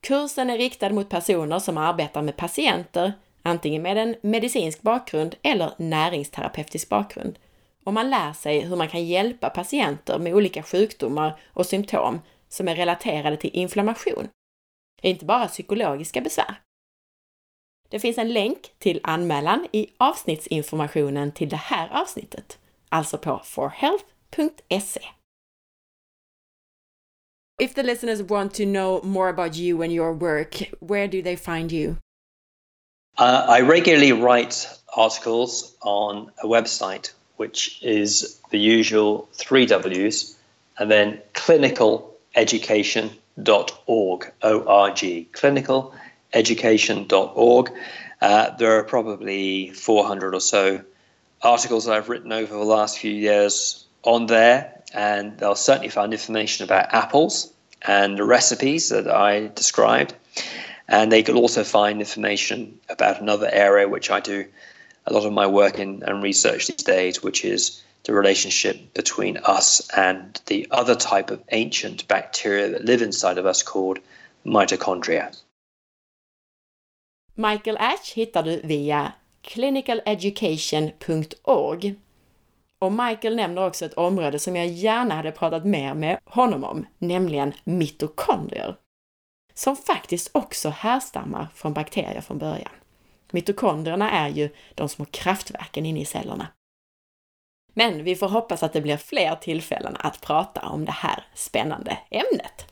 [0.00, 3.12] Kursen är riktad mot personer som arbetar med patienter,
[3.42, 7.38] antingen med en medicinsk bakgrund eller näringsterapeutisk bakgrund
[7.84, 12.68] och man lär sig hur man kan hjälpa patienter med olika sjukdomar och symptom som
[12.68, 14.28] är relaterade till inflammation.
[15.02, 16.60] Inte bara psykologiska besvär.
[17.88, 22.58] Det finns en länk till anmälan i avsnittsinformationen till det här avsnittet,
[22.88, 25.00] alltså på forhealth.se.
[27.62, 31.36] If the listeners want to know more about you and your work, where do they
[31.36, 31.94] find you?
[33.18, 37.12] Uh, I regularly write articles on a website
[37.42, 40.36] which is the usual three W's,
[40.78, 47.70] and then clinicaleducation.org, O-R-G, clinicaleducation.org.
[48.20, 50.80] Uh, there are probably 400 or so
[51.42, 56.62] articles I've written over the last few years on there, and they'll certainly find information
[56.62, 57.52] about apples
[57.84, 60.14] and the recipes that I described.
[60.88, 64.44] And they could also find information about another area which I do
[65.06, 69.36] a lot of my work in, and research these days, which is the relationship between
[69.36, 73.98] us and the other type of ancient bacteria that live inside of us called
[74.44, 75.36] mitochondria.
[77.34, 81.94] Michael Ash hittar du via clinicaleducation.org.
[82.78, 86.86] Och Michael nämner också ett område som jag gärna hade pratat mer med honom om,
[86.98, 88.76] nämligen mitokondrier.
[89.54, 92.72] Som faktiskt också härstammar från bakterier från början.
[93.30, 96.48] Mitokondrierna är ju de små kraftverken inne i cellerna.
[97.74, 101.98] Men vi får hoppas att det blir fler tillfällen att prata om det här spännande
[102.10, 102.66] ämnet.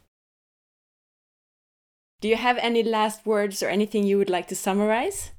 [2.20, 5.31] Do you have any last words or anything you would like to summarize?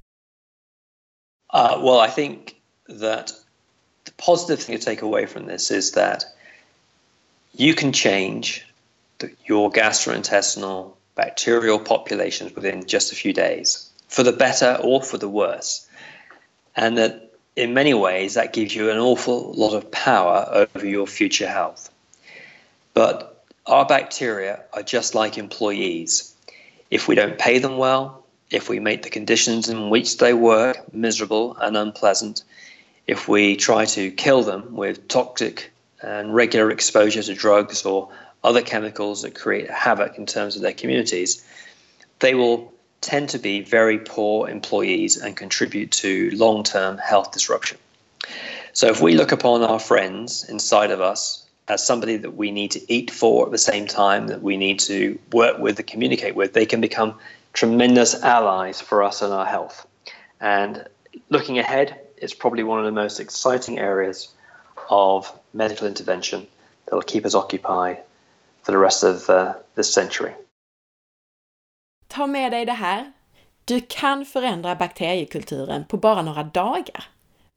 [1.54, 2.56] Uh, well, I think
[2.88, 3.32] that
[4.04, 6.24] the positive thing to take away from this is that
[7.52, 8.66] you can change
[9.18, 13.88] the, your gastrointestinal bacterial populations within just a few days.
[14.12, 15.88] for the better or for the worse.
[16.76, 21.06] And that in many ways, that gives you an awful lot of power over your
[21.06, 21.90] future health.
[22.92, 26.34] But our bacteria are just like employees.
[26.90, 30.92] If we don't pay them well, if we make the conditions in which they work
[30.92, 32.44] miserable and unpleasant,
[33.06, 35.72] if we try to kill them with toxic
[36.02, 38.10] and regular exposure to drugs or
[38.44, 41.46] other chemicals that create havoc in terms of their communities,
[42.18, 47.78] they will tend to be very poor employees and contribute to long term health disruption.
[48.72, 52.70] So, if we look upon our friends inside of us as somebody that we need
[52.72, 56.34] to eat for at the same time, that we need to work with and communicate
[56.34, 57.18] with, they can become
[57.52, 59.86] tremendous allies for us and our health.
[60.40, 60.86] And
[61.28, 64.28] looking ahead, it's probably one of the most exciting areas
[64.88, 66.46] of medical intervention
[66.86, 67.98] that will keep us occupied
[68.62, 70.30] for the rest of uh, this century.
[72.06, 73.12] Ta med dig det här.
[73.64, 77.04] Du kan förändra bakteriekulturen på bara några dagar,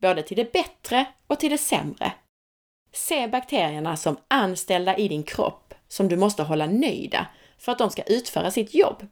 [0.02, 2.14] både till det bättre och till det sämre.
[2.94, 7.28] Se bakterierna som anställda i din kropp som du måste hålla nöjda
[7.58, 9.08] för att de ska utföra sitt jobb.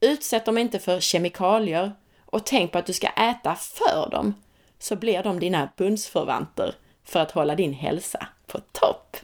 [0.00, 1.92] Utsätt dem inte för kemikalier
[2.26, 4.34] och tänk på att du ska äta för dem,
[4.78, 6.74] så blir de dina bundsförvanter
[7.04, 9.16] för att hålla din hälsa på topp.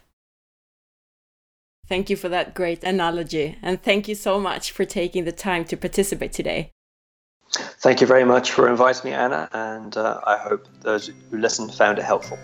[1.91, 5.65] Thank you for that great analogy, and thank you so much for taking the time
[5.65, 6.71] to participate today.
[7.83, 11.75] Thank you very much for inviting me, Anna, and uh, I hope those who listened
[11.75, 12.39] found it helpful.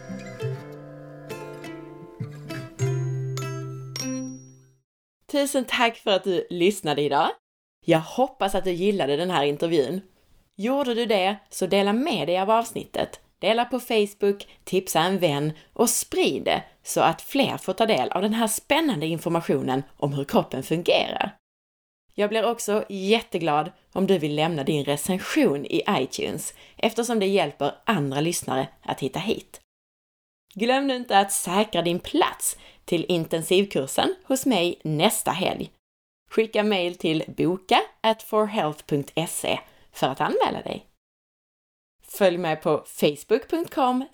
[5.27, 7.29] Tusen tack för att du lyssnade idag.
[7.85, 10.01] Jag hoppas att du gillade den här intervjun.
[10.57, 13.21] Gjorde du det, så dela med dig av avsnittet.
[13.39, 18.11] Dela på Facebook, tipsa en vän och sprid det så att fler får ta del
[18.11, 21.37] av den här spännande informationen om hur kroppen fungerar.
[22.15, 27.75] Jag blir också jätteglad om du vill lämna din recension i iTunes eftersom det hjälper
[27.85, 29.61] andra lyssnare att hitta hit.
[30.55, 35.71] Glöm nu inte att säkra din plats till intensivkursen hos mig nästa helg.
[36.31, 37.83] Skicka mail till boka
[38.27, 39.61] forhealth.se
[39.93, 40.87] för att anmäla dig.
[42.03, 44.05] Följ mig på facebook.com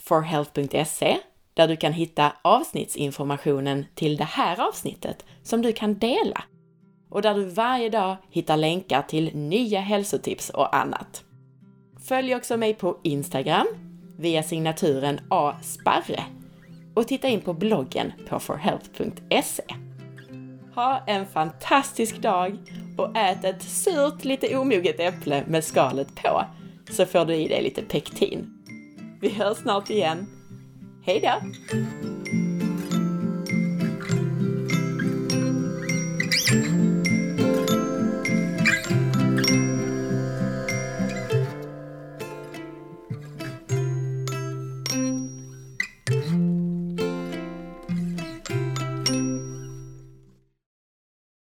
[0.00, 1.18] forhealth.se
[1.54, 6.44] där du kan hitta avsnittsinformationen till det här avsnittet som du kan dela
[7.10, 11.24] och där du varje dag hittar länkar till nya hälsotips och annat.
[12.08, 13.66] Följ också mig på Instagram
[14.18, 16.24] via signaturen asparre
[16.94, 19.62] och titta in på bloggen på forhealth.se.
[20.74, 22.58] Ha en fantastisk dag
[22.98, 26.44] och ät ett surt, lite omoget äpple med skalet på
[26.90, 28.50] så får du i dig lite pektin.
[29.20, 30.26] Vi hörs snart igen.
[31.06, 31.40] Hej då!